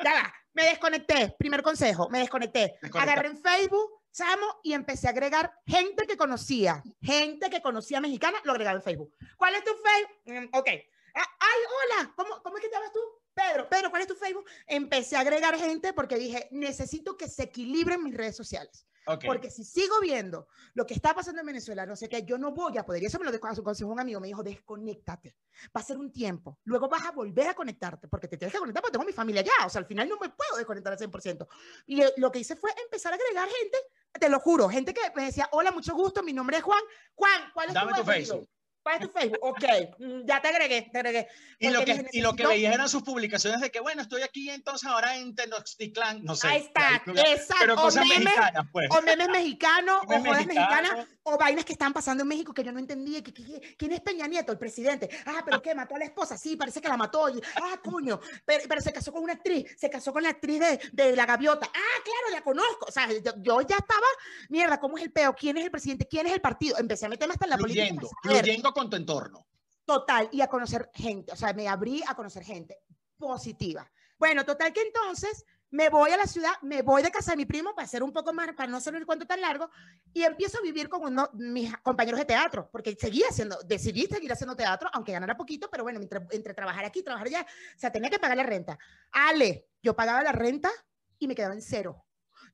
Ya 0.02 0.34
me 0.54 0.64
desconecté. 0.64 1.34
Primer 1.38 1.62
consejo, 1.62 2.08
me 2.08 2.20
desconecté. 2.20 2.78
Agarré 2.94 3.28
en 3.28 3.36
Facebook, 3.36 4.02
chamo, 4.12 4.60
y 4.62 4.72
empecé 4.72 5.08
a 5.08 5.10
agregar 5.10 5.52
gente 5.66 6.06
que 6.06 6.16
conocía. 6.16 6.82
Gente 7.02 7.50
que 7.50 7.60
conocía 7.60 8.00
mexicana, 8.00 8.38
lo 8.44 8.52
agregaba 8.52 8.76
en 8.76 8.82
Facebook. 8.82 9.14
¿Cuál 9.36 9.54
es 9.56 9.64
tu 9.64 9.72
Facebook? 9.72 10.50
Mm, 10.50 10.56
ok. 10.56 10.68
Ah, 11.16 11.36
ay, 11.40 11.60
hola. 11.98 12.12
¿Cómo, 12.16 12.42
¿Cómo 12.42 12.56
es 12.56 12.62
que 12.62 12.68
te 12.68 12.74
llamas 12.74 12.92
tú? 12.92 13.00
Pedro, 13.34 13.68
Pedro, 13.68 13.90
¿cuál 13.90 14.02
es 14.02 14.08
tu 14.08 14.14
Facebook? 14.14 14.48
Empecé 14.66 15.16
a 15.16 15.20
agregar 15.20 15.58
gente 15.58 15.92
porque 15.92 16.16
dije, 16.16 16.48
necesito 16.52 17.16
que 17.16 17.28
se 17.28 17.44
equilibren 17.44 18.02
mis 18.02 18.16
redes 18.16 18.36
sociales. 18.36 18.86
Porque 19.04 19.50
si 19.50 19.64
sigo 19.64 20.00
viendo 20.00 20.48
lo 20.74 20.86
que 20.86 20.94
está 20.94 21.14
pasando 21.14 21.40
en 21.40 21.46
Venezuela, 21.46 21.84
no 21.84 21.94
sé 21.94 22.08
qué, 22.08 22.24
yo 22.24 22.38
no 22.38 22.52
voy 22.52 22.78
a 22.78 22.84
poder. 22.86 23.02
Y 23.02 23.06
eso 23.06 23.18
me 23.18 23.24
lo 23.24 23.32
dijo 23.32 23.62
consejo 23.62 23.90
un 23.90 24.00
amigo, 24.00 24.20
me 24.20 24.28
dijo, 24.28 24.42
desconéctate. 24.42 25.36
Va 25.76 25.80
a 25.80 25.84
ser 25.84 25.98
un 25.98 26.10
tiempo. 26.10 26.58
Luego 26.64 26.88
vas 26.88 27.04
a 27.04 27.12
volver 27.12 27.48
a 27.48 27.54
conectarte, 27.54 28.08
porque 28.08 28.28
te 28.28 28.36
tienes 28.36 28.52
que 28.52 28.58
conectar 28.58 28.82
porque 28.82 28.92
tengo 28.92 29.04
mi 29.04 29.12
familia 29.12 29.42
ya. 29.42 29.66
O 29.66 29.68
sea, 29.68 29.80
al 29.80 29.86
final 29.86 30.08
no 30.08 30.18
me 30.18 30.30
puedo 30.30 30.56
desconectar 30.56 30.92
al 30.92 30.98
100%. 30.98 31.46
Y 31.86 32.00
eh, 32.00 32.12
lo 32.16 32.32
que 32.32 32.38
hice 32.38 32.56
fue 32.56 32.70
empezar 32.82 33.12
a 33.12 33.16
agregar 33.16 33.48
gente, 33.48 33.78
te 34.12 34.28
lo 34.28 34.40
juro, 34.40 34.68
gente 34.68 34.94
que 34.94 35.00
me 35.14 35.26
decía, 35.26 35.48
hola, 35.52 35.70
mucho 35.70 35.94
gusto, 35.94 36.22
mi 36.22 36.32
nombre 36.32 36.58
es 36.58 36.62
Juan. 36.62 36.82
Juan, 37.14 37.50
¿cuál 37.52 37.68
es 37.68 37.74
Dame 37.74 37.92
tu, 37.92 38.04
Facebook? 38.04 38.48
¿Cuál 38.84 38.96
es 39.00 39.06
tu 39.08 39.18
Facebook? 39.18 39.38
Ok, 39.40 39.64
mm, 39.98 40.26
ya 40.26 40.42
te 40.42 40.48
agregué, 40.48 40.90
te 40.92 40.98
agregué. 40.98 41.26
Y 41.58 41.70
lo, 41.70 41.82
que, 41.86 42.06
y 42.12 42.20
lo 42.20 42.36
que 42.36 42.46
veías 42.46 42.74
eran 42.74 42.86
sus 42.86 43.02
publicaciones 43.02 43.62
de 43.62 43.70
que, 43.70 43.80
bueno, 43.80 44.02
estoy 44.02 44.20
aquí 44.20 44.50
entonces 44.50 44.86
ahora 44.86 45.16
en 45.16 45.34
Tenochtitlan, 45.34 46.22
no 46.22 46.36
sé. 46.36 46.48
Ahí 46.48 46.60
está, 46.60 46.96
exacto. 46.96 47.58
Pero 47.60 47.76
cosas 47.76 48.04
o 48.04 48.06
memes, 48.06 48.24
mexicanas, 48.24 48.66
pues. 48.70 48.88
O 48.90 49.00
memes 49.00 49.28
mexicanos, 49.30 50.00
o 50.06 50.20
jodas 50.20 50.46
mexicanas, 50.46 51.06
o 51.22 51.38
vainas 51.38 51.64
que 51.64 51.72
están 51.72 51.94
pasando 51.94 52.24
en 52.24 52.28
México 52.28 52.52
que 52.52 52.62
yo 52.62 52.72
no 52.72 52.78
entendía. 52.78 53.22
Que, 53.22 53.32
¿Quién 53.78 53.92
es 53.92 54.02
Peña 54.02 54.26
Nieto, 54.26 54.52
el 54.52 54.58
presidente? 54.58 55.08
Ah, 55.24 55.40
pero 55.42 55.62
¿qué? 55.62 55.74
¿Mató 55.74 55.94
a 55.94 56.00
la 56.00 56.04
esposa? 56.04 56.36
Sí, 56.36 56.54
parece 56.54 56.82
que 56.82 56.88
la 56.88 56.98
mató. 56.98 57.24
ah, 57.56 57.80
coño, 57.82 58.20
pero, 58.44 58.64
pero, 58.68 58.82
se 58.82 58.92
casó 58.92 59.14
con 59.14 59.22
una 59.22 59.32
actriz, 59.32 59.74
se 59.78 59.88
casó 59.88 60.12
con 60.12 60.22
la 60.22 60.28
actriz 60.28 60.60
de, 60.60 60.78
de 60.92 61.16
La 61.16 61.24
Gaviota. 61.24 61.70
Ah, 61.72 62.02
claro, 62.04 62.36
la 62.36 62.42
conozco. 62.42 62.84
O 62.86 62.92
sea, 62.92 63.08
yo, 63.10 63.62
ya 63.62 63.76
estaba, 63.76 64.06
mierda, 64.50 64.78
¿cómo 64.78 64.98
es 64.98 65.04
el 65.04 65.10
peo? 65.10 65.34
¿Quién 65.34 65.56
es 65.56 65.64
el 65.64 65.70
presidente? 65.70 66.06
¿Quién 66.06 66.26
es 66.26 66.34
el 66.34 66.42
partido? 66.42 66.76
Empecé 66.76 67.06
a 67.06 67.08
meterme 67.08 67.32
hasta 67.32 67.46
en 67.46 67.50
la 67.50 67.56
política. 67.56 67.86
Fluyendo 68.22 68.73
con 68.74 68.90
tu 68.90 68.96
entorno. 68.96 69.46
Total, 69.86 70.28
y 70.32 70.40
a 70.40 70.48
conocer 70.48 70.90
gente, 70.94 71.32
o 71.32 71.36
sea, 71.36 71.52
me 71.52 71.68
abrí 71.68 72.02
a 72.06 72.14
conocer 72.14 72.42
gente 72.42 72.78
positiva. 73.16 73.90
Bueno, 74.18 74.44
total 74.44 74.72
que 74.72 74.82
entonces 74.82 75.44
me 75.70 75.88
voy 75.88 76.12
a 76.12 76.16
la 76.16 76.26
ciudad, 76.26 76.52
me 76.62 76.82
voy 76.82 77.02
de 77.02 77.10
casa 77.10 77.32
de 77.32 77.36
mi 77.36 77.46
primo 77.46 77.74
para 77.74 77.84
hacer 77.84 78.02
un 78.02 78.12
poco 78.12 78.32
más, 78.32 78.52
para 78.54 78.68
no 78.68 78.76
hacer 78.76 78.94
el 78.94 79.04
cuento 79.04 79.26
tan 79.26 79.40
largo, 79.40 79.68
y 80.12 80.22
empiezo 80.22 80.58
a 80.58 80.60
vivir 80.62 80.88
con 80.88 81.04
uno, 81.04 81.28
mis 81.34 81.76
compañeros 81.78 82.20
de 82.20 82.26
teatro, 82.26 82.68
porque 82.70 82.96
seguía 82.98 83.26
haciendo, 83.28 83.58
decidí 83.66 84.06
seguir 84.06 84.32
haciendo 84.32 84.54
teatro, 84.54 84.88
aunque 84.92 85.12
ganara 85.12 85.36
poquito, 85.36 85.68
pero 85.70 85.82
bueno, 85.82 86.00
entre, 86.00 86.20
entre 86.30 86.54
trabajar 86.54 86.84
aquí, 86.84 87.02
trabajar 87.02 87.26
allá, 87.26 87.42
o 87.42 87.78
sea, 87.78 87.90
tenía 87.90 88.08
que 88.08 88.20
pagar 88.20 88.36
la 88.36 88.44
renta. 88.44 88.78
Ale, 89.10 89.66
yo 89.82 89.96
pagaba 89.96 90.22
la 90.22 90.32
renta 90.32 90.70
y 91.18 91.26
me 91.26 91.34
quedaba 91.34 91.54
en 91.54 91.62
cero. 91.62 92.04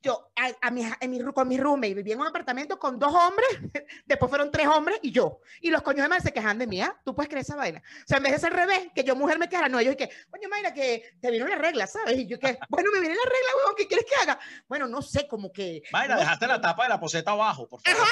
Yo 0.02 0.32
a, 0.60 0.70
mi, 0.70 0.82
en 1.00 1.10
mi, 1.10 1.22
con 1.32 1.46
mi 1.46 1.58
roommate 1.58 1.94
vivía 1.94 2.14
en 2.14 2.20
un 2.20 2.26
apartamento 2.26 2.78
con 2.78 2.98
dos 2.98 3.12
hombres, 3.14 3.48
después 4.06 4.30
fueron 4.30 4.50
tres 4.50 4.66
hombres 4.66 4.98
y 5.02 5.12
yo. 5.12 5.40
Y 5.60 5.70
los 5.70 5.82
coños 5.82 6.02
de 6.02 6.08
madre 6.08 6.22
se 6.22 6.32
quejan 6.32 6.58
de 6.58 6.66
mí, 6.66 6.80
¿ah? 6.80 6.98
¿Tú 7.04 7.14
puedes 7.14 7.28
creer 7.28 7.42
esa 7.42 7.56
vaina? 7.56 7.82
O 7.84 8.06
sea, 8.06 8.16
en 8.16 8.22
vez 8.22 8.32
de 8.32 8.38
ser 8.38 8.52
revés, 8.52 8.88
que 8.94 9.04
yo 9.04 9.14
mujer 9.14 9.38
me 9.38 9.48
quejara, 9.48 9.68
no, 9.68 9.78
ellos 9.78 9.94
y 9.94 9.96
que, 9.96 10.10
coño, 10.30 10.48
Mayra, 10.48 10.72
que 10.72 11.04
te 11.20 11.30
vino 11.30 11.46
la 11.46 11.56
regla, 11.56 11.86
¿sabes? 11.86 12.18
Y 12.18 12.26
yo 12.26 12.38
que, 12.38 12.58
bueno, 12.70 12.90
me 12.92 13.00
viene 13.00 13.14
la 13.14 13.24
regla, 13.24 13.56
huevón, 13.58 13.74
¿qué 13.76 13.86
quieres 13.86 14.06
que 14.06 14.16
haga? 14.22 14.38
Bueno, 14.68 14.88
no 14.88 15.02
sé, 15.02 15.28
como 15.28 15.52
que... 15.52 15.82
Mayra, 15.92 16.16
dejaste 16.16 16.46
la 16.46 16.60
tapa 16.60 16.84
de 16.84 16.88
la 16.88 17.00
poseta 17.00 17.32
abajo, 17.32 17.68
por 17.68 17.80
favor. 17.82 18.08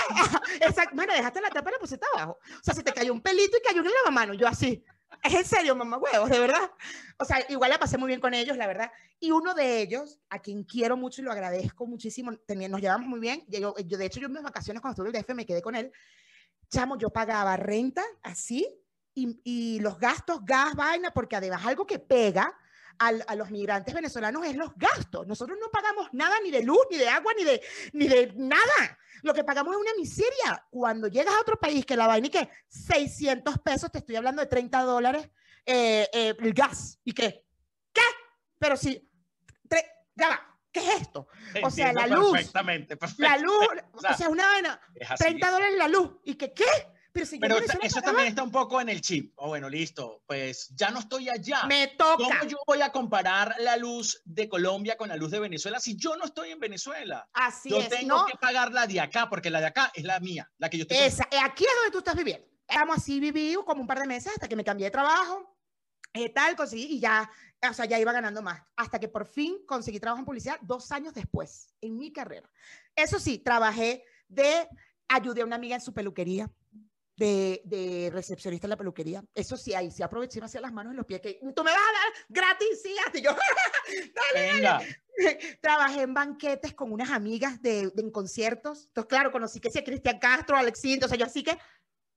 exacto, 0.61 0.95
Mayra, 0.95 1.15
dejaste 1.15 1.41
la 1.41 1.49
tapa 1.49 1.71
de 1.71 1.77
la 1.77 1.81
poseta 1.81 2.07
abajo. 2.15 2.39
O 2.43 2.63
sea, 2.63 2.75
se 2.75 2.83
te 2.83 2.93
cayó 2.93 3.13
un 3.13 3.23
pelito 3.23 3.57
y 3.57 3.67
cayó 3.67 3.81
en 3.81 3.87
el 3.87 3.93
lavamano, 4.05 4.35
yo 4.35 4.47
así. 4.47 4.85
Es 5.23 5.35
en 5.35 5.45
serio, 5.45 5.75
mamá 5.75 5.99
huevos, 5.99 6.31
de 6.31 6.39
verdad. 6.39 6.71
O 7.19 7.25
sea, 7.25 7.45
igual 7.49 7.71
la 7.71 7.79
pasé 7.79 7.99
muy 7.99 8.09
bien 8.09 8.21
con 8.21 8.35
ellos, 8.35 8.57
la 8.57 8.67
verdad. 8.67 8.91
Y 9.19 9.31
uno 9.31 9.55
de 9.55 9.81
ellos, 9.81 10.21
a 10.31 10.39
quien 10.39 10.65
quiero 10.65 10.97
mucho 10.97 11.21
y 11.21 11.25
lo 11.25 11.33
agradezco 11.33 11.87
muchísimo, 11.87 12.33
nos 12.33 12.81
llevamos 12.81 13.09
muy 13.09 13.21
bien. 13.21 13.45
Yo, 13.49 13.75
yo, 13.79 13.99
de 13.99 14.07
hecho, 14.07 14.21
yo 14.21 14.27
en 14.27 14.35
mis 14.35 14.43
vacaciones 14.43 14.81
cuando 14.81 14.93
estuve 14.93 15.11
en 15.11 15.17
el 15.17 15.23
DF 15.23 15.35
me 15.35 15.47
quedé 15.47 15.63
con 15.63 15.75
él. 15.75 15.93
Chamo, 16.71 16.97
yo 16.99 17.11
pagaba 17.11 17.57
renta 17.57 18.05
así 18.23 18.69
y, 19.15 19.41
y 19.43 19.81
los 19.81 19.99
gastos, 19.99 20.45
gas, 20.45 20.75
vaina, 20.75 21.11
porque 21.11 21.37
además 21.37 21.65
algo 21.65 21.87
que 21.87 21.99
pega 21.99 22.55
a 22.99 23.35
los 23.37 23.51
migrantes 23.51 23.95
venezolanos 23.95 24.45
es 24.45 24.57
los 24.57 24.75
gastos. 24.77 25.27
Nosotros 25.27 25.57
no 25.61 25.71
pagamos 25.71 26.09
nada 26.13 26.37
ni 26.43 26.51
de 26.51 26.63
luz, 26.63 26.81
ni 26.91 26.97
de 26.97 27.09
agua, 27.09 27.33
ni 27.37 27.45
de, 27.45 27.63
ni 27.93 28.09
de 28.09 28.33
nada. 28.37 28.99
Lo 29.23 29.33
que 29.35 29.45
pagamos 29.45 29.75
es 29.75 29.81
una 29.81 29.95
miseria. 29.97 30.67
Cuando 30.71 31.09
llegas 31.09 31.35
a 31.35 31.41
otro 31.41 31.59
país 31.59 31.87
que 31.87 31.97
la 31.97 32.07
vaina 32.07 32.27
y 32.27 32.31
que 32.31 32.49
600 32.69 33.59
pesos, 33.59 33.91
te 33.91 33.99
estoy 33.99 34.17
hablando 34.17 34.43
de 34.43 34.49
30 34.49 34.83
dólares, 34.83 35.29
eh, 35.65 36.09
eh, 36.13 36.35
el 36.39 36.53
gas. 36.53 36.99
¿Y 37.05 37.13
qué? 37.13 37.45
¿Qué? 37.93 38.03
Pero 38.59 38.77
si, 38.77 39.09
ya 40.17 40.29
va, 40.29 40.59
¿qué 40.73 40.81
es 40.81 41.03
esto? 41.03 41.29
O 41.63 41.71
sea, 41.71 41.93
la 41.93 42.07
luz. 42.07 42.33
Perfectamente, 42.33 42.99
La 43.19 43.37
luz, 43.39 43.69
o 43.93 44.15
sea, 44.15 44.29
una 44.29 44.47
vaina, 44.47 44.81
30 45.17 45.51
dólares 45.51 45.79
la 45.79 45.89
luz. 45.89 46.11
¿Y 46.25 46.35
qué? 46.35 46.53
¿Qué? 46.53 46.65
Pero, 47.41 47.59
eso 47.83 48.01
también 48.01 48.29
está 48.29 48.43
un 48.43 48.51
poco 48.51 48.81
en 48.81 48.89
el 48.89 49.01
chip. 49.01 49.33
O 49.37 49.47
oh, 49.47 49.49
bueno, 49.49 49.69
listo, 49.69 50.23
pues 50.27 50.69
ya 50.75 50.91
no 50.91 51.01
estoy 51.01 51.29
allá. 51.29 51.65
Me 51.67 51.89
toca. 51.89 52.17
¿Cómo 52.17 52.45
yo 52.47 52.59
voy 52.67 52.83
a 52.83 52.91
comparar 52.93 53.55
la 53.59 53.77
luz 53.77 54.21
de 54.25 54.49
Colombia 54.49 54.97
con 54.97 55.09
la 55.09 55.17
luz 55.17 55.31
de 55.31 55.41
Venezuela 55.41 55.81
si 55.81 55.97
yo 55.97 56.17
no 56.17 56.25
estoy 56.25 56.51
en 56.51 56.61
Venezuela? 56.61 57.29
Así 57.33 57.71
yo 57.71 57.79
es. 57.79 57.85
Yo 57.85 57.97
tengo 57.97 58.27
que 58.27 58.37
pagar 58.39 58.73
la 58.73 58.87
de 58.87 59.01
acá, 59.01 59.29
porque 59.29 59.51
la 59.51 59.61
de 59.61 59.67
acá 59.67 59.91
es 59.95 60.05
la 60.05 60.21
mía, 60.21 60.51
la 60.59 60.71
que 60.71 60.79
yo 60.79 60.83
estoy. 60.83 60.99
Esa, 60.99 61.25
eh, 61.31 61.39
aquí 61.43 61.65
es 61.65 61.71
donde 61.77 61.93
tú 61.93 61.99
estás 61.99 62.17
viviendo. 62.17 62.47
Estamos 62.67 62.99
así, 62.99 63.19
viví 63.19 63.57
como 63.65 63.81
un 63.81 63.87
par 63.87 63.99
de 63.99 64.07
meses 64.07 64.33
hasta 64.33 64.49
que 64.49 64.57
me 64.57 64.65
cambié 64.65 64.87
de 64.87 64.91
trabajo. 64.91 65.57
Eh, 66.13 66.31
tal, 66.31 66.57
conseguí 66.57 66.85
y 66.85 67.01
ya, 67.01 67.31
o 67.69 67.73
sea, 67.73 67.85
ya 67.85 67.99
iba 67.99 68.13
ganando 68.13 68.43
más. 68.43 68.63
Hasta 68.77 68.99
que 68.99 69.09
por 69.09 69.27
fin 69.27 69.59
conseguí 69.67 70.01
trabajo 70.01 70.21
en 70.21 70.27
publicidad 70.27 70.59
dos 70.63 70.91
años 70.93 71.15
después, 71.15 71.75
en 71.81 71.99
mi 71.99 72.13
carrera. 72.13 72.49
Eso 72.95 73.19
sí, 73.19 73.39
trabajé 73.39 74.05
de, 74.29 74.69
ayudé 75.09 75.43
a 75.43 75.45
una 75.45 75.57
amiga 75.57 75.75
en 75.75 75.81
su 75.81 75.93
peluquería 75.93 76.51
de, 77.19 77.61
de, 77.65 78.11
recepcionista 78.13 78.67
en 78.67 78.71
la 78.71 78.77
peluquería. 78.77 79.25
Eso 79.35 79.57
sí, 79.57 79.75
ahí 79.75 79.91
sí 79.91 80.03
aproveché 80.03 80.41
hacia 80.41 80.61
las 80.61 80.73
manos 80.73 80.95
y 80.95 80.97
los 80.97 81.05
pies. 81.05 81.21
Que 81.21 81.41
tú 81.55 81.65
me 81.65 81.73
vas 81.73 81.81
a 81.81 81.93
dar 81.93 82.27
gratis, 82.29 82.81
sí, 82.83 82.95
hasta 83.05 83.19
yo. 83.19 83.31
dale, 84.35 84.53
Venga. 84.53 84.81
Trabajé 85.61 86.03
en 86.03 86.15
banquetes 86.15 86.75
con 86.75 86.93
unas 86.93 87.11
amigas 87.11 87.61
de, 87.61 87.93
en 87.97 88.11
conciertos. 88.13 88.87
Entonces, 88.87 89.09
claro, 89.09 89.33
conocí 89.33 89.59
que 89.59 89.71
sí, 89.71 89.83
Cristian 89.83 90.21
Castro, 90.21 90.57
Alexis, 90.57 90.95
entonces 90.95 91.19
yo 91.19 91.27
así 91.27 91.43
que, 91.43 91.51
ay, 91.51 91.57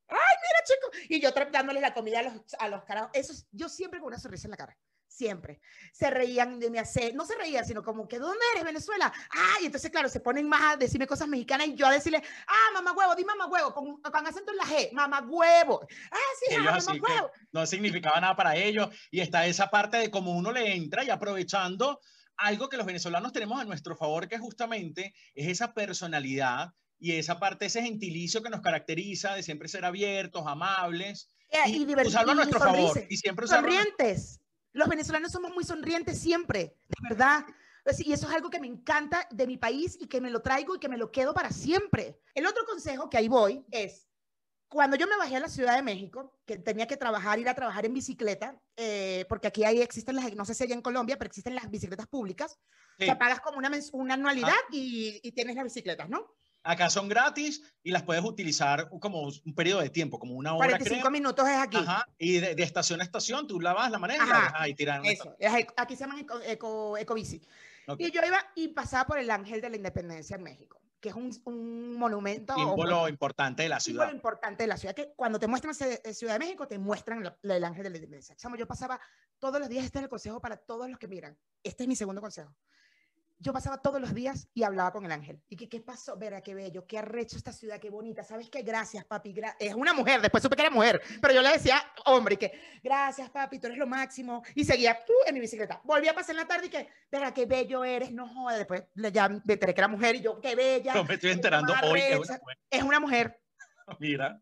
mira, 0.07 0.63
chico. 0.65 1.07
Y 1.09 1.19
yo 1.19 1.31
dándoles 1.51 1.81
la 1.81 1.95
comida 1.95 2.19
a 2.19 2.23
los, 2.23 2.33
a 2.59 2.69
los 2.69 2.83
carajos. 2.83 3.09
Eso, 3.13 3.33
yo 3.51 3.69
siempre 3.69 3.99
con 3.99 4.07
una 4.07 4.19
sonrisa 4.19 4.47
en 4.47 4.51
la 4.51 4.57
cara. 4.57 4.77
Siempre. 5.11 5.59
Se 5.91 6.09
reían 6.09 6.59
de 6.59 6.69
mi 6.69 6.77
acento, 6.77 7.17
no 7.17 7.25
se 7.25 7.35
reían, 7.35 7.65
sino 7.65 7.83
como 7.83 8.07
que, 8.07 8.17
¿dónde 8.17 8.43
eres, 8.53 8.63
Venezuela? 8.63 9.11
Ah, 9.31 9.57
y 9.61 9.65
entonces, 9.65 9.91
claro, 9.91 10.09
se 10.09 10.19
ponen 10.19 10.47
más 10.47 10.73
a 10.73 10.77
decirme 10.77 11.05
cosas 11.05 11.27
mexicanas 11.27 11.67
y 11.67 11.75
yo 11.75 11.85
a 11.85 11.91
decirle, 11.91 12.23
ah, 12.47 12.69
mamá 12.73 12.93
huevo, 12.93 13.15
di 13.15 13.25
mamá 13.25 13.47
huevo, 13.47 13.73
con, 13.73 14.01
con 14.01 14.27
acento 14.27 14.51
en 14.51 14.57
la 14.57 14.63
G, 14.63 14.91
mamá 14.93 15.21
huevo. 15.27 15.85
Ah, 16.11 16.17
sí, 16.39 16.55
ellos 16.55 16.85
mamá 16.87 16.99
huevo. 17.01 17.31
No 17.51 17.65
significaba 17.65 18.19
nada 18.19 18.35
para 18.35 18.55
ellos. 18.55 18.89
Y 19.11 19.19
está 19.19 19.45
esa 19.45 19.69
parte 19.69 19.97
de 19.97 20.09
cómo 20.09 20.31
uno 20.31 20.51
le 20.51 20.73
entra 20.73 21.03
y 21.03 21.09
aprovechando 21.09 21.99
algo 22.37 22.69
que 22.69 22.77
los 22.77 22.85
venezolanos 22.85 23.33
tenemos 23.33 23.59
a 23.61 23.65
nuestro 23.65 23.95
favor, 23.95 24.27
que 24.27 24.39
justamente 24.39 25.13
es 25.35 25.47
esa 25.47 25.73
personalidad 25.73 26.73
y 26.97 27.13
esa 27.13 27.39
parte, 27.39 27.65
ese 27.65 27.81
gentilicio 27.81 28.41
que 28.41 28.49
nos 28.49 28.61
caracteriza 28.61 29.35
de 29.35 29.43
siempre 29.43 29.67
ser 29.67 29.85
abiertos, 29.85 30.43
amables. 30.47 31.29
y, 31.67 31.83
y 31.83 31.95
usarlo 32.05 32.31
a 32.31 32.35
nuestro 32.35 32.59
favor. 32.59 33.05
Y 33.09 33.17
siempre 33.17 33.47
Sonrientes. 33.47 34.40
Los 34.73 34.87
venezolanos 34.87 35.31
somos 35.31 35.51
muy 35.51 35.63
sonrientes 35.63 36.19
siempre, 36.19 36.77
de 36.87 37.09
verdad. 37.09 37.45
Y 37.99 38.13
eso 38.13 38.27
es 38.27 38.33
algo 38.33 38.49
que 38.49 38.59
me 38.59 38.67
encanta 38.67 39.27
de 39.31 39.47
mi 39.47 39.57
país 39.57 39.97
y 39.99 40.07
que 40.07 40.21
me 40.21 40.29
lo 40.29 40.41
traigo 40.41 40.75
y 40.75 40.79
que 40.79 40.89
me 40.89 40.97
lo 40.97 41.11
quedo 41.11 41.33
para 41.33 41.49
siempre. 41.51 42.19
El 42.35 42.45
otro 42.45 42.63
consejo 42.65 43.09
que 43.09 43.17
ahí 43.17 43.27
voy 43.27 43.65
es, 43.71 44.07
cuando 44.69 44.95
yo 44.95 45.07
me 45.07 45.17
bajé 45.17 45.35
a 45.37 45.39
la 45.41 45.49
Ciudad 45.49 45.75
de 45.75 45.81
México, 45.81 46.39
que 46.45 46.57
tenía 46.57 46.87
que 46.87 46.95
trabajar, 46.95 47.39
ir 47.39 47.49
a 47.49 47.55
trabajar 47.55 47.85
en 47.85 47.93
bicicleta, 47.93 48.61
eh, 48.77 49.25
porque 49.27 49.47
aquí 49.47 49.63
ahí 49.63 49.81
existen 49.81 50.15
las, 50.15 50.33
no 50.35 50.45
sé 50.45 50.53
si 50.53 50.63
allá 50.63 50.75
en 50.75 50.81
Colombia, 50.81 51.17
pero 51.17 51.27
existen 51.27 51.55
las 51.55 51.69
bicicletas 51.69 52.07
públicas, 52.07 52.57
sí. 52.97 53.09
o 53.09 53.17
pagas 53.17 53.41
como 53.41 53.57
una, 53.57 53.69
una 53.93 54.13
anualidad 54.13 54.53
ah. 54.55 54.67
y, 54.71 55.19
y, 55.23 55.31
tienes 55.31 55.55
las 55.55 55.65
bicicletas, 55.65 56.07
¿no? 56.07 56.25
Acá 56.63 56.89
son 56.89 57.09
gratis 57.09 57.63
y 57.81 57.91
las 57.91 58.03
puedes 58.03 58.23
utilizar 58.23 58.89
como 58.99 59.23
un 59.23 59.55
periodo 59.55 59.81
de 59.81 59.89
tiempo, 59.89 60.19
como 60.19 60.35
una 60.35 60.53
hora. 60.53 60.67
45 60.67 61.01
creo. 61.01 61.11
minutos 61.11 61.47
es 61.47 61.57
aquí. 61.57 61.77
Ajá, 61.77 62.07
y 62.19 62.39
de, 62.39 62.55
de, 62.55 62.63
estación 62.63 63.01
a 63.01 63.03
estación 63.03 63.47
tú 63.47 63.59
la 63.59 63.73
vas, 63.73 63.89
la 63.89 63.97
manejas 63.97 64.27
y 64.27 64.29
la 64.29 64.35
dejas 64.35 64.53
ahí 64.55 64.75
tirando. 64.75 65.09
Eso, 65.09 65.35
aquí 65.75 65.95
se 65.95 66.05
llama 66.05 66.19
eco, 66.19 66.39
eco, 66.45 66.97
ecobici. 66.97 67.41
Okay. 67.87 68.07
Y 68.07 68.11
yo 68.11 68.21
iba 68.25 68.39
y 68.55 68.67
pasaba 68.69 69.07
por 69.07 69.17
el 69.17 69.31
Ángel 69.31 69.59
de 69.59 69.71
la 69.71 69.75
Independencia 69.75 70.35
en 70.35 70.43
México, 70.43 70.79
que 70.99 71.09
es 71.09 71.15
un, 71.15 71.35
un 71.45 71.97
monumento. 71.97 72.53
Símbolo 72.53 73.09
importante 73.09 73.63
de 73.63 73.69
la 73.69 73.79
ciudad. 73.79 74.03
Símbolo 74.03 74.15
importante 74.15 74.63
de 74.63 74.67
la 74.67 74.77
ciudad, 74.77 74.93
que 74.93 75.13
cuando 75.15 75.39
te 75.39 75.47
muestran 75.47 75.73
Ciudad 75.73 76.33
de 76.33 76.39
México, 76.39 76.67
te 76.67 76.77
muestran 76.77 77.23
la, 77.23 77.55
el 77.55 77.63
Ángel 77.63 77.83
de 77.83 77.89
la 77.89 77.97
Independencia. 77.97 78.35
Yo 78.55 78.67
pasaba 78.67 79.01
todos 79.39 79.59
los 79.59 79.67
días, 79.67 79.83
este 79.83 79.97
es 79.97 80.03
el 80.03 80.09
consejo 80.09 80.39
para 80.39 80.57
todos 80.57 80.87
los 80.87 80.99
que 80.99 81.07
miran. 81.07 81.35
Este 81.63 81.85
es 81.85 81.87
mi 81.87 81.95
segundo 81.95 82.21
consejo 82.21 82.55
yo 83.41 83.51
pasaba 83.53 83.81
todos 83.81 83.99
los 83.99 84.13
días 84.13 84.47
y 84.53 84.63
hablaba 84.63 84.91
con 84.91 85.03
el 85.03 85.11
ángel. 85.11 85.41
¿Y 85.49 85.55
qué, 85.55 85.67
qué 85.67 85.81
pasó? 85.81 86.15
Verá, 86.15 86.41
qué 86.41 86.53
bello, 86.53 86.85
qué 86.85 86.99
arrecho 86.99 87.37
esta 87.37 87.51
ciudad, 87.51 87.79
qué 87.79 87.89
bonita. 87.89 88.23
¿Sabes 88.23 88.49
qué? 88.49 88.61
Gracias, 88.61 89.03
papi. 89.03 89.33
Gra 89.33 89.55
es 89.59 89.73
una 89.73 89.93
mujer, 89.93 90.21
después 90.21 90.43
supe 90.43 90.55
que 90.55 90.61
era 90.61 90.71
mujer, 90.71 91.01
pero 91.19 91.33
yo 91.33 91.41
le 91.41 91.49
decía, 91.49 91.81
hombre, 92.05 92.37
que 92.37 92.51
gracias, 92.83 93.29
papi, 93.31 93.59
tú 93.59 93.65
eres 93.67 93.79
lo 93.79 93.87
máximo. 93.87 94.43
Y 94.53 94.63
seguía 94.63 95.03
tú 95.05 95.13
en 95.25 95.33
mi 95.33 95.39
bicicleta. 95.39 95.81
Volví 95.83 96.07
a 96.07 96.13
pasar 96.13 96.35
en 96.35 96.41
la 96.41 96.47
tarde 96.47 96.67
y 96.67 96.69
que, 96.69 96.87
verá, 97.11 97.33
qué 97.33 97.47
bello 97.47 97.83
eres. 97.83 98.11
No 98.11 98.27
joder, 98.27 98.59
después 98.59 98.83
ya 99.11 99.27
me 99.27 99.41
enteré 99.47 99.73
que 99.73 99.81
era 99.81 99.87
mujer 99.87 100.15
y 100.15 100.21
yo, 100.21 100.39
qué 100.39 100.55
bella. 100.55 100.93
No 100.93 101.03
me 101.03 101.15
estoy 101.15 101.31
enterando 101.31 101.73
hoy 101.83 101.99
que 101.99 102.13
es 102.13 102.19
una 102.19 102.37
mujer. 102.37 102.57
Es 102.69 102.83
una 102.83 102.99
mujer. 102.99 103.41
Mira. 103.99 104.39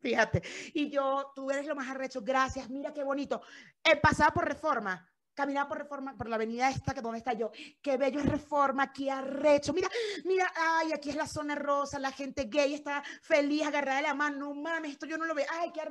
Fíjate. 0.00 0.42
Y 0.74 0.90
yo, 0.90 1.32
tú 1.34 1.50
eres 1.50 1.66
lo 1.66 1.74
más 1.74 1.88
arrecho, 1.88 2.20
gracias, 2.20 2.68
mira 2.68 2.92
qué 2.92 3.02
bonito. 3.02 3.40
He 3.82 3.96
pasado 3.96 4.32
por 4.34 4.44
reforma 4.44 5.08
caminar 5.34 5.68
por 5.68 5.78
reforma, 5.78 6.16
por 6.16 6.28
la 6.28 6.36
avenida 6.36 6.70
esta, 6.70 6.94
que 6.94 7.00
donde 7.00 7.18
está 7.18 7.32
yo, 7.32 7.50
qué 7.82 7.96
bello 7.96 8.20
es 8.20 8.26
reforma, 8.26 8.92
qué 8.92 9.10
arrecho, 9.10 9.72
mira, 9.72 9.88
mira, 10.24 10.52
ay, 10.56 10.92
aquí 10.92 11.10
es 11.10 11.16
la 11.16 11.26
zona 11.26 11.54
rosa, 11.54 11.98
la 11.98 12.12
gente 12.12 12.44
gay 12.44 12.74
está 12.74 13.02
feliz, 13.22 13.66
agarrada 13.66 13.96
de 13.96 14.02
la 14.04 14.14
mano, 14.14 14.38
no 14.38 14.54
mames, 14.54 14.92
esto 14.92 15.06
yo 15.06 15.18
no 15.18 15.24
lo 15.26 15.34
veo, 15.34 15.46
ay, 15.50 15.70
qué 15.72 15.82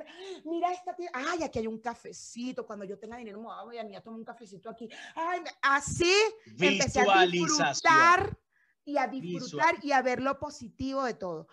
mira 0.44 0.72
esta 0.72 0.94
tía, 0.94 1.10
ay, 1.12 1.42
aquí 1.42 1.58
hay 1.58 1.66
un 1.66 1.80
cafecito, 1.80 2.66
cuando 2.66 2.84
yo 2.84 2.98
tenga 2.98 3.16
dinero, 3.16 3.38
me 3.40 3.48
voy 3.64 3.78
a, 3.78 3.98
a 3.98 4.00
tomar 4.00 4.18
un 4.18 4.24
cafecito 4.24 4.70
aquí, 4.70 4.88
ay, 5.14 5.40
así 5.62 6.14
empecé 6.58 7.00
a 7.00 7.26
disfrutar 7.26 8.36
y 8.84 8.98
a 8.98 9.06
disfrutar 9.06 9.76
y 9.82 9.92
a 9.92 10.02
ver 10.02 10.20
lo 10.20 10.38
positivo 10.38 11.04
de 11.04 11.14
todo. 11.14 11.48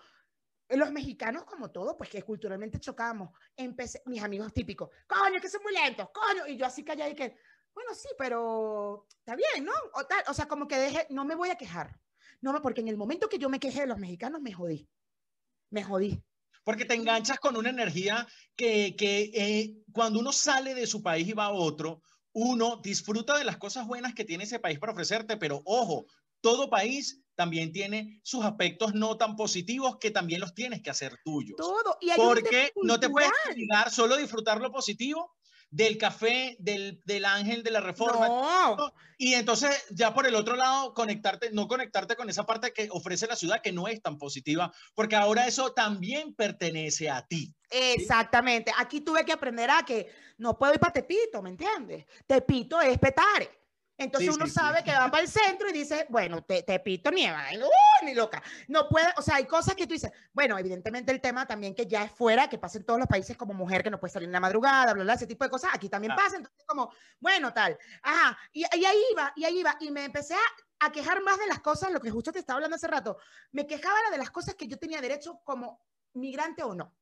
Los 0.68 0.90
mexicanos, 0.90 1.44
como 1.44 1.70
todo, 1.70 1.98
pues 1.98 2.08
que 2.08 2.22
culturalmente 2.22 2.80
chocamos. 2.80 3.30
Empecé, 3.54 4.02
mis 4.06 4.22
amigos 4.22 4.52
típicos, 4.54 4.88
coño, 5.06 5.38
que 5.38 5.48
son 5.48 5.62
muy 5.62 5.74
lentos, 5.74 6.08
coño, 6.14 6.46
y 6.46 6.56
yo 6.56 6.64
así 6.64 6.82
callada 6.82 7.10
y 7.10 7.14
que, 7.14 7.36
bueno, 7.74 7.94
sí, 7.94 8.08
pero 8.18 9.06
está 9.18 9.36
bien, 9.36 9.64
¿no? 9.64 9.72
O, 9.94 10.04
tal, 10.04 10.22
o 10.28 10.34
sea, 10.34 10.46
como 10.46 10.68
que 10.68 10.78
deje, 10.78 11.06
no 11.10 11.24
me 11.24 11.34
voy 11.34 11.50
a 11.50 11.56
quejar. 11.56 11.98
No, 12.40 12.60
porque 12.60 12.80
en 12.80 12.88
el 12.88 12.96
momento 12.96 13.28
que 13.28 13.38
yo 13.38 13.48
me 13.48 13.60
quejé 13.60 13.82
de 13.82 13.86
los 13.86 13.98
mexicanos, 13.98 14.40
me 14.40 14.52
jodí. 14.52 14.88
Me 15.70 15.84
jodí. 15.84 16.22
Porque 16.64 16.84
te 16.84 16.94
enganchas 16.94 17.38
con 17.38 17.56
una 17.56 17.70
energía 17.70 18.26
que, 18.56 18.94
que 18.96 19.30
eh, 19.34 19.74
cuando 19.92 20.20
uno 20.20 20.32
sale 20.32 20.74
de 20.74 20.86
su 20.86 21.02
país 21.02 21.28
y 21.28 21.32
va 21.32 21.46
a 21.46 21.52
otro, 21.52 22.02
uno 22.32 22.76
disfruta 22.76 23.36
de 23.36 23.44
las 23.44 23.58
cosas 23.58 23.86
buenas 23.86 24.14
que 24.14 24.24
tiene 24.24 24.44
ese 24.44 24.58
país 24.58 24.78
para 24.78 24.92
ofrecerte, 24.92 25.36
pero 25.36 25.62
ojo, 25.64 26.06
todo 26.40 26.70
país 26.70 27.22
también 27.34 27.72
tiene 27.72 28.20
sus 28.22 28.44
aspectos 28.44 28.94
no 28.94 29.16
tan 29.16 29.36
positivos 29.36 29.98
que 29.98 30.10
también 30.10 30.40
los 30.40 30.54
tienes 30.54 30.82
que 30.82 30.90
hacer 30.90 31.18
tuyos. 31.24 31.56
Todo. 31.56 31.96
Y 32.00 32.10
Porque 32.16 32.72
no 32.82 33.00
te 33.00 33.08
puedes 33.08 33.30
llegar 33.54 33.90
solo 33.90 34.14
a 34.14 34.18
disfrutar 34.18 34.60
lo 34.60 34.70
positivo 34.70 35.34
del 35.72 35.96
café, 35.96 36.54
del, 36.60 37.00
del 37.06 37.24
ángel 37.24 37.62
de 37.62 37.70
la 37.70 37.80
reforma. 37.80 38.28
No. 38.28 38.92
Y 39.16 39.34
entonces 39.34 39.70
ya 39.90 40.12
por 40.12 40.26
el 40.26 40.34
otro 40.34 40.54
lado, 40.54 40.92
conectarte, 40.92 41.50
no 41.50 41.66
conectarte 41.66 42.14
con 42.14 42.28
esa 42.28 42.44
parte 42.44 42.72
que 42.74 42.88
ofrece 42.90 43.26
la 43.26 43.36
ciudad 43.36 43.62
que 43.62 43.72
no 43.72 43.88
es 43.88 44.02
tan 44.02 44.18
positiva, 44.18 44.70
porque 44.94 45.16
ahora 45.16 45.46
eso 45.46 45.72
también 45.72 46.34
pertenece 46.34 47.08
a 47.08 47.26
ti. 47.26 47.54
Exactamente. 47.70 48.70
Aquí 48.76 49.00
tuve 49.00 49.24
que 49.24 49.32
aprender 49.32 49.70
a 49.70 49.82
que 49.82 50.12
no 50.36 50.58
puedo 50.58 50.74
ir 50.74 50.78
para 50.78 50.92
Tepito, 50.92 51.40
¿me 51.40 51.50
entiendes? 51.50 52.04
Tepito 52.26 52.78
es 52.80 52.98
Petare. 52.98 53.61
Entonces 53.98 54.30
sí, 54.30 54.36
uno 54.36 54.46
sí, 54.46 54.52
sabe 54.52 54.78
sí. 54.78 54.84
que 54.84 54.92
va 54.92 55.10
para 55.10 55.22
el 55.22 55.28
centro 55.28 55.68
y 55.68 55.72
dice, 55.72 56.06
bueno, 56.08 56.42
te, 56.42 56.62
te 56.62 56.80
pito 56.80 57.10
nieva, 57.10 57.44
uh, 57.54 58.04
ni 58.04 58.14
loca. 58.14 58.42
No 58.68 58.88
puede, 58.88 59.06
o 59.16 59.22
sea, 59.22 59.36
hay 59.36 59.46
cosas 59.46 59.74
que 59.74 59.86
tú 59.86 59.92
dices, 59.92 60.10
bueno, 60.32 60.58
evidentemente 60.58 61.12
el 61.12 61.20
tema 61.20 61.46
también 61.46 61.74
que 61.74 61.86
ya 61.86 62.04
es 62.04 62.12
fuera, 62.12 62.48
que 62.48 62.58
pasa 62.58 62.78
en 62.78 62.84
todos 62.84 62.98
los 62.98 63.08
países 63.08 63.36
como 63.36 63.54
mujer 63.54 63.82
que 63.82 63.90
no 63.90 64.00
puede 64.00 64.12
salir 64.12 64.28
en 64.28 64.32
la 64.32 64.40
madrugada, 64.40 64.94
bla, 64.94 65.04
bla, 65.04 65.14
ese 65.14 65.26
tipo 65.26 65.44
de 65.44 65.50
cosas, 65.50 65.70
aquí 65.74 65.88
también 65.88 66.12
ah. 66.12 66.16
pasa, 66.16 66.36
entonces 66.36 66.64
como, 66.66 66.92
bueno, 67.20 67.52
tal, 67.52 67.78
ajá, 68.02 68.38
y, 68.52 68.60
y 68.60 68.84
ahí 68.84 69.02
iba, 69.12 69.32
y 69.36 69.44
ahí 69.44 69.60
iba, 69.60 69.76
y 69.80 69.90
me 69.90 70.04
empecé 70.04 70.34
a, 70.34 70.86
a, 70.86 70.92
quejar 70.92 71.22
más 71.22 71.38
de 71.38 71.46
las 71.46 71.60
cosas, 71.60 71.92
lo 71.92 72.00
que 72.00 72.10
justo 72.10 72.32
te 72.32 72.38
estaba 72.38 72.56
hablando 72.56 72.76
hace 72.76 72.88
rato, 72.88 73.18
me 73.52 73.66
quejaba 73.66 73.98
de 74.10 74.18
las 74.18 74.30
cosas 74.30 74.54
que 74.54 74.66
yo 74.66 74.78
tenía 74.78 75.00
derecho 75.00 75.40
como 75.44 75.80
migrante 76.14 76.62
o 76.62 76.74
no 76.74 76.94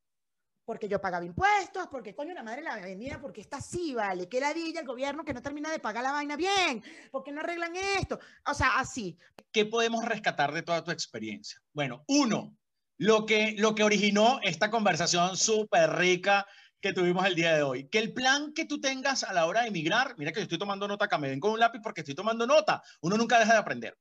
porque 0.71 0.89
yo 0.89 1.01
pagaba 1.01 1.25
impuestos, 1.25 1.89
porque 1.91 2.14
coño 2.14 2.33
la 2.33 2.45
madre 2.45 2.62
la 2.62 2.77
vendía, 2.77 3.21
porque 3.21 3.41
está 3.41 3.57
así, 3.57 3.93
vale, 3.93 4.29
que 4.29 4.39
ladilla 4.39 4.79
el 4.79 4.87
gobierno 4.87 5.25
que 5.25 5.35
no 5.35 5.43
termina 5.43 5.68
de 5.68 5.81
pagar 5.81 6.05
la 6.05 6.12
vaina 6.12 6.37
bien, 6.37 6.81
porque 7.11 7.33
no 7.33 7.41
arreglan 7.41 7.75
esto, 7.75 8.21
o 8.47 8.55
sea, 8.55 8.79
así. 8.79 9.18
¿Qué 9.51 9.66
podemos 9.66 10.05
rescatar 10.05 10.53
de 10.53 10.62
toda 10.62 10.85
tu 10.85 10.93
experiencia? 10.93 11.61
Bueno, 11.73 12.05
uno, 12.07 12.57
lo 12.99 13.27
que, 13.27 13.57
lo 13.59 13.75
que 13.75 13.83
originó 13.83 14.39
esta 14.45 14.71
conversación 14.71 15.37
súper 15.37 15.91
rica 15.91 16.47
que 16.81 16.93
tuvimos 16.93 17.27
el 17.27 17.35
día 17.35 17.53
de 17.57 17.64
hoy, 17.64 17.89
que 17.89 17.99
el 17.99 18.12
plan 18.12 18.53
que 18.55 18.64
tú 18.64 18.81
tengas 18.81 19.25
a 19.25 19.33
la 19.33 19.47
hora 19.47 19.62
de 19.62 19.71
emigrar, 19.71 20.14
mira 20.18 20.31
que 20.31 20.39
yo 20.39 20.45
estoy 20.45 20.59
tomando 20.59 20.87
nota 20.87 21.07
acá, 21.07 21.18
me 21.18 21.31
ven 21.31 21.41
con 21.41 21.51
un 21.51 21.59
lápiz 21.59 21.81
porque 21.83 22.03
estoy 22.03 22.14
tomando 22.14 22.47
nota, 22.47 22.81
uno 23.01 23.16
nunca 23.16 23.41
deja 23.41 23.55
de 23.55 23.59
aprender. 23.59 23.99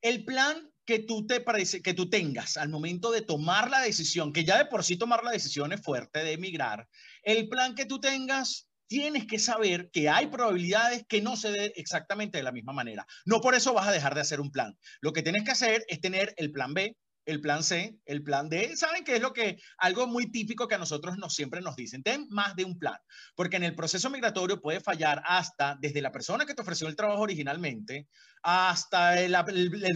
El 0.00 0.24
plan 0.24 0.71
que 0.84 0.98
tú 0.98 1.26
tengas 1.26 2.56
al 2.56 2.68
momento 2.68 3.10
de 3.10 3.22
tomar 3.22 3.70
la 3.70 3.80
decisión, 3.80 4.32
que 4.32 4.44
ya 4.44 4.58
de 4.58 4.66
por 4.66 4.84
sí 4.84 4.96
tomar 4.96 5.24
la 5.24 5.30
decisión 5.30 5.72
es 5.72 5.80
fuerte 5.80 6.24
de 6.24 6.32
emigrar, 6.32 6.88
el 7.22 7.48
plan 7.48 7.74
que 7.74 7.86
tú 7.86 8.00
tengas 8.00 8.68
tienes 8.88 9.26
que 9.26 9.38
saber 9.38 9.90
que 9.90 10.10
hay 10.10 10.26
probabilidades 10.26 11.06
que 11.08 11.22
no 11.22 11.34
se 11.34 11.50
dé 11.50 11.72
exactamente 11.76 12.36
de 12.36 12.44
la 12.44 12.52
misma 12.52 12.74
manera. 12.74 13.06
No 13.24 13.40
por 13.40 13.54
eso 13.54 13.72
vas 13.72 13.88
a 13.88 13.92
dejar 13.92 14.14
de 14.14 14.20
hacer 14.20 14.38
un 14.38 14.50
plan. 14.50 14.76
Lo 15.00 15.14
que 15.14 15.22
tienes 15.22 15.44
que 15.44 15.52
hacer 15.52 15.82
es 15.88 16.00
tener 16.02 16.34
el 16.36 16.52
plan 16.52 16.74
B, 16.74 16.94
el 17.24 17.40
plan 17.40 17.62
C, 17.62 17.98
el 18.04 18.22
plan 18.22 18.48
D. 18.48 18.76
¿Saben 18.76 19.04
qué 19.04 19.16
es 19.16 19.22
lo 19.22 19.32
que, 19.32 19.58
algo 19.78 20.06
muy 20.06 20.30
típico 20.30 20.68
que 20.68 20.74
a 20.74 20.78
nosotros 20.78 21.16
nos, 21.18 21.34
siempre 21.34 21.60
nos 21.60 21.76
dicen? 21.76 22.02
Ten 22.02 22.26
más 22.30 22.56
de 22.56 22.64
un 22.64 22.78
plan, 22.78 22.98
porque 23.34 23.56
en 23.56 23.64
el 23.64 23.74
proceso 23.74 24.10
migratorio 24.10 24.60
puede 24.60 24.80
fallar 24.80 25.22
hasta 25.26 25.76
desde 25.80 26.02
la 26.02 26.12
persona 26.12 26.46
que 26.46 26.54
te 26.54 26.62
ofreció 26.62 26.88
el 26.88 26.96
trabajo 26.96 27.22
originalmente, 27.22 28.08
hasta 28.42 29.20
el, 29.20 29.34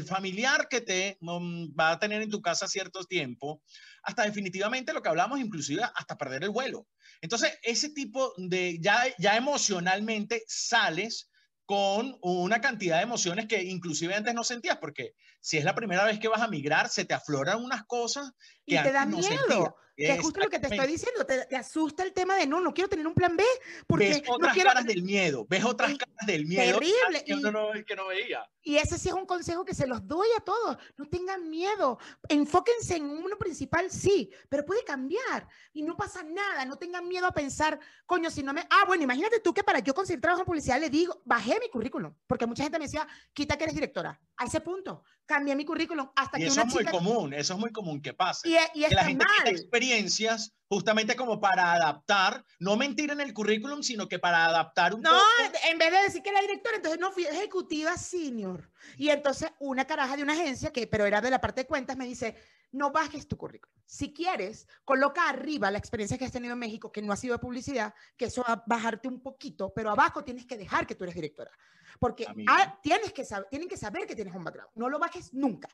familiar 0.07 0.68
que 0.68 0.81
te 0.81 1.18
um, 1.20 1.72
va 1.79 1.93
a 1.93 1.99
tener 1.99 2.22
en 2.22 2.31
tu 2.31 2.41
casa 2.41 2.68
cierto 2.68 3.05
tiempo, 3.05 3.62
hasta 4.03 4.22
definitivamente 4.22 4.93
lo 4.93 5.03
que 5.03 5.09
hablamos, 5.09 5.41
inclusive 5.41 5.83
hasta 5.83 6.16
perder 6.16 6.45
el 6.45 6.51
vuelo. 6.51 6.87
Entonces, 7.20 7.59
ese 7.62 7.91
tipo 7.91 8.33
de, 8.37 8.79
ya, 8.81 9.03
ya 9.18 9.37
emocionalmente 9.37 10.45
sales 10.47 11.31
con 11.66 12.16
una 12.22 12.61
cantidad 12.61 12.99
de 12.99 13.03
emociones 13.03 13.47
que 13.47 13.64
inclusive 13.64 14.14
antes 14.14 14.35
no 14.35 14.45
sentías, 14.45 14.79
porque 14.79 15.14
si 15.47 15.59
es 15.59 15.64
la 15.64 15.76
primera 15.76 16.05
vez 16.05 16.18
que 16.18 16.26
vas 16.26 16.42
a 16.42 16.49
migrar, 16.49 16.88
se 16.88 17.05
te 17.05 17.14
afloran 17.14 17.62
unas 17.62 17.84
cosas 17.84 18.32
y 18.64 18.76
te 18.82 18.90
da 18.90 19.07
miedo. 19.07 19.76
Que 19.97 20.12
es 20.12 20.20
justo 20.20 20.40
lo 20.40 20.51
que 20.51 20.59
te 20.59 20.66
estoy 20.66 20.88
diciendo, 20.88 21.24
te, 21.24 21.57
asusta 21.57 22.03
el 22.03 22.12
tema 22.12 22.34
de 22.34 22.47
no, 22.47 22.61
no 22.61 22.74
quiero 22.74 22.90
tener 22.90 23.07
un 23.07 23.14
plan 23.14 23.34
B. 23.34 23.44
Porque 23.86 24.09
ves 24.09 24.22
otras 24.26 24.51
no 24.51 24.55
quiero... 24.55 24.68
caras 24.68 24.84
del 24.84 25.03
miedo, 25.03 25.47
ves 25.49 25.64
otras 25.64 25.97
caras 25.97 26.26
del 26.26 26.47
miedo 26.47 26.78
terrible. 26.78 27.24
que 27.24 27.32
uno 27.32 27.51
no, 27.51 27.68
que 27.86 27.97
no 27.97 28.09
veía. 28.09 28.44
Y 28.62 28.76
ese 28.76 28.99
sí 28.99 29.09
es 29.09 29.14
un 29.14 29.24
consejo 29.24 29.64
que 29.64 29.74
se 29.74 29.86
los 29.86 30.07
doy 30.07 30.28
a 30.36 30.40
todos. 30.40 30.76
No 30.99 31.09
tengan 31.09 31.49
miedo. 31.49 31.99
Enfóquense 32.28 32.97
en 32.97 33.05
uno 33.05 33.38
principal, 33.38 33.90
sí, 33.90 34.30
pero 34.49 34.66
puede 34.66 34.84
cambiar 34.84 35.49
y 35.72 35.82
no 35.82 35.97
pasa 35.97 36.22
nada. 36.24 36.64
No 36.66 36.76
tengan 36.76 37.07
miedo 37.09 37.26
a 37.26 37.32
pensar, 37.32 37.78
coño, 38.05 38.30
si 38.30 38.42
no 38.42 38.53
me. 38.53 38.66
Ah, 38.68 38.84
bueno, 38.86 39.05
imagínate 39.05 39.40
tú 39.40 39.55
que 39.55 39.62
para 39.62 39.78
yo 39.78 39.94
conseguir 39.94 40.20
trabajo 40.20 40.42
en 40.42 40.47
publicidad 40.47 40.80
le 40.80 40.90
digo, 40.90 41.22
bajé 41.24 41.59
mi 41.61 41.70
currículum, 41.70 42.12
porque 42.26 42.44
mucha 42.44 42.64
gente 42.64 42.78
me 42.78 42.86
decía, 42.86 43.07
quita 43.32 43.57
que 43.57 43.64
eres 43.64 43.74
directora. 43.74 44.20
A 44.36 44.44
ese 44.44 44.61
punto, 44.61 45.05
cambié 45.37 45.55
mi 45.55 45.64
currículum 45.64 46.09
hasta 46.16 46.39
y 46.39 46.43
que 46.43 46.47
eso 46.49 46.61
una 46.61 46.68
es 46.68 46.74
muy 46.74 46.84
chica... 46.84 46.91
común, 46.91 47.32
eso 47.34 47.55
es 47.55 47.59
muy 47.61 47.70
común 47.72 48.01
que 48.01 48.14
pase. 48.14 48.49
Y, 48.49 48.57
y 48.80 48.84
que 48.89 48.95
la 48.95 49.05
gente 49.05 49.24
mal. 49.24 49.49
experiencias 49.49 50.53
justamente 50.68 51.14
como 51.14 51.39
para 51.41 51.72
adaptar, 51.74 52.45
no 52.59 52.76
mentir 52.76 53.11
en 53.11 53.20
el 53.20 53.32
currículum, 53.32 53.82
sino 53.82 54.09
que 54.09 54.18
para 54.18 54.47
adaptar 54.47 54.95
un 54.95 55.03
No, 55.03 55.11
poco. 55.11 55.59
en 55.70 55.78
vez 55.78 55.93
de 55.93 56.03
decir 56.03 56.22
que 56.22 56.30
era 56.30 56.41
directora, 56.41 56.76
entonces 56.76 56.99
no 57.01 57.12
fui 57.12 57.24
ejecutiva 57.24 57.97
senior. 57.97 58.70
Y 58.97 59.11
entonces 59.11 59.51
una 59.61 59.84
caraja 59.84 60.16
de 60.16 60.22
una 60.22 60.32
agencia, 60.32 60.72
que, 60.72 60.87
pero 60.87 61.07
era 61.07 61.20
de 61.20 61.30
la 61.30 61.41
parte 61.41 61.61
de 61.62 61.66
cuentas, 61.68 61.97
me 61.97 62.07
dice, 62.07 62.37
no 62.72 62.90
bajes 62.90 63.28
tu 63.28 63.36
currículum. 63.36 63.74
Si 63.86 64.12
quieres, 64.12 64.66
coloca 64.84 65.28
arriba 65.28 65.70
la 65.70 65.78
experiencia 65.78 66.18
que 66.18 66.24
has 66.24 66.32
tenido 66.32 66.54
en 66.54 66.58
México, 66.58 66.90
que 66.90 67.02
no 67.02 67.12
ha 67.12 67.16
sido 67.16 67.34
de 67.34 67.38
publicidad, 67.38 67.94
que 68.16 68.26
eso 68.26 68.42
va 68.46 68.54
a 68.54 68.64
bajarte 68.66 69.08
un 69.08 69.20
poquito, 69.20 69.72
pero 69.74 69.90
abajo 69.90 70.24
tienes 70.24 70.46
que 70.46 70.56
dejar 70.56 70.86
que 70.86 70.94
tú 70.94 71.04
eres 71.04 71.14
directora. 71.14 71.50
Porque 71.98 72.26
ah, 72.48 72.78
tienes 72.82 73.12
que 73.12 73.24
saber, 73.24 73.48
tienen 73.48 73.68
que 73.68 73.76
saber 73.76 74.06
que 74.06 74.14
tienes 74.14 74.34
un 74.34 74.44
background. 74.44 74.70
No 74.74 74.88
lo 74.88 74.98
bajes 74.98 75.32
nunca. 75.32 75.68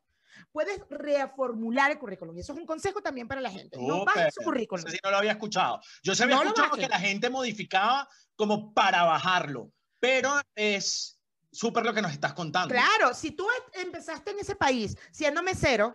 Puedes 0.50 0.80
reformular 0.88 1.90
el 1.90 1.98
currículum. 1.98 2.36
Y 2.36 2.40
eso 2.40 2.52
es 2.52 2.58
un 2.58 2.66
consejo 2.66 3.02
también 3.02 3.28
para 3.28 3.40
la 3.40 3.50
gente. 3.50 3.76
No 3.78 4.04
bajes 4.04 4.34
su 4.34 4.40
Súper. 4.40 4.44
currículum. 4.44 4.86
Ese 4.86 4.96
sí 4.96 5.00
no 5.02 5.10
lo 5.10 5.16
había 5.18 5.32
escuchado. 5.32 5.80
Yo 6.02 6.14
se 6.14 6.22
había 6.24 6.36
No 6.36 6.42
escuchado 6.42 6.76
que 6.76 6.88
la 6.88 6.98
gente 6.98 7.28
modificaba 7.28 8.08
como 8.36 8.72
para 8.72 9.04
bajarlo, 9.04 9.72
pero 9.98 10.40
es 10.54 11.18
súper 11.50 11.84
lo 11.84 11.92
que 11.92 12.02
nos 12.02 12.12
estás 12.12 12.32
contando. 12.32 12.74
Claro, 12.74 13.14
si 13.14 13.32
tú 13.32 13.46
empezaste 13.74 14.30
en 14.30 14.38
ese 14.38 14.56
país 14.56 14.96
siendo 15.10 15.42
mesero, 15.42 15.94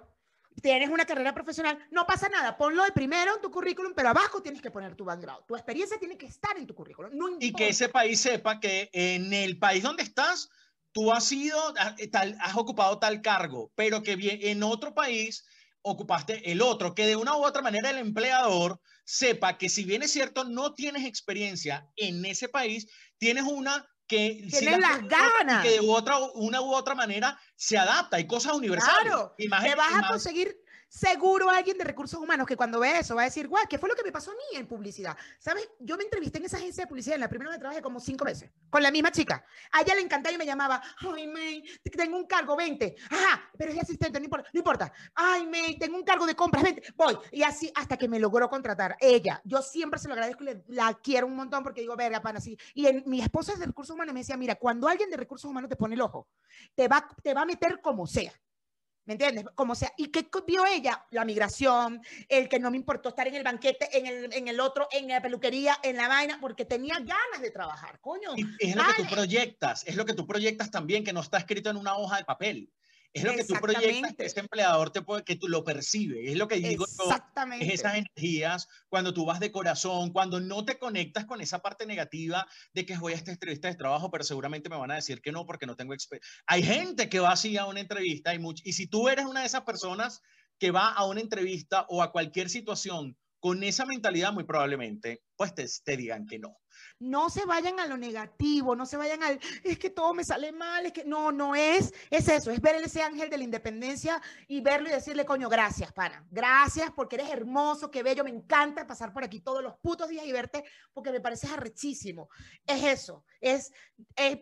tienes 0.61 0.89
una 0.89 1.05
carrera 1.05 1.33
profesional, 1.33 1.77
no 1.91 2.05
pasa 2.05 2.29
nada, 2.29 2.57
ponlo 2.57 2.83
de 2.83 2.91
primero 2.91 3.35
en 3.35 3.41
tu 3.41 3.51
currículum, 3.51 3.93
pero 3.95 4.09
abajo 4.09 4.41
tienes 4.41 4.61
que 4.61 4.71
poner 4.71 4.95
tu 4.95 5.05
background. 5.05 5.45
Tu 5.47 5.55
experiencia 5.55 5.97
tiene 5.99 6.17
que 6.17 6.25
estar 6.25 6.57
en 6.57 6.67
tu 6.67 6.75
currículum. 6.75 7.11
No 7.15 7.37
Y 7.39 7.51
que 7.53 7.69
ese 7.69 7.89
país 7.89 8.19
sepa 8.19 8.59
que 8.59 8.89
en 8.93 9.33
el 9.33 9.59
país 9.59 9.83
donde 9.83 10.03
estás, 10.03 10.49
tú 10.91 11.11
has 11.11 11.25
sido, 11.25 11.57
has, 11.77 11.95
tal- 12.11 12.37
has 12.41 12.55
ocupado 12.55 12.99
tal 12.99 13.21
cargo, 13.21 13.71
pero 13.75 14.01
que 14.01 14.17
en 14.19 14.63
otro 14.63 14.93
país 14.93 15.45
ocupaste 15.81 16.51
el 16.51 16.61
otro, 16.61 16.95
que 16.95 17.05
de 17.05 17.15
una 17.15 17.37
u 17.37 17.45
otra 17.45 17.61
manera 17.61 17.89
el 17.89 17.97
empleador 17.97 18.81
sepa 19.05 19.57
que 19.57 19.69
si 19.69 19.85
bien 19.85 20.03
es 20.03 20.11
cierto, 20.11 20.43
no 20.43 20.73
tienes 20.73 21.05
experiencia 21.05 21.89
en 21.95 22.25
ese 22.25 22.49
país, 22.49 22.87
tienes 23.17 23.43
una 23.45 23.87
que 24.07 24.47
la- 24.61 24.77
las 24.77 25.07
ganas. 25.07 25.63
que 25.63 25.71
de 25.71 25.79
otra, 25.81 26.17
una 26.35 26.61
u 26.61 26.73
otra 26.73 26.95
manera 26.95 27.37
se 27.55 27.77
adapta. 27.77 28.17
Hay 28.17 28.25
cosas 28.27 28.53
universales. 28.53 29.01
Claro, 29.03 29.35
Y 29.37 29.47
más 29.47 29.63
te 29.63 29.75
vas 29.75 29.91
y 29.91 29.95
a 30.03 30.07
conseguir 30.07 30.57
seguro 30.89 31.49
alguien 31.49 31.77
de 31.77 31.83
recursos 31.83 32.19
humanos 32.19 32.47
que 32.47 32.55
cuando 32.55 32.79
ve 32.79 32.99
eso 32.99 33.15
va 33.15 33.21
a 33.23 33.25
decir, 33.25 33.47
guau, 33.47 33.63
¿qué 33.69 33.77
fue 33.77 33.89
lo 33.89 33.95
que 33.95 34.03
me 34.03 34.11
pasó 34.11 34.31
a 34.31 34.35
mí 34.35 34.57
en 34.57 34.67
publicidad? 34.67 35.17
¿Sabes? 35.39 35.69
Yo 35.79 35.97
me 35.97 36.03
entrevisté 36.03 36.37
en 36.39 36.45
esa 36.45 36.57
agencia 36.57 36.83
de 36.83 36.87
publicidad, 36.87 37.15
en 37.15 37.21
la 37.21 37.29
primera 37.29 37.51
donde 37.51 37.59
trabajé 37.61 37.81
como 37.81 37.99
cinco 37.99 38.25
veces, 38.25 38.51
con 38.69 38.81
la 38.81 38.91
misma 38.91 39.11
chica. 39.11 39.45
A 39.71 39.81
ella 39.81 39.95
le 39.95 40.01
encantaba 40.01 40.33
y 40.33 40.37
me 40.37 40.45
llamaba, 40.45 40.81
ay, 40.99 41.27
May, 41.27 41.63
tengo 41.95 42.17
un 42.17 42.25
cargo, 42.25 42.55
20. 42.55 42.95
Ajá, 43.09 43.41
pero 43.57 43.71
es 43.71 43.79
asistente, 43.79 44.19
no 44.19 44.25
importa, 44.25 44.49
no 44.53 44.57
importa. 44.59 44.93
Ay, 45.13 45.45
May, 45.47 45.77
tengo 45.77 45.97
un 45.97 46.03
cargo 46.03 46.25
de 46.25 46.35
compras, 46.35 46.63
20. 46.63 46.93
Voy. 46.95 47.17
Y 47.31 47.43
así 47.43 47.71
hasta 47.75 47.97
que 47.97 48.07
me 48.07 48.19
logró 48.19 48.49
contratar. 48.49 48.95
Ella, 48.99 49.41
yo 49.43 49.61
siempre 49.61 49.99
se 49.99 50.07
lo 50.07 50.13
agradezco 50.13 50.43
y 50.43 50.47
le- 50.47 50.63
la 50.67 50.93
quiero 50.95 51.27
un 51.27 51.35
montón 51.35 51.63
porque 51.63 51.81
digo, 51.81 51.95
verga, 51.95 52.21
pana, 52.21 52.39
así. 52.39 52.57
Y 52.73 52.87
en, 52.87 53.03
mi 53.05 53.21
esposa 53.21 53.53
es 53.53 53.59
de 53.59 53.65
recursos 53.65 53.93
humanos 53.93 54.13
me 54.13 54.21
decía, 54.21 54.37
mira, 54.37 54.55
cuando 54.55 54.87
alguien 54.87 55.09
de 55.09 55.17
recursos 55.17 55.49
humanos 55.49 55.69
te 55.69 55.75
pone 55.75 55.95
el 55.95 56.01
ojo, 56.01 56.27
te 56.75 56.87
va, 56.87 57.07
te 57.23 57.33
va 57.33 57.41
a 57.41 57.45
meter 57.45 57.81
como 57.81 58.07
sea. 58.07 58.31
¿Me 59.07 59.13
entiendes? 59.13 59.45
Como 59.55 59.73
sea. 59.73 59.91
¿Y 59.95 60.09
qué 60.09 60.27
vio 60.45 60.65
ella? 60.65 61.05
La 61.11 61.23
migración, 61.23 62.01
el 62.27 62.49
que 62.49 62.59
no 62.59 62.69
me 62.69 62.77
importó 62.77 63.09
estar 63.09 63.25
en 63.27 63.35
el 63.35 63.43
banquete, 63.43 63.97
en 63.97 64.05
el, 64.05 64.33
en 64.33 64.49
el 64.49 64.59
otro, 64.59 64.89
en 64.91 65.07
la 65.07 65.21
peluquería, 65.21 65.77
en 65.81 65.95
la 65.95 66.09
vaina, 66.09 66.39
porque 66.41 66.65
tenía 66.65 66.95
ganas 66.95 67.41
de 67.41 67.49
trabajar, 67.49 68.01
coño. 68.01 68.35
Y 68.35 68.45
es 68.59 68.75
lo 68.75 68.83
que 68.83 69.03
tú 69.03 69.09
proyectas, 69.09 69.87
es 69.87 69.95
lo 69.95 70.05
que 70.05 70.13
tú 70.13 70.27
proyectas 70.27 70.69
también, 70.69 71.05
que 71.05 71.13
no 71.13 71.21
está 71.21 71.37
escrito 71.37 71.69
en 71.69 71.77
una 71.77 71.97
hoja 71.97 72.17
de 72.17 72.25
papel. 72.25 72.69
Es 73.13 73.23
lo 73.23 73.33
que 73.33 73.43
tú 73.45 73.55
proyectas 73.55 74.13
que 74.15 74.25
ese 74.25 74.39
empleador 74.41 74.91
te 74.91 75.01
puede, 75.01 75.23
que 75.23 75.35
tú 75.37 75.47
lo 75.47 75.63
percibe. 75.63 76.29
Es 76.31 76.37
lo 76.37 76.47
que 76.47 76.55
digo 76.57 76.85
yo, 76.85 77.03
Exactamente. 77.05 77.65
es 77.65 77.73
esas 77.79 77.95
energías 77.95 78.67
cuando 78.89 79.13
tú 79.13 79.25
vas 79.25 79.39
de 79.39 79.51
corazón, 79.51 80.11
cuando 80.11 80.39
no 80.39 80.65
te 80.65 80.77
conectas 80.77 81.25
con 81.25 81.41
esa 81.41 81.59
parte 81.59 81.85
negativa 81.87 82.45
de 82.73 82.85
que 82.85 82.97
voy 82.97 83.13
a 83.13 83.15
esta 83.15 83.31
entrevista 83.31 83.69
de 83.69 83.75
trabajo, 83.75 84.11
pero 84.11 84.23
seguramente 84.23 84.69
me 84.69 84.77
van 84.77 84.91
a 84.91 84.95
decir 84.95 85.21
que 85.21 85.31
no 85.31 85.45
porque 85.45 85.65
no 85.65 85.75
tengo 85.75 85.93
experiencia. 85.93 86.29
Hay 86.45 86.61
gente 86.63 87.09
que 87.09 87.19
va 87.19 87.31
así 87.31 87.57
a 87.57 87.65
una 87.65 87.79
entrevista 87.79 88.35
y, 88.35 88.39
much- 88.39 88.61
y 88.63 88.73
si 88.73 88.87
tú 88.87 89.09
eres 89.09 89.25
una 89.25 89.39
de 89.41 89.47
esas 89.47 89.63
personas 89.63 90.21
que 90.59 90.71
va 90.71 90.89
a 90.89 91.05
una 91.05 91.21
entrevista 91.21 91.85
o 91.89 92.03
a 92.03 92.11
cualquier 92.11 92.49
situación 92.49 93.17
con 93.39 93.63
esa 93.63 93.85
mentalidad, 93.85 94.33
muy 94.33 94.43
probablemente, 94.43 95.21
pues 95.35 95.53
te, 95.55 95.65
te 95.83 95.95
digan 95.97 96.25
que 96.25 96.39
no. 96.39 96.57
No 96.99 97.29
se 97.29 97.45
vayan 97.45 97.79
a 97.79 97.87
lo 97.87 97.97
negativo, 97.97 98.75
no 98.75 98.85
se 98.85 98.97
vayan 98.97 99.23
al, 99.23 99.39
es 99.63 99.77
que 99.77 99.89
todo 99.89 100.13
me 100.13 100.23
sale 100.23 100.51
mal, 100.51 100.85
es 100.85 100.93
que 100.93 101.05
no, 101.05 101.31
no 101.31 101.55
es, 101.55 101.93
es 102.09 102.27
eso, 102.27 102.51
es 102.51 102.61
ver 102.61 102.75
ese 102.75 103.01
ángel 103.01 103.29
de 103.29 103.37
la 103.37 103.43
independencia 103.43 104.21
y 104.47 104.61
verlo 104.61 104.89
y 104.89 104.91
decirle, 104.91 105.25
coño, 105.25 105.49
gracias, 105.49 105.91
pana, 105.93 106.25
gracias 106.29 106.91
porque 106.95 107.15
eres 107.15 107.29
hermoso, 107.29 107.91
qué 107.91 108.03
bello, 108.03 108.23
me 108.23 108.29
encanta 108.29 108.87
pasar 108.87 109.13
por 109.13 109.23
aquí 109.23 109.41
todos 109.41 109.63
los 109.63 109.75
putos 109.77 110.09
días 110.09 110.25
y 110.25 110.31
verte 110.31 110.63
porque 110.93 111.11
me 111.11 111.21
pareces 111.21 111.51
arrechísimo. 111.51 112.29
Es 112.65 112.83
eso, 112.83 113.23
es, 113.41 113.71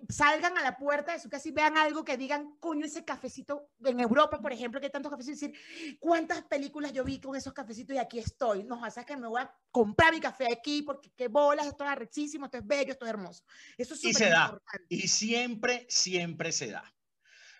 salgan 0.10 0.58
a 0.58 0.62
la 0.62 0.78
puerta 0.78 1.14
de 1.14 1.20
su 1.20 1.30
casa 1.30 1.50
y 1.50 1.52
vean 1.52 1.78
algo 1.78 2.04
que 2.04 2.18
digan, 2.18 2.56
coño, 2.60 2.86
ese 2.86 3.04
cafecito, 3.04 3.70
en 3.84 4.00
Europa, 4.00 4.40
por 4.40 4.52
ejemplo, 4.52 4.80
que 4.80 4.88
hay 4.88 4.92
tantos 4.92 5.12
cafecitos, 5.12 5.40
decir, 5.40 5.98
cuántas 6.00 6.44
películas 6.44 6.94
yo 6.94 7.04
vi 7.04 7.20
con 7.20 7.36
esos 7.36 7.54
cafecitos 7.54 7.96
y 7.96 8.00
aquí 8.00 8.20
estoy, 8.20 8.64
no, 8.64 8.82
o 8.82 8.92
sea, 8.92 9.04
que 9.04 9.18
me 9.18 9.28
voy 9.28 9.42
a 9.42 9.54
comprar 9.72 10.14
mi 10.14 10.20
café 10.20 10.52
aquí 10.52 10.82
porque 10.82 11.12
qué 11.16 11.28
bolas, 11.28 11.68
esto 11.68 11.84
es 11.84 11.90
arrechísimo, 11.90 12.16
esto 12.26 12.58
es 12.58 12.66
bello, 12.66 12.92
esto 12.92 13.06
es 13.06 13.10
hermoso. 13.10 13.44
Eso 13.78 13.94
es 13.94 14.04
Y 14.04 14.14
se 14.14 14.30
da. 14.30 14.60
Y 14.90 15.08
siempre, 15.08 15.86
siempre 15.90 16.52
se 16.52 16.72
da. 16.72 16.94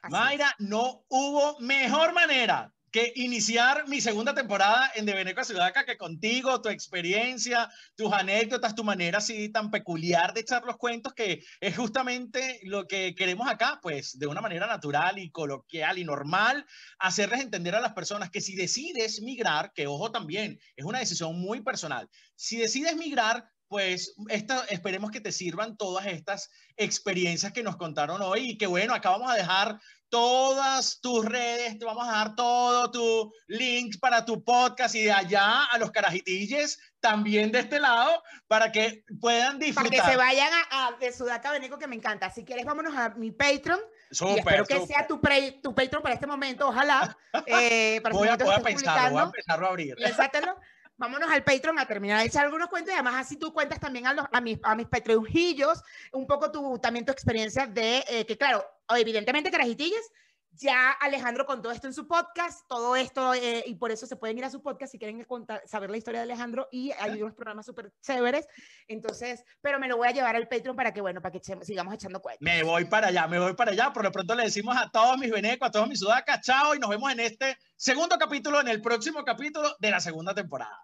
Así 0.02 0.12
Mayra, 0.12 0.56
no 0.60 1.06
hubo 1.10 1.60
mejor 1.60 2.14
manera 2.14 2.72
que 2.96 3.12
iniciar 3.16 3.90
mi 3.90 4.00
segunda 4.00 4.34
temporada 4.34 4.90
en 4.96 5.06
De 5.06 5.14
Veneco 5.14 5.42
a 5.42 5.84
que 5.84 5.98
contigo, 5.98 6.62
tu 6.62 6.70
experiencia, 6.70 7.70
tus 7.94 8.14
anécdotas, 8.14 8.74
tu 8.74 8.86
manera 8.86 9.18
así 9.18 9.50
tan 9.50 9.70
peculiar 9.70 10.34
de 10.34 10.40
echar 10.40 10.64
los 10.64 10.78
cuentos, 10.78 11.14
que 11.14 11.44
es 11.60 11.76
justamente 11.76 12.62
lo 12.64 12.88
que 12.88 13.14
queremos 13.14 13.50
acá, 13.50 13.80
pues 13.82 14.18
de 14.18 14.28
una 14.28 14.40
manera 14.40 14.66
natural 14.66 15.20
y 15.20 15.30
coloquial 15.30 15.98
y 15.98 16.06
normal, 16.06 16.66
hacerles 16.98 17.42
entender 17.42 17.76
a 17.76 17.82
las 17.82 17.92
personas 17.92 18.30
que 18.30 18.40
si 18.40 18.56
decides 18.56 19.22
migrar, 19.22 19.74
que 19.74 19.88
ojo 19.88 20.10
también, 20.10 20.58
es 20.78 20.86
una 20.86 21.00
decisión 21.00 21.38
muy 21.38 21.60
personal, 21.64 22.10
si 22.36 22.56
decides 22.56 22.96
migrar, 22.96 23.44
pues 23.68 24.14
esta, 24.30 24.64
esperemos 24.66 25.12
que 25.12 25.22
te 25.22 25.32
sirvan 25.32 25.76
todas 25.78 26.06
estas 26.06 26.50
experiencias 26.78 27.52
que 27.54 27.64
nos 27.64 27.78
contaron 27.78 28.22
hoy 28.22 28.52
y 28.52 28.58
que 28.58 28.68
bueno, 28.68 28.94
acá 28.94 29.10
vamos 29.12 29.32
a 29.32 29.36
dejar 29.36 29.80
todas 30.10 31.02
tus 31.02 31.26
redes, 31.26 31.78
te 31.78 31.84
vamos 31.84 32.08
a 32.08 32.12
dar 32.12 32.36
todo 32.36 32.90
tu 32.92 33.34
link 33.48 33.96
para 34.00 34.24
tu 34.24 34.44
podcast 34.44 34.96
y 34.96 35.04
de 35.04 35.12
allá 35.12 35.66
a 35.66 35.78
los 35.78 35.92
carajitilles 35.92 36.80
también 37.00 37.52
de 37.52 37.60
este 37.60 37.80
lado 37.80 38.24
para 38.48 38.72
que 38.72 39.04
puedan 39.20 39.54
Para 39.58 39.66
disfrutar. 39.66 39.92
que 40.06 40.12
se 40.12 40.16
vayan 40.18 40.52
a, 40.72 40.88
a 40.88 40.92
de 40.94 41.12
Sudaca 41.12 41.52
Beneco, 41.52 41.78
que 41.78 41.88
me 41.88 41.96
encanta. 41.96 42.30
Si 42.30 42.46
quieres, 42.46 42.66
vámonos 42.66 42.96
a 42.96 43.10
mi 43.10 43.32
Patreon. 43.32 43.80
y 44.12 44.16
Súper, 44.16 44.38
espero 44.40 44.66
que 44.66 44.74
súper. 44.76 44.88
sea 44.88 45.08
tu, 45.08 45.20
pre- 45.20 45.60
tu 45.62 45.76
Patreon 45.76 46.02
para 46.02 46.16
este 46.16 46.28
momento, 46.28 46.68
ojalá. 46.70 47.18
eh, 47.48 48.00
para 48.02 48.16
Voy 48.16 48.28
a, 48.28 48.32
este 48.34 48.44
voy 48.46 48.54
a 48.56 48.60
pensarlo, 48.60 49.12
voy 49.12 49.22
a 49.22 49.26
empezarlo 49.26 49.66
a 49.66 49.70
abrir. 49.70 49.96
Lánzatelo. 49.98 50.56
Vámonos 50.98 51.30
al 51.30 51.44
Patreon 51.44 51.78
a 51.78 51.86
terminar. 51.86 52.22
De 52.22 52.28
echar 52.28 52.46
algunos 52.46 52.70
cuentos 52.70 52.92
y 52.92 52.94
además 52.94 53.16
así 53.16 53.38
tú 53.38 53.54
cuentas 53.54 53.80
también 53.80 54.08
a, 54.08 54.14
los, 54.14 54.26
a, 54.32 54.42
mis, 54.42 54.60
a 54.64 54.76
mis 54.76 54.88
Patreonjillos 54.88 55.84
un 56.14 56.26
poco 56.26 56.52
tu, 56.52 56.80
también 56.80 57.06
tu 57.06 57.12
experiencia 57.12 57.68
de 57.68 58.04
eh, 58.08 58.26
que 58.26 58.38
claro, 58.38 58.66
evidentemente 58.90 59.52
carajitillas, 59.52 60.12
ya 60.58 60.92
Alejandro 60.92 61.46
contó 61.46 61.72
esto 61.72 61.88
en 61.88 61.94
su 61.94 62.08
podcast, 62.08 62.68
todo 62.68 62.96
esto 62.96 63.34
eh, 63.34 63.64
y 63.66 63.76
por 63.76 63.92
eso 63.92 64.06
se 64.06 64.16
pueden 64.16 64.38
ir 64.38 64.46
a 64.46 64.50
su 64.50 64.62
podcast 64.62 64.92
si 64.92 64.98
quieren 64.98 65.24
contar, 65.24 65.62
saber 65.66 65.90
la 65.90 65.98
historia 65.98 66.22
de 66.22 66.24
Alejandro 66.24 66.68
y 66.72 66.92
hay 66.92 67.22
unos 67.22 67.36
programas 67.36 67.66
súper 67.66 67.92
chéveres, 68.02 68.48
entonces, 68.88 69.44
pero 69.62 69.80
me 69.80 69.88
lo 69.88 69.98
voy 69.98 70.08
a 70.08 70.12
llevar 70.12 70.36
al 70.36 70.48
Patreon 70.48 70.76
para 70.76 70.94
que 70.94 71.02
bueno, 71.02 71.22
para 71.22 71.32
que 71.32 71.42
sigamos 71.64 71.94
echando 71.94 72.22
cuentos. 72.22 72.42
Me 72.42 72.64
voy 72.64 72.86
para 72.86 73.08
allá, 73.08 73.28
me 73.28 73.40
voy 73.40 73.54
para 73.54 73.72
allá. 73.72 73.92
Por 73.94 74.04
lo 74.04 74.12
pronto 74.12 74.36
le 74.36 74.44
decimos 74.44 74.76
a 74.78 74.90
todos 74.90 75.18
mis 75.18 75.32
venecos, 75.32 75.68
a 75.68 75.72
todos 75.72 75.88
mis 75.88 76.00
sudacas, 76.00 76.42
chao 76.42 76.76
y 76.76 76.80
nos 76.80 76.90
vemos 76.90 77.12
en 77.12 77.20
este 77.20 77.58
segundo 77.76 78.18
capítulo, 78.18 78.62
en 78.62 78.68
el 78.68 78.82
próximo 78.82 79.24
capítulo 79.24 79.76
de 79.80 79.92
la 79.92 80.00
segunda 80.00 80.34
temporada. 80.34 80.80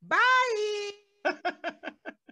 Bye. 0.00 0.16